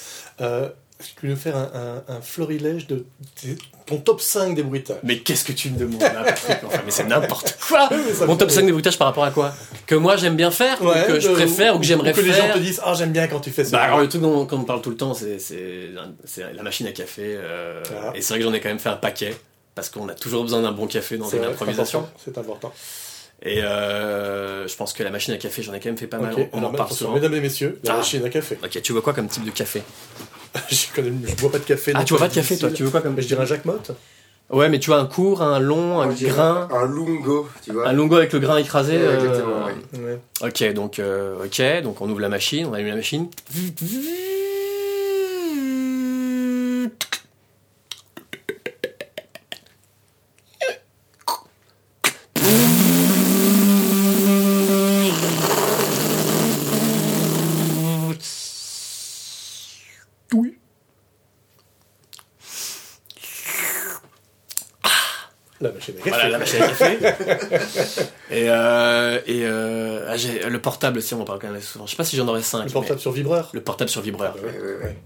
Euh, 0.40 0.68
Est-ce 1.00 1.08
que 1.14 1.20
tu 1.22 1.26
nous 1.28 1.36
faire 1.36 1.56
un, 1.56 1.70
un- 2.08 2.14
un 2.16 2.20
florilège 2.20 2.86
de 2.86 3.04
ton 3.86 3.96
top 3.98 4.20
5 4.20 4.54
des 4.54 4.62
bruitages? 4.62 4.98
Mais 5.02 5.18
qu'est-ce 5.18 5.44
que 5.44 5.50
tu 5.52 5.70
me 5.70 5.76
demandes 5.78 6.00
là, 6.00 6.22
Patrick 6.24 6.58
Enfin, 6.64 6.80
mais 6.84 6.90
c'est 6.92 7.04
n'importe 7.04 7.58
quoi 7.68 7.88
Mon 8.26 8.36
top 8.36 8.48
fait- 8.50 8.56
5 8.60 8.66
des 8.66 8.72
bruitages 8.72 8.96
par 8.96 9.08
rapport 9.08 9.24
à 9.24 9.32
quoi? 9.32 9.52
Que 9.86 9.96
moi 9.96 10.16
j'aime 10.16 10.36
bien 10.36 10.52
faire, 10.52 10.80
ou 10.80 10.86
que 11.08 11.18
je 11.18 11.28
préfère, 11.30 11.74
ou 11.74 11.78
que 11.80 11.84
j'aimerais 11.84 12.12
que 12.12 12.20
les 12.20 12.28
gens 12.32 12.44
faire 12.44 12.54
te 12.54 12.58
disent, 12.60 12.80
ah, 12.84 12.94
j'aime 12.94 13.10
bien 13.12 13.26
quand 13.26 13.40
tu 13.40 13.50
fais 13.50 13.64
ça. 13.64 13.72
Bah 13.76 13.82
alors 13.82 13.98
le 14.00 14.08
truc 14.08 14.22
dont 14.22 14.46
on 14.50 14.64
parle 14.64 14.80
tout 14.82 14.90
le 14.90 14.96
temps, 14.96 15.14
c'est 15.14 15.90
la 16.54 16.62
machine 16.62 16.86
à 16.86 16.92
café. 16.92 17.22
euh, 17.26 17.82
Ah. 17.90 18.12
Et 18.14 18.22
c'est 18.22 18.28
vrai 18.34 18.38
que 18.38 18.44
j'en 18.44 18.52
ai 18.52 18.60
quand 18.60 18.68
même 18.68 18.78
fait 18.78 18.88
un 18.88 18.96
paquet, 18.96 19.36
parce 19.74 19.88
qu'on 19.88 20.08
a 20.08 20.14
toujours 20.14 20.44
besoin 20.44 20.62
d'un 20.62 20.72
bon 20.72 20.86
café 20.86 21.18
dans 21.18 21.28
une 21.28 21.42
improvisation. 21.44 22.06
C'est 22.24 22.38
important. 22.38 22.72
Et 23.44 23.62
euh, 23.62 24.66
je 24.66 24.74
pense 24.74 24.92
que 24.94 25.02
la 25.02 25.10
machine 25.10 25.34
à 25.34 25.36
café, 25.36 25.62
j'en 25.62 25.74
ai 25.74 25.80
quand 25.80 25.90
même 25.90 25.98
fait 25.98 26.06
pas 26.06 26.18
mal. 26.18 26.32
Ok, 26.32 26.48
On 26.52 26.58
alors 26.58 26.70
en 26.70 26.74
parle 26.74 26.90
souvent. 26.92 27.12
mesdames 27.14 27.34
et 27.34 27.40
messieurs, 27.40 27.78
la 27.84 27.94
Ah. 27.94 27.96
machine 27.98 28.24
à 28.24 28.30
café. 28.30 28.58
Ok, 28.64 28.80
tu 28.82 28.92
veux 28.94 29.00
quoi 29.02 29.12
comme 29.12 29.28
type 29.28 29.44
de 29.44 29.50
café? 29.50 29.82
Je, 30.70 30.86
connais, 30.94 31.12
je 31.28 31.34
bois 31.36 31.50
pas 31.52 31.58
de 31.58 31.64
café. 31.64 31.92
Ah, 31.94 32.04
tu 32.04 32.12
vois 32.14 32.20
pas 32.20 32.28
de 32.28 32.34
café 32.34 32.56
toi. 32.56 32.70
Tu 32.70 32.84
veux 32.84 32.90
quoi 32.90 33.00
comme 33.00 33.14
Mais 33.14 33.22
je 33.22 33.26
dirais 33.26 33.42
un 33.42 33.46
Jacques 33.46 33.64
Motte. 33.64 33.90
Ouais, 34.50 34.68
mais 34.68 34.78
tu 34.78 34.90
vois 34.90 34.98
un 35.00 35.06
court, 35.06 35.42
un 35.42 35.58
long, 35.58 36.00
un 36.00 36.08
grain, 36.08 36.68
Un 36.70 36.86
lungo, 36.86 37.48
tu 37.64 37.72
vois. 37.72 37.88
un 37.88 37.92
longo 37.92 38.16
avec 38.16 38.32
le 38.32 38.38
grain 38.38 38.58
écrasé. 38.58 38.96
Ouais, 38.96 39.02
euh, 39.02 39.14
exactement. 39.18 39.64
Ouais. 40.06 40.18
Ok, 40.42 40.72
donc 40.74 40.98
euh, 40.98 41.44
ok, 41.44 41.82
donc 41.82 42.00
on 42.02 42.08
ouvre 42.10 42.20
la 42.20 42.28
machine, 42.28 42.66
on 42.66 42.72
allume 42.74 42.88
la 42.88 42.96
machine. 42.96 43.26
La 65.64 65.72
machine 65.72 65.94
à 65.94 65.98
café. 65.98 66.10
Voilà 66.10 66.28
la 66.28 66.38
machine 66.38 66.62
à 66.62 66.68
café. 66.68 66.98
et 68.30 68.48
euh, 68.50 69.20
et 69.26 69.40
euh, 69.44 70.06
ah, 70.08 70.16
j'ai- 70.16 70.48
le 70.48 70.58
portable, 70.60 71.00
si 71.02 71.14
on 71.14 71.20
en 71.20 71.24
parle 71.24 71.38
quand 71.40 71.48
même 71.50 71.60
souvent. 71.60 71.86
Je 71.86 71.92
sais 71.92 71.96
pas 71.96 72.04
si 72.04 72.16
j'en 72.16 72.28
aurais 72.28 72.42
5. 72.42 72.64
Le 72.64 72.70
portable 72.70 73.00
sur 73.00 73.12
vibreur. 73.12 73.50
Le 73.52 73.60
portable 73.62 73.90
sur 73.90 74.00
vibreur. 74.02 74.34
Ah, 74.36 74.42
Ouais, 74.42 74.50
ouais, 74.58 74.84
ouais. 74.84 74.96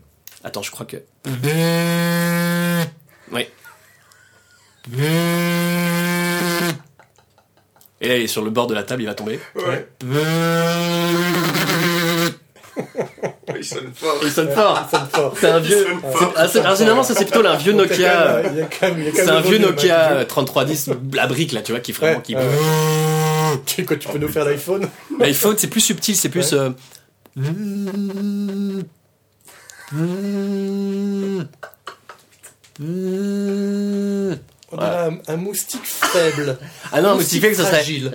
Attends, 0.45 0.63
je 0.63 0.71
crois 0.71 0.87
que. 0.87 0.97
Oui. 3.33 3.47
Et 8.01 8.09
là, 8.09 8.17
il 8.17 8.23
est 8.23 8.27
sur 8.29 8.43
le 8.43 8.51
bord 8.51 8.67
de 8.69 8.75
la 8.75 8.85
table, 8.85 9.03
il 9.03 9.07
va 9.07 9.15
tomber. 9.15 9.41
Ouais. 9.57 9.89
Il 13.59 13.65
sonne 13.65 13.93
fort. 13.95 14.19
Il 14.23 14.31
sonne 14.31 14.51
fort. 14.55 14.89
C'est 15.41 15.49
un 15.51 15.59
vieux. 15.59 15.87
c'est- 16.19 16.25
ah, 16.37 16.47
alors, 16.65 16.77
généralement, 16.77 17.03
ça 17.03 17.15
c'est 17.15 17.25
plutôt 17.25 17.47
un 17.47 17.57
vieux 17.57 17.73
Nokia. 17.73 18.43
C'est 19.15 19.29
un 19.29 19.41
vieux 19.41 19.59
Nokia 19.59 20.09
hein, 20.09 20.13
euh, 20.17 20.25
3310, 20.25 20.91
la 21.15 21.27
brique 21.27 21.53
là, 21.53 21.63
tu 21.63 21.73
vois, 21.73 21.81
qui 21.81 21.93
vraiment 21.93 22.21
qui. 22.21 22.35
Tu, 23.67 23.85
quoi, 23.85 23.97
tu 23.97 24.09
peux 24.09 24.19
nous 24.19 24.29
faire 24.29 24.45
l'iPhone 24.45 24.87
L'iPhone, 25.19 25.55
c'est 25.59 25.69
plus 25.69 25.81
subtil, 25.81 26.15
c'est 26.17 26.29
plus. 26.29 26.53
Euh, 26.53 26.71
un, 34.79 35.19
un 35.27 35.37
moustique 35.37 35.85
faible. 35.85 36.59
Ah 36.93 37.01
non, 37.01 37.17
mais 37.17 37.25
ce 37.25 37.31
qui 37.31 37.41
fait 37.41 37.51
que 37.51 37.57
ça 37.57 37.63
serait. 37.65 37.75
fragile. 37.77 38.13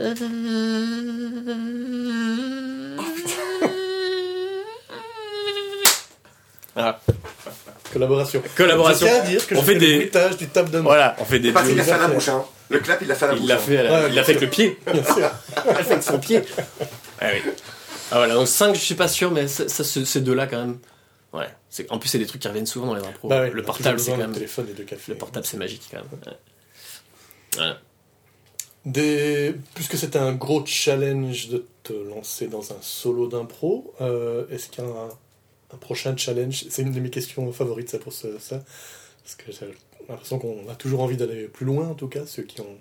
Voilà. 6.75 6.99
Collaboration. 7.93 8.41
Collaboration. 8.57 9.07
Je 9.07 9.11
tiens 9.13 9.21
à 9.21 9.25
dire 9.25 9.47
que 9.47 9.55
On 9.55 9.59
je 9.61 9.65
fait 9.65 9.75
des- 9.75 9.91
le 9.91 9.97
bruitage 9.99 10.37
du 10.37 10.47
table 10.47 10.69
de 10.71 10.77
main. 10.79 10.83
Voilà, 10.83 11.15
on 11.19 11.25
fait 11.25 11.39
des. 11.39 11.51
Parce 11.51 11.67
qu'il 11.67 11.77
l'a 11.77 11.83
fait 11.83 11.91
à 11.91 11.97
la 11.99 12.07
bouche, 12.07 12.27
hein. 12.29 12.43
Le 12.69 12.79
clap, 12.79 13.01
il 13.01 13.07
l'a 13.07 13.15
fait 13.15 13.25
à 13.25 13.27
la 13.29 13.33
Il 13.35 13.39
bouche. 13.41 13.49
l'a 13.49 13.55
hein. 13.55 13.59
fait, 13.59 13.77
à 13.77 13.83
la- 13.83 13.91
Ouais, 13.91 14.09
il 14.09 14.15
l'a 14.15 14.23
fait 14.23 14.31
avec 14.31 14.41
le 14.41 14.49
pied. 14.49 14.79
Bien 14.91 15.03
sûr. 15.03 15.13
Il 15.65 15.67
l'a 15.67 15.83
fait 15.83 15.91
avec 15.91 16.03
son 16.03 16.17
pied. 16.19 16.41
Ah 17.21 17.27
oui. 17.33 17.51
Ah 18.11 18.17
voilà, 18.17 18.33
donc 18.33 18.47
5, 18.47 18.73
je 18.75 18.79
suis 18.79 18.95
pas 18.95 19.07
sûr, 19.07 19.31
mais 19.31 19.47
ça, 19.47 19.67
ça, 19.69 19.83
ce- 19.83 20.05
ces 20.05 20.21
deux-là, 20.21 20.47
quand 20.47 20.57
même. 20.59 20.79
Ouais. 21.33 21.47
C'est- 21.69 21.91
En 21.91 21.99
plus, 21.99 22.09
c'est 22.09 22.19
des 22.19 22.25
trucs 22.25 22.41
qui 22.41 22.47
reviennent 22.47 22.65
souvent 22.65 22.87
dans 22.87 22.95
les 22.95 23.03
impros. 23.05 23.27
Bah 23.27 23.41
ouais, 23.41 23.49
le 23.51 23.63
portable, 23.63 23.99
c'est 23.99 24.11
quand 24.11 24.17
même. 24.17 24.29
de 24.29 24.35
téléphone 24.35 24.67
et 24.69 24.73
de 24.73 24.83
café. 24.83 25.11
Le 25.11 25.17
portable, 25.17 25.45
c'est 25.45 25.57
magique, 25.57 25.83
quand 25.91 25.97
même. 25.97 26.05
Ouais. 26.25 26.37
Voilà. 27.55 27.77
Des... 28.85 29.55
Puisque 29.75 29.95
c'était 29.97 30.19
un 30.19 30.33
gros 30.33 30.65
challenge 30.65 31.47
de 31.49 31.65
te 31.83 31.93
lancer 31.93 32.47
dans 32.47 32.71
un 32.71 32.77
solo 32.81 33.27
d'impro, 33.27 33.93
euh, 34.01 34.45
est-ce 34.51 34.67
qu'il 34.69 34.83
y 34.83 34.87
a 34.87 34.89
un, 34.89 35.09
un 35.73 35.77
prochain 35.77 36.15
challenge 36.15 36.65
C'est 36.69 36.81
une 36.83 36.91
de 36.91 36.99
mes 36.99 37.09
questions 37.09 37.51
favorites, 37.51 37.89
ça, 37.89 37.97
pour 37.99 38.13
ce- 38.13 38.37
ça. 38.39 38.61
Parce 39.23 39.35
que 39.35 39.51
j'ai 39.51 39.73
l'impression 40.09 40.37
qu'on 40.39 40.67
a 40.69 40.75
toujours 40.75 41.01
envie 41.01 41.17
d'aller 41.17 41.47
plus 41.47 41.65
loin, 41.65 41.87
en 41.87 41.93
tout 41.95 42.07
cas, 42.07 42.25
ceux 42.25 42.43
qui 42.43 42.61
ont 42.61 42.77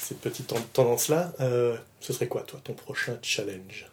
cette 0.00 0.18
petite 0.20 0.46
ten- 0.48 0.62
tendance-là. 0.72 1.32
Euh, 1.40 1.76
ce 2.00 2.12
serait 2.12 2.28
quoi, 2.28 2.42
toi, 2.42 2.60
ton 2.64 2.72
prochain 2.74 3.18
challenge? 3.22 3.86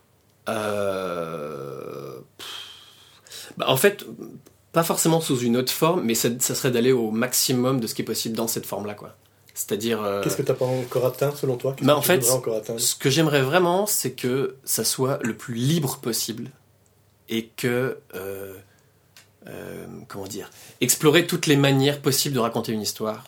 Euh. 0.48 2.20
Bah, 3.58 3.66
en 3.70 3.78
fait, 3.78 4.06
pas 4.72 4.84
forcément 4.84 5.22
sous 5.22 5.40
une 5.40 5.58
autre 5.58 5.72
forme, 5.72 6.04
mais 6.04 6.16
ça, 6.16 6.30
ça 6.40 6.56
serait 6.56 6.72
d'aller 6.72 6.92
au 6.92 7.12
maximum 7.12 7.80
de 7.80 7.88
ce 7.88 7.96
qui 7.96 8.02
est 8.02 8.06
possible 8.06 8.36
dans 8.36 8.48
cette 8.48 8.66
forme-là, 8.66 8.94
quoi. 8.94 9.16
C'est-à-dire. 9.54 10.02
euh, 10.02 10.22
Qu'est-ce 10.24 10.38
que 10.38 10.42
tu 10.44 10.50
n'as 10.52 10.58
pas 10.58 10.66
encore 10.66 11.06
atteint, 11.06 11.36
selon 11.36 11.58
toi? 11.58 11.76
Bah, 11.82 11.96
en 11.98 12.02
fait, 12.02 12.30
encore 12.30 12.62
Ce 12.78 12.96
que 12.96 13.10
j'aimerais 13.10 13.42
vraiment, 13.42 13.86
c'est 13.86 14.12
que 14.12 14.56
ça 14.64 14.84
soit 14.86 15.20
le 15.24 15.36
plus 15.36 15.56
libre 15.56 15.98
possible 16.02 16.50
et 17.30 17.48
que, 17.48 18.00
euh, 18.16 18.54
euh, 19.48 19.86
comment 20.08 20.28
dire, 20.28 20.50
explorer 20.82 21.28
toutes 21.28 21.48
les 21.48 21.56
manières 21.56 22.02
possibles 22.02 22.36
de 22.36 22.40
raconter 22.40 22.72
une 22.72 22.82
histoire. 22.82 23.26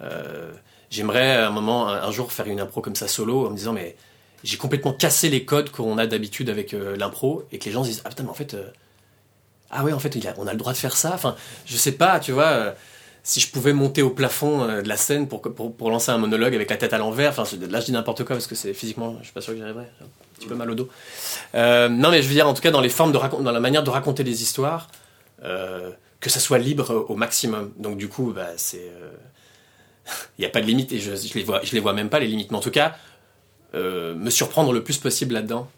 Euh, 0.00 0.52
j'aimerais 0.90 1.36
un 1.36 1.50
moment, 1.50 1.88
un, 1.88 2.10
jour, 2.10 2.32
faire 2.32 2.46
une 2.46 2.60
impro 2.60 2.80
comme 2.80 2.96
ça 2.96 3.08
solo 3.08 3.46
en 3.46 3.50
me 3.50 3.56
disant, 3.56 3.72
mais 3.72 3.96
j'ai 4.42 4.56
complètement 4.56 4.92
cassé 4.92 5.28
les 5.28 5.44
codes 5.44 5.70
qu'on 5.70 5.98
a 5.98 6.06
d'habitude 6.06 6.48
avec 6.48 6.72
l'impro 6.72 7.44
et 7.52 7.58
que 7.58 7.64
les 7.66 7.72
gens 7.72 7.82
se 7.84 7.88
disent, 7.88 8.02
ah 8.04 8.08
putain, 8.08 8.22
mais 8.24 8.30
en 8.30 8.34
fait, 8.34 8.56
ah 9.70 9.84
ouais, 9.84 9.92
en 9.92 9.98
fait, 9.98 10.14
il 10.14 10.26
a- 10.28 10.34
on 10.38 10.46
a 10.46 10.52
le 10.52 10.58
droit 10.58 10.72
de 10.72 10.78
faire 10.78 10.96
ça. 10.96 11.12
Enfin, 11.14 11.34
je 11.66 11.76
sais 11.76 11.92
pas, 11.92 12.20
tu 12.20 12.32
vois. 12.32 12.74
si 13.26 13.40
je 13.40 13.50
pouvais 13.50 13.72
monter 13.72 14.02
au 14.02 14.10
plafond 14.10 14.66
de 14.66 14.86
la 14.88 14.96
scène 14.98 15.28
pour, 15.28 15.40
pour, 15.40 15.74
pour 15.74 15.90
lancer 15.90 16.10
un 16.10 16.18
monologue 16.18 16.54
avec 16.54 16.68
la 16.68 16.76
tête 16.76 16.92
à 16.92 16.98
l'envers, 16.98 17.30
enfin 17.38 17.44
là 17.70 17.80
je 17.80 17.86
dis 17.86 17.92
n'importe 17.92 18.22
quoi 18.24 18.36
parce 18.36 18.46
que 18.46 18.54
c'est 18.54 18.74
physiquement, 18.74 19.16
je 19.20 19.24
suis 19.24 19.32
pas 19.32 19.40
sûr 19.40 19.54
que 19.54 19.58
j'y 19.58 19.62
arriverais, 19.64 19.90
un 20.34 20.38
petit 20.40 20.48
peu 20.48 20.54
mal 20.54 20.70
au 20.70 20.74
dos. 20.74 20.88
Euh, 21.54 21.88
non 21.88 22.10
mais 22.10 22.22
je 22.22 22.28
veux 22.28 22.34
dire 22.34 22.48
en 22.48 22.54
tout 22.54 22.62
cas 22.62 22.70
dans 22.70 22.80
les 22.80 22.88
formes 22.88 23.12
de 23.12 23.18
dans 23.18 23.52
la 23.52 23.60
manière 23.60 23.82
de 23.82 23.90
raconter 23.90 24.24
les 24.24 24.42
histoires, 24.42 24.88
euh, 25.44 25.90
que 26.20 26.30
ça 26.30 26.40
soit 26.40 26.58
libre 26.58 27.06
au 27.08 27.14
maximum. 27.16 27.72
Donc 27.78 27.96
du 27.96 28.08
coup 28.08 28.32
bah, 28.34 28.48
c'est 28.56 28.90
euh, 29.00 29.12
il 30.38 30.42
n'y 30.42 30.46
a 30.46 30.50
pas 30.50 30.60
de 30.60 30.66
limite 30.66 30.92
et 30.92 30.98
je, 30.98 31.14
je, 31.14 31.34
les 31.34 31.44
vois, 31.44 31.60
je 31.62 31.72
les 31.72 31.80
vois 31.80 31.92
même 31.92 32.08
pas 32.10 32.18
les 32.18 32.26
limites. 32.26 32.50
Mais 32.50 32.56
en 32.56 32.60
tout 32.60 32.70
cas, 32.70 32.96
euh, 33.74 34.14
me 34.14 34.30
surprendre 34.30 34.72
le 34.72 34.82
plus 34.82 34.98
possible 34.98 35.34
là-dedans. 35.34 35.68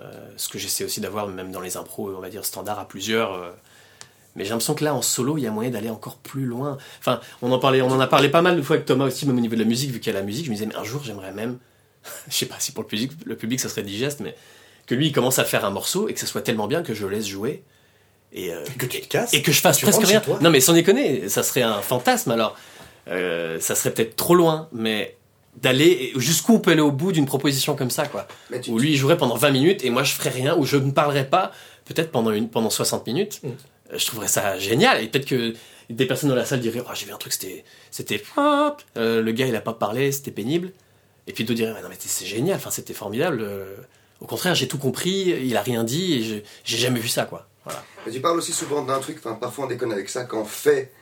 Euh, 0.00 0.30
ce 0.36 0.48
que 0.48 0.58
j'essaie 0.58 0.84
aussi 0.84 1.00
d'avoir 1.00 1.28
même 1.28 1.52
dans 1.52 1.60
les 1.60 1.76
impros, 1.76 2.10
on 2.16 2.20
va 2.20 2.30
dire 2.30 2.44
standard 2.44 2.78
à 2.78 2.88
plusieurs. 2.88 3.34
euh. 3.34 3.50
mais 4.34 4.44
j'ai 4.44 4.50
l'impression 4.50 4.74
que 4.74 4.84
là, 4.84 4.94
en 4.94 5.02
solo, 5.02 5.36
il 5.36 5.42
y 5.42 5.46
a 5.46 5.50
moyen 5.50 5.70
d'aller 5.70 5.90
encore 5.90 6.16
plus 6.16 6.44
loin. 6.46 6.78
Enfin, 6.98 7.20
on 7.42 7.52
en 7.52 7.58
parlait, 7.58 7.82
on 7.82 7.90
en 7.90 8.00
a 8.00 8.06
parlé 8.06 8.28
pas 8.28 8.42
mal 8.42 8.56
de 8.56 8.62
fois 8.62 8.76
avec 8.76 8.86
Thomas 8.86 9.06
aussi, 9.06 9.26
même 9.26 9.36
au 9.36 9.40
niveau 9.40 9.54
de 9.54 9.60
la 9.60 9.66
musique, 9.66 9.90
vu 9.90 10.00
qu'il 10.00 10.12
y 10.12 10.16
a 10.16 10.18
la 10.18 10.24
musique. 10.24 10.46
Je 10.46 10.50
me 10.50 10.54
disais, 10.56 10.66
mais 10.66 10.76
un 10.76 10.84
jour, 10.84 11.02
j'aimerais 11.04 11.32
même, 11.32 11.58
je 12.28 12.34
sais 12.34 12.46
pas 12.46 12.56
si 12.58 12.72
pour 12.72 12.82
le 12.82 12.88
public, 12.88 13.12
le 13.24 13.36
public, 13.36 13.60
ça 13.60 13.68
serait 13.68 13.82
digeste, 13.82 14.20
mais 14.20 14.34
que 14.86 14.94
lui, 14.94 15.08
il 15.08 15.12
commence 15.12 15.38
à 15.38 15.44
faire 15.44 15.64
un 15.64 15.70
morceau 15.70 16.08
et 16.08 16.14
que 16.14 16.20
ça 16.20 16.26
soit 16.26 16.42
tellement 16.42 16.66
bien 16.66 16.82
que 16.82 16.94
je 16.94 17.06
le 17.06 17.12
laisse 17.12 17.26
jouer. 17.26 17.62
Et, 18.32 18.52
euh, 18.52 18.64
Que 18.78 18.86
tu 18.86 19.00
te 19.00 19.08
casses. 19.08 19.34
et 19.34 19.42
que 19.42 19.52
je 19.52 19.60
fasse 19.60 19.78
tu 19.78 19.84
presque 19.84 20.06
rien. 20.06 20.22
Non, 20.40 20.50
mais 20.50 20.60
sans 20.60 20.72
déconner, 20.72 21.28
ça 21.28 21.42
serait 21.42 21.62
un 21.62 21.82
fantasme 21.82 22.30
alors. 22.30 22.56
Euh, 23.08 23.58
ça 23.60 23.74
serait 23.74 23.92
peut-être 23.92 24.14
trop 24.14 24.34
loin, 24.34 24.68
mais 24.72 25.16
d'aller 25.56 26.12
jusqu'où 26.16 26.54
on 26.54 26.58
peut 26.60 26.72
aller 26.72 26.80
au 26.80 26.92
bout 26.92 27.12
d'une 27.12 27.26
proposition 27.26 27.74
comme 27.74 27.90
ça, 27.90 28.06
quoi. 28.06 28.28
Tu, 28.62 28.70
Où 28.70 28.78
lui 28.78 28.92
il 28.92 28.96
jouerait 28.96 29.16
pendant 29.16 29.36
20 29.36 29.50
minutes 29.50 29.84
et 29.84 29.90
moi 29.90 30.04
je 30.04 30.12
ferais 30.12 30.30
rien, 30.30 30.56
où 30.56 30.64
je 30.64 30.76
ne 30.76 30.90
parlerais 30.92 31.28
pas, 31.28 31.50
peut-être 31.86 32.12
pendant, 32.12 32.30
une, 32.30 32.48
pendant 32.48 32.70
60 32.70 33.06
minutes. 33.06 33.40
Mm. 33.42 33.48
Euh, 33.48 33.98
Je 33.98 34.06
trouverais 34.06 34.28
ça 34.28 34.58
génial 34.58 35.02
et 35.02 35.08
peut-être 35.08 35.26
que 35.26 35.54
des 35.88 36.06
personnes 36.06 36.28
dans 36.28 36.36
la 36.36 36.44
salle 36.44 36.60
diraient 36.60 36.82
Oh, 36.86 36.92
j'ai 36.94 37.06
vu 37.06 37.12
un 37.12 37.16
truc, 37.16 37.32
c'était. 37.32 37.64
c'était 37.90 38.22
euh, 38.96 39.20
le 39.20 39.32
gars 39.32 39.46
il 39.46 39.56
a 39.56 39.60
pas 39.60 39.74
parlé, 39.74 40.12
c'était 40.12 40.30
pénible. 40.30 40.70
Et 41.26 41.32
puis 41.32 41.44
d'autres 41.44 41.56
diraient 41.56 41.72
Ouais, 41.72 41.82
Non, 41.82 41.88
mais 41.88 41.96
c'est 41.98 42.26
génial, 42.26 42.56
enfin, 42.56 42.70
c'était 42.70 42.94
formidable. 42.94 43.40
euh, 43.42 43.76
Au 44.20 44.26
contraire, 44.26 44.54
j'ai 44.54 44.68
tout 44.68 44.78
compris, 44.78 45.36
il 45.42 45.56
a 45.56 45.62
rien 45.62 45.84
dit 45.84 46.42
j'ai 46.64 46.76
jamais 46.76 47.00
vu 47.00 47.08
ça, 47.08 47.24
quoi. 47.24 47.46
Mais 48.06 48.12
tu 48.12 48.20
parles 48.20 48.38
aussi 48.38 48.52
souvent 48.52 48.82
d'un 48.82 48.98
truc, 48.98 49.18
enfin, 49.18 49.34
parfois 49.34 49.66
on 49.66 49.68
déconne 49.68 49.92
avec 49.92 50.08
ça, 50.08 50.24
quand 50.24 50.40
on 50.40 50.44
fait, 50.44 50.92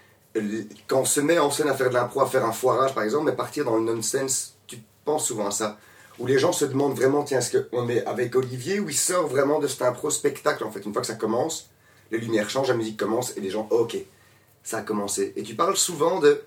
quand 0.86 1.00
on 1.00 1.04
se 1.04 1.20
met 1.20 1.38
en 1.38 1.50
scène 1.50 1.68
à 1.68 1.74
faire 1.74 1.88
de 1.88 1.94
l'impro, 1.94 2.20
à 2.20 2.26
faire 2.26 2.44
un 2.44 2.52
foirage 2.52 2.94
par 2.94 3.04
exemple, 3.04 3.24
mais 3.30 3.36
partir 3.36 3.64
dans 3.64 3.76
le 3.76 3.84
nonsense, 3.84 4.54
tu 4.66 4.78
penses 5.04 5.26
souvent 5.26 5.46
à 5.46 5.50
ça. 5.50 5.78
Où 6.18 6.26
les 6.26 6.38
gens 6.38 6.52
se 6.52 6.64
demandent 6.64 6.96
vraiment, 6.96 7.22
tiens, 7.22 7.38
est-ce 7.38 7.56
qu'on 7.58 7.88
est 7.88 8.04
avec 8.04 8.34
Olivier 8.34 8.80
ou 8.80 8.88
il 8.88 8.96
sort 8.96 9.28
vraiment 9.28 9.60
de 9.60 9.68
cet 9.68 9.82
impro 9.82 10.10
spectacle 10.10 10.64
en 10.64 10.70
fait. 10.72 10.84
Une 10.84 10.92
fois 10.92 11.00
que 11.00 11.06
ça 11.06 11.14
commence, 11.14 11.70
les 12.10 12.18
lumières 12.18 12.50
changent, 12.50 12.68
la 12.68 12.74
musique 12.74 12.96
commence 12.98 13.36
et 13.36 13.40
les 13.40 13.50
gens, 13.50 13.68
ok, 13.70 13.96
ça 14.64 14.78
a 14.78 14.82
commencé. 14.82 15.32
Et 15.36 15.44
tu 15.44 15.54
parles 15.54 15.76
souvent 15.76 16.18
de, 16.18 16.42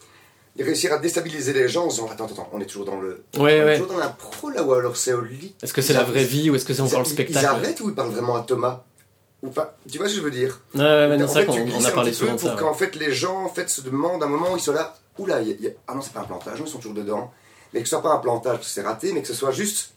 de 0.58 0.64
réussir 0.64 0.92
à 0.94 0.98
déstabiliser 0.98 1.54
les 1.54 1.68
gens 1.70 1.86
en 1.86 1.88
disant, 1.88 2.10
attends, 2.12 2.26
attends, 2.26 2.50
on 2.52 2.60
est 2.60 2.66
toujours 2.66 2.86
dans 2.86 3.00
le. 3.00 3.24
Ouais, 3.38 3.40
on 3.40 3.46
est 3.48 3.64
ouais. 3.66 3.80
toujours 3.80 3.94
dans 3.94 4.00
l'impro 4.00 4.50
là 4.50 4.64
ou 4.64 4.74
alors 4.74 4.98
c'est 4.98 5.14
au 5.14 5.22
lit. 5.22 5.56
Est-ce 5.64 5.74
que 5.74 5.82
c'est 5.82 5.94
la 5.94 6.04
vraie 6.04 6.24
vie 6.26 6.50
ou 6.50 6.56
est-ce 6.56 6.66
que 6.66 6.74
c'est 6.74 6.82
encore 6.82 7.00
le 7.00 7.06
spectacle 7.06 7.40
Ils 7.40 7.46
arrêtent 7.46 7.80
ou 7.82 7.90
ils 7.90 7.96
parlent 7.96 8.12
vraiment 8.12 8.36
à 8.36 8.42
Thomas 8.42 8.84
ou 9.42 9.50
pas? 9.50 9.78
Tu 9.90 9.98
vois 9.98 10.08
ce 10.08 10.14
que 10.16 10.20
je 10.20 10.24
veux 10.26 10.32
dire? 10.32 10.60
Ouais, 10.76 10.82
ouais, 10.82 11.18
non, 11.18 11.26
vrai 11.26 11.44
fait, 11.46 11.50
on 11.50 11.64
glisses 11.66 11.86
a 11.86 11.92
parlé 11.92 12.12
souvent 12.14 12.34
de 12.36 12.40
ça. 12.40 12.50
pour 12.52 12.60
qu'en 12.60 12.74
fait 12.74 12.96
les 12.96 13.14
gens 13.14 13.44
en 13.46 13.50
fait 13.50 13.70
se 13.70 13.82
demandent 13.82 14.22
à 14.22 14.26
un 14.26 14.30
moment 14.30 14.52
où 14.54 14.58
ils 14.58 14.62
sont 14.62 14.74
là, 14.74 14.94
oula, 15.18 15.42
y 15.42 15.52
a- 15.52 15.56
il 15.58 15.62
y 15.64 15.68
a- 15.68 15.72
ah 15.88 15.96
non 15.96 16.02
c'est 16.02 16.14
pas 16.14 16.20
un 16.22 16.26
plantage, 16.26 16.60
ils 16.60 16.68
sont 16.68 16.78
toujours 16.80 16.94
dedans, 16.96 17.32
mais 17.74 17.80
que 17.80 17.86
ce 17.86 17.92
soit 17.92 18.04
pas 18.04 18.14
un 18.14 18.18
plantage 18.20 18.58
parce 18.58 18.68
que 18.68 18.74
c'est 18.74 18.82
raté, 18.82 19.14
mais 19.14 19.22
que 19.22 19.28
ce 19.30 19.34
soit 19.34 19.52
juste, 19.52 19.94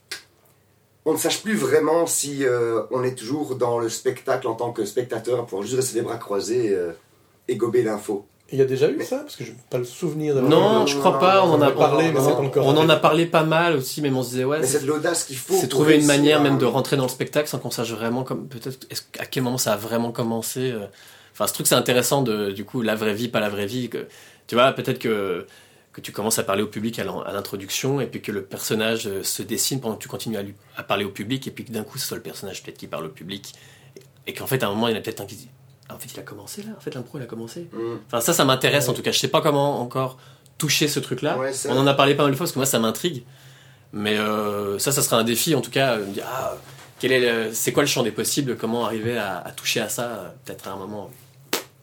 on 1.05 1.13
ne 1.13 1.19
sache 1.19 1.43
plus 1.43 1.57
vraiment 1.57 2.07
si 2.07 2.45
euh, 2.47 2.83
on 2.91 3.03
est 3.03 3.15
toujours 3.17 3.57
dans 3.57 3.79
le 3.79 3.89
spectacle 3.89 4.47
en 4.47 4.55
tant 4.55 4.73
que 4.73 4.85
spectateur 4.87 5.45
pour 5.47 5.63
juste 5.63 5.75
rester 5.77 5.97
les 5.97 6.03
bras 6.03 6.17
croisés 6.17 6.71
euh, 6.71 6.93
et 7.49 7.57
gober 7.57 7.83
l'info. 7.83 8.27
Il 8.55 8.59
y 8.59 8.63
a 8.63 8.67
déjà 8.67 8.89
eu 8.89 9.03
ça 9.03 9.17
Parce 9.19 9.35
que 9.35 9.43
je 9.45 9.51
n'ai 9.51 9.57
pas 9.69 9.79
le 9.79 9.85
souvenir 9.85 10.35
d'avoir 10.35 10.49
Non, 10.51 10.85
eu- 10.85 10.89
je 10.89 10.97
crois 10.97 11.19
pas. 11.19 11.45
On 11.45 11.51
en 11.55 11.61
a 11.61 11.73
parlé, 11.73 12.13
mais 12.13 12.21
on- 12.21 12.25
c'est 12.25 12.35
pas 12.35 12.39
encore 12.41 12.67
On 12.67 12.77
en 12.77 12.89
a 12.89 12.95
parlé 12.97 13.27
pas 13.27 13.43
mal 13.43 13.75
aussi, 13.77 14.01
mais 14.01 14.11
on 14.11 14.23
se 14.23 14.31
disait 14.31 14.45
ouais. 14.45 14.61
mais 14.61 14.67
c'est- 14.67 14.81
de 14.81 14.87
l'audace 14.87 15.25
qu'il 15.25 15.37
faut. 15.37 15.55
C'est 15.61 15.67
trouver 15.67 15.97
une 15.99 16.07
manière 16.07 16.41
même 16.41 16.59
de 16.59 16.65
rentrer 16.67 16.97
dans 16.97 17.03
le 17.03 17.09
spectacle 17.09 17.49
sans 17.49 17.59
qu'on 17.59 17.73
sache 17.73 17.91
vraiment 17.91 18.23
comme 18.23 18.47
peut-être 18.47 18.87
à 19.19 19.27
quel 19.27 19.43
moment 19.43 19.59
ça 19.59 19.73
a 19.73 19.77
vraiment 19.77 20.13
commencé. 20.13 20.71
euh. 20.71 20.87
Enfin, 21.33 21.49
ce 21.49 21.53
truc 21.55 21.67
c'est 21.67 21.75
intéressant 21.75 22.23
de 22.23 22.53
du 22.53 22.65
coup 22.65 22.81
la 22.83 22.95
vraie 22.95 23.15
vie, 23.15 23.27
pas 23.29 23.41
la 23.41 23.49
vraie 23.49 23.67
vie. 23.67 23.89
Que, 23.89 24.07
tu 24.47 24.55
vois, 24.55 24.71
peut-être 24.73 25.01
que 25.01 25.47
que 25.93 26.01
tu 26.01 26.11
commences 26.13 26.39
à 26.41 26.43
parler 26.43 26.63
au 26.63 26.67
public 26.67 26.99
à 26.99 27.05
l'in- 27.05 27.23
à 27.25 27.33
l'introduction 27.33 28.01
et 28.01 28.07
puis 28.07 28.21
que 28.21 28.33
le 28.33 28.43
personnage 28.43 29.07
euh, 29.07 29.23
se 29.23 29.43
dessine 29.43 29.81
pendant 29.81 29.95
que 29.97 30.03
tu 30.03 30.09
continues 30.09 30.37
à, 30.37 30.43
lui, 30.43 30.55
à 30.77 30.83
parler 30.83 31.05
au 31.05 31.11
public 31.11 31.47
et 31.47 31.53
puis 31.53 31.65
que 31.65 31.71
d'un 31.73 31.85
coup 31.85 31.99
ce 31.99 32.07
soit 32.09 32.17
le 32.17 32.23
personnage 32.23 32.63
peut-être 32.65 32.79
qui 32.79 32.89
parle 32.89 33.07
au 33.07 33.11
public 33.11 33.53
et, 34.27 34.33
qu'en 34.35 34.47
fait 34.49 34.63
à 34.65 34.67
un 34.67 34.71
moment 34.71 34.89
il 34.89 34.93
y 34.93 34.95
en 34.97 34.99
a 34.99 35.03
peut-être 35.03 35.21
un 35.21 35.27
qui 35.27 35.37
dit 35.37 35.49
en 35.91 35.99
fait 35.99 36.09
il 36.15 36.21
a 36.21 36.23
commencé 36.23 36.63
là, 36.63 36.71
en 36.77 36.81
fait 36.81 36.95
l'impro 36.95 37.19
il 37.19 37.23
a 37.23 37.27
commencé. 37.27 37.69
Mm. 37.73 37.97
Enfin 38.07 38.21
ça 38.21 38.33
ça 38.33 38.45
m'intéresse 38.45 38.85
Ouais. 38.85 38.91
en 38.91 38.95
tout 38.95 39.03
cas. 39.03 39.13
Je 39.13 39.19
sais 39.19 39.29
pas 39.29 39.41
comment 39.41 39.81
encore 39.81 40.19
toucher 40.59 40.89
ce 40.89 41.01
truc 41.01 41.23
là. 41.23 41.37
Ouais, 41.39 41.53
ça- 41.53 41.69
On 41.73 41.77
en 41.79 41.87
a 41.87 41.95
parlé 41.95 42.15
pas 42.15 42.23
mal 42.25 42.33
de 42.33 42.37
fois 42.37 42.45
parce 42.45 42.53
que 42.53 42.59
moi 42.59 42.67
ça 42.67 42.79
m'intrigue. 42.79 43.25
Mais 43.93 44.19
euh, 44.19 44.79
ça, 44.81 44.91
ça 44.91 45.03
sera 45.03 45.19
un 45.19 45.25
défi 45.25 45.55
en 45.55 45.61
tout 45.61 45.71
cas. 45.71 45.99
me 45.99 46.07
dire, 46.13 46.25
ah, 46.27 46.57
quel 46.99 47.13
est 47.13 47.21
le- 47.21 47.53
c'est 47.53 47.73
quoi 47.73 47.83
le 47.85 47.89
champ 47.89 48.03
des 48.03 48.11
possibles? 48.11 48.57
Comment 48.57 48.85
arriver 48.87 49.17
à, 49.17 49.39
à 49.39 49.53
toucher 49.53 49.81
à 49.81 49.89
ça 49.89 50.03
euh, 50.05 50.29
Peut-être 50.45 50.67
à 50.67 50.73
un 50.73 50.77
moment? 50.77 51.11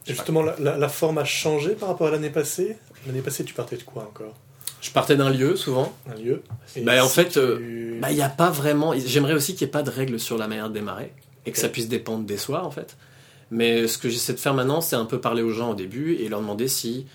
Justement, 0.06 0.42
la, 0.42 0.56
la- 0.60 0.78
la 0.78 0.90
forme 0.90 1.20
a 1.20 1.24
changé 1.26 1.70
par 1.72 1.90
rapport 1.90 2.08
à 2.08 2.12
l'année 2.12 2.30
passée? 2.32 2.78
L'année 3.08 3.22
passée, 3.22 3.44
tu 3.46 3.54
partais 3.54 3.78
de 3.78 3.84
quoi 3.84 4.04
encore? 4.04 4.34
Je 4.82 4.90
partais 4.92 5.16
d'un 5.16 5.30
lieu 5.30 5.56
souvent. 5.56 5.94
Un 6.12 6.16
lieu 6.20 6.44
Et 6.76 6.82
Bah, 6.82 7.04
en 7.04 7.08
si 7.08 7.16
fait, 7.16 7.30
tu- 7.30 7.40
euh, 7.40 8.00
Bah, 8.02 8.10
il 8.12 8.16
n'y 8.16 8.22
a 8.24 8.30
pas 8.30 8.50
vraiment. 8.50 8.94
J'aimerais 8.98 9.34
aussi 9.34 9.54
qu'il 9.56 9.66
n'y 9.66 9.70
ait 9.70 9.72
pas 9.72 9.84
de 9.84 9.92
règles 9.92 10.20
sur 10.20 10.38
la 10.38 10.48
manière 10.48 10.70
de 10.70 10.74
démarrer 10.74 11.14
et 11.46 11.52
que 11.52 11.58
ça 11.60 11.70
puisse 11.70 11.88
dépendre 11.88 12.26
des 12.26 12.38
soirs 12.38 12.66
en 12.66 12.72
fait. 12.72 12.98
Mais 13.52 13.88
ce 13.88 13.98
que 13.98 14.10
j'essaie 14.10 14.34
de 14.34 14.40
faire 14.40 14.54
maintenant, 14.54 14.82
c'est 14.82 14.96
un 14.96 15.06
peu 15.06 15.20
parler 15.20 15.42
aux 15.44 15.52
gens 15.52 15.72
au 15.72 15.76
début 15.76 16.16
et 16.16 16.30
leur 16.30 16.40
demander 16.42 16.68
si 16.70 17.06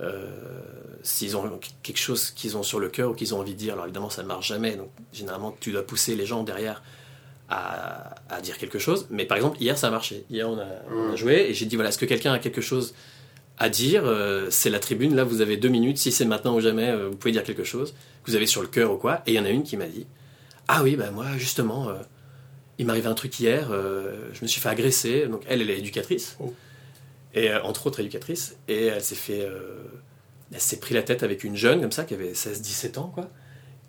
euh, 0.00 0.28
s'ils 1.02 1.36
ont 1.36 1.58
quelque 1.82 1.98
chose 1.98 2.30
qu'ils 2.30 2.56
ont 2.56 2.62
sur 2.62 2.80
le 2.80 2.88
cœur 2.88 3.10
ou 3.10 3.14
qu'ils 3.14 3.34
ont 3.34 3.40
envie 3.40 3.54
de 3.54 3.58
dire. 3.58 3.72
Alors 3.74 3.84
évidemment, 3.86 4.10
ça 4.10 4.22
ne 4.22 4.28
marche 4.28 4.48
jamais. 4.48 4.76
Donc 4.76 4.90
généralement, 5.12 5.56
tu 5.60 5.72
dois 5.72 5.86
pousser 5.86 6.16
les 6.16 6.26
gens 6.26 6.42
derrière 6.42 6.82
à, 7.48 8.14
à 8.28 8.40
dire 8.40 8.58
quelque 8.58 8.78
chose. 8.78 9.06
Mais 9.10 9.24
par 9.24 9.36
exemple, 9.36 9.56
hier, 9.60 9.76
ça 9.78 9.88
a 9.88 9.90
marché. 9.90 10.24
Hier, 10.30 10.48
on 10.48 10.58
a, 10.58 10.66
on 10.90 11.10
a 11.10 11.12
Mm. 11.12 11.16
joué 11.16 11.34
et 11.48 11.54
j'ai 11.54 11.66
dit 11.66 11.76
voilà, 11.76 11.90
est-ce 11.90 11.98
que 11.98 12.06
quelqu'un 12.06 12.32
a 12.32 12.38
quelque 12.38 12.60
chose 12.60 12.94
à 13.58 13.68
dire? 13.68 14.02
Euh, 14.04 14.48
C'est 14.50 14.70
la 14.70 14.80
tribune. 14.80 15.14
Là, 15.14 15.24
vous 15.24 15.40
avez 15.40 15.56
deux 15.56 15.68
minutes. 15.68 15.98
Si 15.98 16.10
c'est 16.12 16.24
maintenant 16.24 16.54
ou 16.56 16.60
jamais, 16.60 16.88
euh, 16.90 17.08
vous 17.10 17.16
pouvez 17.16 17.32
dire 17.32 17.44
quelque 17.44 17.64
chose 17.64 17.94
que 18.24 18.30
vous 18.30 18.36
avez 18.36 18.46
sur 18.46 18.62
le 18.62 18.68
cœur 18.68 18.92
ou 18.92 18.96
quoi. 18.96 19.22
Et 19.26 19.32
il 19.32 19.34
y 19.34 19.38
en 19.40 19.44
a 19.44 19.50
une 19.50 19.62
qui 19.62 19.76
m'a 19.76 19.86
dit 19.86 20.06
ah 20.68 20.82
oui, 20.82 20.96
bah 20.96 21.10
moi 21.10 21.26
justement, 21.36 21.88
il 22.78 22.86
m'arrivait 22.86 23.08
un 23.08 23.14
truc 23.14 23.38
hier. 23.38 23.70
euh, 23.70 24.30
je 24.32 24.42
me 24.42 24.46
suis 24.46 24.60
fait 24.60 24.68
agresser. 24.68 25.26
Donc 25.26 25.42
elle, 25.46 25.60
elle 25.62 25.70
est 25.70 25.78
éducatrice. 25.78 26.36
Oh. 26.40 26.52
Et 27.34 27.50
euh, 27.50 27.62
entre 27.62 27.86
autres 27.86 28.00
éducatrice. 28.00 28.56
Et 28.68 28.86
elle 28.86 29.02
s'est 29.02 29.14
fait 29.14 29.42
euh, 29.42 29.78
elle 30.52 30.60
s'est 30.60 30.78
pris 30.78 30.94
la 30.94 31.02
tête 31.02 31.22
avec 31.22 31.44
une 31.44 31.56
jeune 31.56 31.80
comme 31.80 31.92
ça 31.92 32.04
qui 32.04 32.14
avait 32.14 32.32
16-17 32.32 32.98
ans 32.98 33.10
quoi. 33.14 33.28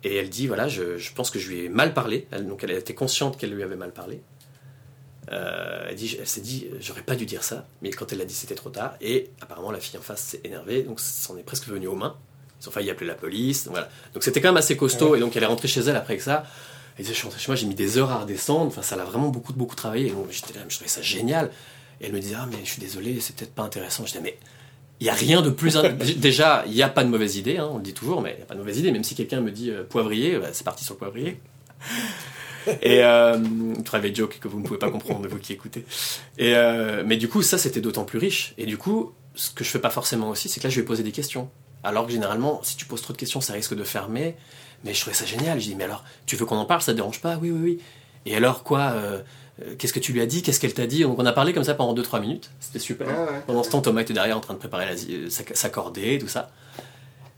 Et 0.04 0.16
elle 0.16 0.30
dit 0.30 0.46
voilà, 0.46 0.68
je, 0.68 0.98
je 0.98 1.12
pense 1.12 1.30
que 1.30 1.38
je 1.38 1.48
lui 1.48 1.64
ai 1.64 1.68
mal 1.68 1.94
parlé. 1.94 2.26
Elle, 2.30 2.46
donc 2.46 2.64
elle 2.64 2.70
était 2.72 2.94
consciente 2.94 3.38
qu'elle 3.38 3.52
lui 3.52 3.62
avait 3.62 3.76
mal 3.76 3.92
parlé. 3.92 4.20
Elle 5.28 5.96
dit, 5.96 6.16
elle 6.20 6.26
s'est 6.28 6.40
dit, 6.40 6.68
j'aurais 6.78 7.02
pas 7.02 7.16
dû 7.16 7.26
dire 7.26 7.42
ça, 7.42 7.66
mais 7.82 7.90
quand 7.90 8.12
elle 8.12 8.18
l'a 8.18 8.24
dit, 8.24 8.34
c'était 8.34 8.54
trop 8.54 8.70
tard. 8.70 8.94
Et 9.00 9.30
apparemment, 9.40 9.72
la 9.72 9.80
fille 9.80 9.98
en 9.98 10.02
face 10.02 10.22
s'est 10.22 10.40
énervée, 10.44 10.84
donc 10.84 11.00
c'en 11.00 11.36
est 11.36 11.42
presque 11.42 11.66
venu 11.66 11.88
aux 11.88 11.96
mains. 11.96 12.16
Ils 12.62 12.68
ont 12.68 12.70
failli 12.70 12.90
appeler 12.90 13.08
la 13.08 13.14
police. 13.16 13.64
Donc 13.64 13.72
voilà. 13.74 13.88
Donc 14.14 14.22
c'était 14.22 14.40
quand 14.40 14.48
même 14.48 14.56
assez 14.56 14.76
costaud. 14.76 15.16
Et 15.16 15.20
donc 15.20 15.36
elle 15.36 15.42
est 15.42 15.46
rentrée 15.46 15.68
chez 15.68 15.80
elle 15.80 15.96
après 15.96 16.16
que 16.16 16.22
ça. 16.22 16.44
Elle 16.96 17.04
disait, 17.04 17.12
je 17.12 17.18
suis 17.18 17.24
rentrée 17.24 17.40
chez 17.40 17.48
moi, 17.48 17.56
j'ai 17.56 17.66
mis 17.66 17.74
des 17.74 17.98
heures 17.98 18.10
à 18.10 18.20
redescendre. 18.20 18.66
Enfin, 18.66 18.82
ça 18.82 18.96
l'a 18.96 19.04
vraiment 19.04 19.28
beaucoup, 19.28 19.52
beaucoup 19.52 19.76
travaillé. 19.76 20.06
Et 20.06 20.10
donc 20.10 20.26
j'étais 20.30 20.54
là, 20.54 20.60
je 20.68 20.74
trouvais 20.74 20.88
ça 20.88 21.02
génial. 21.02 21.50
Et 22.00 22.06
elle 22.06 22.12
me 22.12 22.20
disait, 22.20 22.36
ah, 22.38 22.46
mais 22.50 22.58
je 22.64 22.70
suis 22.70 22.80
désolé, 22.80 23.20
c'est 23.20 23.36
peut-être 23.36 23.54
pas 23.54 23.62
intéressant. 23.62 24.04
Je 24.04 24.12
disais, 24.12 24.22
mais 24.22 24.38
il 25.00 25.04
n'y 25.04 25.10
a 25.10 25.14
rien 25.14 25.42
de 25.42 25.50
plus. 25.50 25.76
Déjà, 26.16 26.64
il 26.66 26.72
n'y 26.72 26.82
a 26.82 26.88
pas 26.88 27.04
de 27.04 27.10
mauvaise 27.10 27.36
idée, 27.36 27.58
hein, 27.58 27.68
on 27.70 27.76
le 27.76 27.82
dit 27.82 27.94
toujours, 27.94 28.22
mais 28.22 28.32
il 28.32 28.36
n'y 28.36 28.42
a 28.42 28.46
pas 28.46 28.54
de 28.54 28.60
mauvaise 28.60 28.78
idée. 28.78 28.92
Même 28.92 29.04
si 29.04 29.14
quelqu'un 29.14 29.40
me 29.40 29.50
dit 29.50 29.70
euh, 29.70 29.84
poivrier, 29.84 30.38
bah, 30.38 30.48
c'est 30.52 30.64
parti 30.64 30.84
sur 30.84 30.94
le 30.94 30.98
poivrier. 30.98 31.40
Et 32.82 33.04
euh, 33.04 33.38
private 33.84 34.16
joke 34.16 34.38
que 34.40 34.48
vous 34.48 34.58
ne 34.58 34.64
pouvez 34.64 34.78
pas 34.78 34.90
comprendre, 34.90 35.28
vous 35.28 35.38
qui 35.38 35.52
écoutez. 35.52 35.84
Et 36.36 36.56
euh, 36.56 37.04
mais 37.06 37.16
du 37.16 37.28
coup, 37.28 37.42
ça 37.42 37.58
c'était 37.58 37.80
d'autant 37.80 38.04
plus 38.04 38.18
riche. 38.18 38.54
Et 38.58 38.66
du 38.66 38.76
coup, 38.76 39.12
ce 39.36 39.50
que 39.50 39.62
je 39.62 39.70
fais 39.70 39.78
pas 39.78 39.90
forcément 39.90 40.30
aussi, 40.30 40.48
c'est 40.48 40.58
que 40.60 40.66
là, 40.66 40.70
je 40.70 40.80
vais 40.80 40.86
poser 40.86 41.04
des 41.04 41.12
questions. 41.12 41.48
Alors 41.84 42.06
que 42.06 42.12
généralement, 42.12 42.60
si 42.64 42.76
tu 42.76 42.84
poses 42.86 43.02
trop 43.02 43.12
de 43.12 43.18
questions, 43.18 43.40
ça 43.40 43.52
risque 43.52 43.74
de 43.74 43.84
fermer. 43.84 44.34
Mais 44.84 44.94
je 44.94 45.00
trouvais 45.00 45.16
ça 45.16 45.24
génial. 45.26 45.60
Je 45.60 45.66
dis, 45.66 45.74
mais 45.74 45.84
alors, 45.84 46.04
tu 46.26 46.36
veux 46.36 46.46
qu'on 46.46 46.56
en 46.56 46.64
parle? 46.66 46.82
Ça 46.82 46.92
te 46.92 46.96
dérange 46.96 47.20
pas? 47.20 47.36
Oui, 47.40 47.50
oui, 47.50 47.60
oui. 47.62 47.78
Et 48.26 48.36
alors 48.36 48.62
quoi 48.62 48.90
euh, 48.92 49.20
euh, 49.62 49.74
Qu'est-ce 49.78 49.92
que 49.92 50.00
tu 50.00 50.12
lui 50.12 50.20
as 50.20 50.26
dit? 50.26 50.42
Qu'est-ce 50.42 50.60
qu'elle 50.60 50.74
t'a 50.74 50.86
dit? 50.86 51.02
Donc 51.02 51.18
on 51.18 51.26
a 51.26 51.32
parlé 51.32 51.52
comme 51.52 51.64
ça 51.64 51.74
pendant 51.74 51.94
2-3 52.00 52.20
minutes. 52.20 52.50
C'était 52.60 52.78
super. 52.78 53.06
Ah 53.10 53.32
ouais. 53.32 53.42
Pendant 53.46 53.62
ce 53.62 53.70
temps, 53.70 53.80
Thomas 53.80 54.02
était 54.02 54.14
derrière 54.14 54.36
en 54.36 54.40
train 54.40 54.54
de 54.54 54.58
préparer 54.58 54.86
la, 54.86 54.96
zi- 54.96 55.28
sa, 55.30 55.68
cordée, 55.70 56.18
tout 56.18 56.28
ça. 56.28 56.50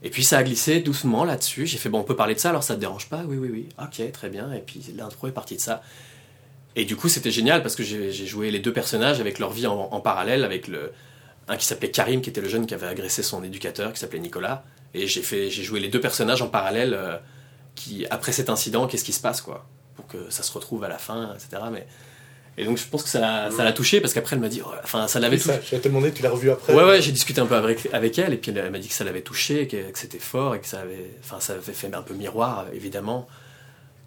Et 0.01 0.09
puis 0.09 0.23
ça 0.23 0.37
a 0.37 0.43
glissé 0.43 0.79
doucement 0.79 1.25
là-dessus. 1.25 1.65
J'ai 1.67 1.77
fait, 1.77 1.89
bon, 1.89 1.99
on 1.99 2.03
peut 2.03 2.15
parler 2.15 2.33
de 2.33 2.39
ça, 2.39 2.49
alors 2.49 2.63
ça 2.63 2.75
te 2.75 2.79
dérange 2.79 3.09
pas? 3.09 3.23
Oui, 3.27 3.37
oui, 3.37 3.49
oui. 3.51 3.69
Ok, 3.81 4.11
très 4.11 4.29
bien. 4.29 4.51
Et 4.53 4.59
puis 4.61 4.81
l'intro 4.95 5.27
est 5.27 5.31
partie 5.31 5.55
de 5.55 5.61
ça. 5.61 5.81
Et 6.75 6.85
du 6.85 6.95
coup, 6.95 7.09
c'était 7.09 7.31
génial 7.31 7.61
parce 7.61 7.75
que 7.75 7.83
j'ai 7.83 8.11
j'ai 8.11 8.25
joué 8.25 8.51
les 8.51 8.59
deux 8.59 8.71
personnages 8.73 9.19
avec 9.19 9.39
leur 9.39 9.51
vie 9.51 9.67
en, 9.67 9.89
en 9.91 9.99
parallèle, 9.99 10.43
avec 10.43 10.67
le, 10.67 10.91
un 11.47 11.57
qui 11.57 11.65
s'appelait 11.65 11.91
Karim, 11.91 12.21
qui 12.21 12.29
était 12.29 12.41
le 12.41 12.47
jeune 12.47 12.65
qui 12.65 12.73
avait 12.73 12.87
agressé 12.87 13.23
son 13.23 13.43
éducateur, 13.43 13.91
qui 13.91 13.99
s'appelait 13.99 14.19
Nicolas. 14.19 14.63
Et 14.93 15.07
j'ai 15.07 15.21
fait, 15.21 15.49
j'ai 15.49 15.63
joué 15.63 15.79
les 15.79 15.89
deux 15.89 16.01
personnages 16.01 16.41
en 16.41 16.47
parallèle. 16.47 16.93
euh, 16.93 17.17
qui, 17.75 18.05
après 18.09 18.33
cet 18.33 18.49
incident, 18.49 18.87
qu'est-ce 18.87 19.05
qui 19.05 19.13
se 19.13 19.21
passe, 19.21 19.39
quoi? 19.41 19.65
Pour 19.95 20.05
que 20.07 20.29
ça 20.29 20.43
se 20.43 20.51
retrouve 20.51 20.83
à 20.83 20.89
la 20.89 20.97
fin, 20.97 21.33
etc. 21.35 21.61
Mais, 21.71 21.87
et 22.57 22.65
donc, 22.65 22.77
je 22.77 22.85
pense 22.85 23.03
que 23.03 23.09
ça 23.09 23.21
l'a 23.21 23.51
ça 23.51 23.63
l'a 23.63 23.71
touché 23.71 24.01
parce 24.01 24.13
qu'après, 24.13 24.35
elle 24.35 24.41
m'a 24.41 24.49
dit, 24.49 24.61
oh, 24.65 24.69
enfin, 24.83 25.07
ça 25.07 25.19
l'avait 25.21 25.37
touché. 25.37 25.59
je 25.71 25.77
te 25.77 25.87
demander, 25.87 26.11
tu 26.11 26.21
l'as 26.21 26.31
revu 26.31 26.49
après? 26.51 26.73
Ouais, 26.73 26.83
ouais, 26.83 27.01
j'ai 27.01 27.13
discuté 27.13 27.39
un 27.39 27.45
peu 27.45 27.55
avec, 27.55 27.87
avec 27.93 28.19
elle, 28.19 28.33
et 28.33 28.37
puis 28.37 28.51
elle, 28.51 28.57
elle 28.57 28.71
m'a 28.71 28.79
dit 28.79 28.89
que 28.89 28.93
ça 28.93 29.05
l'avait 29.05 29.21
touché, 29.21 29.65
que, 29.67 29.91
que 29.91 29.97
c'était 29.99 30.19
fort, 30.19 30.55
et 30.55 30.59
que 30.59 30.67
ça 30.67 30.81
avait, 30.81 31.11
enfin, 31.23 31.39
ça 31.39 31.53
avait 31.53 31.71
fait 31.71 31.93
un 31.93 32.01
peu 32.01 32.13
miroir, 32.15 32.65
évidemment. 32.73 33.27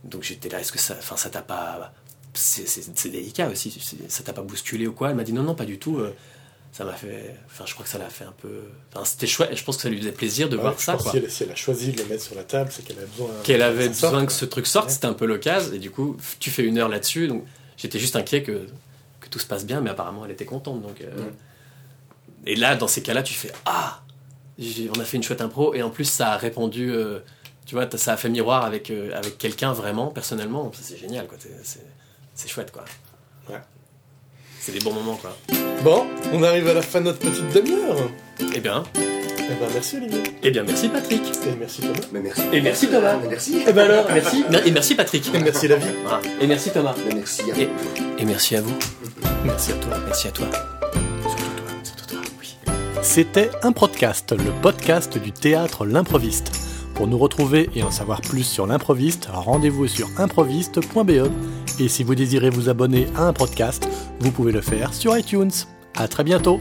Donc 0.04 0.22
j'étais 0.22 0.48
là, 0.50 0.60
est-ce 0.60 0.72
que 0.72 0.78
ça, 0.78 0.96
enfin, 0.98 1.16
ça 1.16 1.30
t'a 1.30 1.42
pas. 1.42 1.94
C'est 2.34 2.66
c'est- 2.68 2.90
c'est 2.94 3.08
délicat 3.08 3.48
aussi, 3.48 3.78
ça 4.08 4.22
t'a 4.22 4.32
pas 4.34 4.42
bousculé 4.42 4.86
ou 4.86 4.92
quoi? 4.92 5.10
Elle 5.10 5.16
m'a 5.16 5.24
dit 5.24 5.32
non, 5.32 5.44
non, 5.44 5.54
pas 5.54 5.64
du 5.64 5.78
tout. 5.78 5.98
euh, 5.98 6.14
ça 6.72 6.84
m'a 6.84 6.94
fait. 6.94 7.36
Enfin, 7.46 7.64
je 7.66 7.74
crois 7.74 7.84
que 7.84 7.90
ça 7.90 7.98
l'a 7.98 8.08
fait 8.08 8.24
un 8.24 8.32
peu. 8.40 8.62
Enfin, 8.94 9.04
c'était 9.04 9.26
chouette. 9.26 9.50
et 9.52 9.56
Je 9.56 9.62
pense 9.64 9.76
que 9.76 9.82
ça 9.82 9.88
lui 9.90 9.98
faisait 9.98 10.10
plaisir 10.12 10.48
de 10.48 10.56
Ouais, 10.56 10.62
voir 10.62 10.74
je 10.78 10.82
ça. 10.84 10.92
pense 10.94 11.02
quoi. 11.02 11.10
Si, 11.12 11.18
elle, 11.18 11.30
si 11.30 11.42
elle 11.44 11.50
a 11.52 11.54
choisi 11.54 11.92
de 11.92 12.02
le 12.02 12.08
mettre 12.08 12.22
sur 12.22 12.34
la 12.34 12.44
table, 12.44 12.70
c'est 12.72 12.82
qu'elle 12.82 12.96
avait 12.98 13.06
besoin. 13.06 13.28
Qu'elle 13.44 13.62
avait 13.62 13.92
sorte, 13.92 14.12
besoin 14.14 14.26
que 14.26 14.32
ce 14.32 14.44
truc 14.46 14.66
sorte, 14.66 14.86
Ouais. 14.86 14.92
c'était 14.92 15.06
un 15.06 15.12
peu 15.12 15.26
l'occasion. 15.26 15.72
Et 15.74 15.78
du 15.78 15.90
coup, 15.90 16.16
tu 16.40 16.50
fais 16.50 16.62
une 16.64 16.78
heure 16.78 16.88
là-dessus. 16.88 17.28
Donc, 17.28 17.44
j'étais 17.76 17.98
juste 17.98 18.16
inquiet 18.16 18.42
que, 18.42 18.66
que 19.20 19.28
tout 19.28 19.38
se 19.38 19.46
passe 19.46 19.66
bien, 19.66 19.80
mais 19.82 19.90
apparemment, 19.90 20.24
elle 20.24 20.30
était 20.32 20.46
contente. 20.46 20.80
Donc, 20.82 21.00
euh. 21.02 21.10
Et 22.46 22.56
là, 22.56 22.74
dans 22.74 22.88
ces 22.88 23.02
cas-là, 23.02 23.22
tu 23.22 23.34
fais 23.34 23.52
Ah 23.66 24.02
On 24.58 25.00
a 25.00 25.04
fait 25.04 25.16
une 25.18 25.22
chouette 25.22 25.40
impro. 25.42 25.74
Et 25.74 25.82
en 25.82 25.90
plus, 25.90 26.04
ça 26.06 26.32
a 26.32 26.36
répondu. 26.36 26.90
euh, 26.90 27.20
tu 27.66 27.74
vois, 27.76 27.88
ça 27.96 28.14
a 28.14 28.16
fait 28.16 28.28
miroir 28.28 28.64
avec, 28.64 28.90
euh, 28.90 29.16
avec 29.16 29.38
quelqu'un 29.38 29.72
vraiment, 29.72 30.08
personnellement. 30.08 30.72
C'est 30.74 30.96
génial, 30.98 31.26
quoi. 31.28 31.38
C'est 32.34 32.48
chouette, 32.48 32.72
quoi. 32.72 32.84
Ouais. 33.48 33.60
C'est 34.64 34.72
des 34.72 34.78
bons 34.78 34.92
moments, 34.92 35.16
quoi. 35.16 35.36
Bon, 35.82 36.04
on 36.32 36.42
arrive 36.44 36.68
à 36.68 36.74
la 36.74 36.82
fin 36.82 37.00
de 37.00 37.06
notre 37.06 37.18
petite 37.18 37.52
demi-heure. 37.52 37.96
Eh 38.54 38.60
bien, 38.60 38.84
Eh 38.96 39.54
ben, 39.60 39.66
merci 39.74 39.96
Olivier. 39.96 40.22
eh 40.42 40.50
bien 40.52 40.62
merci, 40.62 40.88
Patrick. 40.88 41.20
Et 41.20 41.56
merci 41.58 41.80
Thomas. 41.82 41.94
Mais 42.12 42.20
merci. 42.20 42.42
Et 42.52 42.60
merci, 42.60 42.86
Thomas. 42.88 43.16
Mais 43.20 43.28
merci. 43.28 43.56
Eh 43.66 43.72
ben 43.72 43.84
alors, 43.90 44.06
merci. 44.12 44.44
Et 44.64 44.70
merci, 44.70 44.94
Patrick. 44.94 45.34
Et 45.34 45.38
merci 45.40 45.66
la 45.66 45.76
vie. 45.76 45.86
Voilà. 46.04 46.20
Et 46.40 46.46
merci, 46.46 46.70
Thomas. 46.70 46.94
Mais 47.08 47.14
merci. 47.16 47.42
à 47.50 47.58
Et, 47.58 47.66
vous. 47.66 47.72
et 48.18 48.24
merci 48.24 48.54
à 48.56 48.60
vous. 48.60 48.74
Merci 49.44 49.72
à 49.72 49.74
toi. 49.74 49.96
Merci 50.06 50.28
à 50.28 50.30
toi. 50.30 50.46
Surtout 50.52 51.42
toi. 51.56 51.66
Surtout 51.82 52.06
toi, 52.06 52.20
oui. 52.40 52.56
C'était 53.02 53.50
un 53.62 53.72
podcast, 53.72 54.30
le 54.32 54.52
podcast 54.62 55.18
du 55.18 55.32
théâtre 55.32 55.84
L'improviste. 55.84 56.52
Pour 57.02 57.08
nous 57.08 57.18
retrouver 57.18 57.68
et 57.74 57.82
en 57.82 57.90
savoir 57.90 58.20
plus 58.20 58.44
sur 58.44 58.64
l'improviste, 58.64 59.28
rendez-vous 59.32 59.88
sur 59.88 60.08
improviste.be. 60.18 61.28
Et 61.80 61.88
si 61.88 62.04
vous 62.04 62.14
désirez 62.14 62.48
vous 62.48 62.68
abonner 62.68 63.08
à 63.16 63.26
un 63.26 63.32
podcast, 63.32 63.88
vous 64.20 64.30
pouvez 64.30 64.52
le 64.52 64.60
faire 64.60 64.94
sur 64.94 65.18
iTunes. 65.18 65.50
À 65.96 66.06
très 66.06 66.22
bientôt 66.22 66.60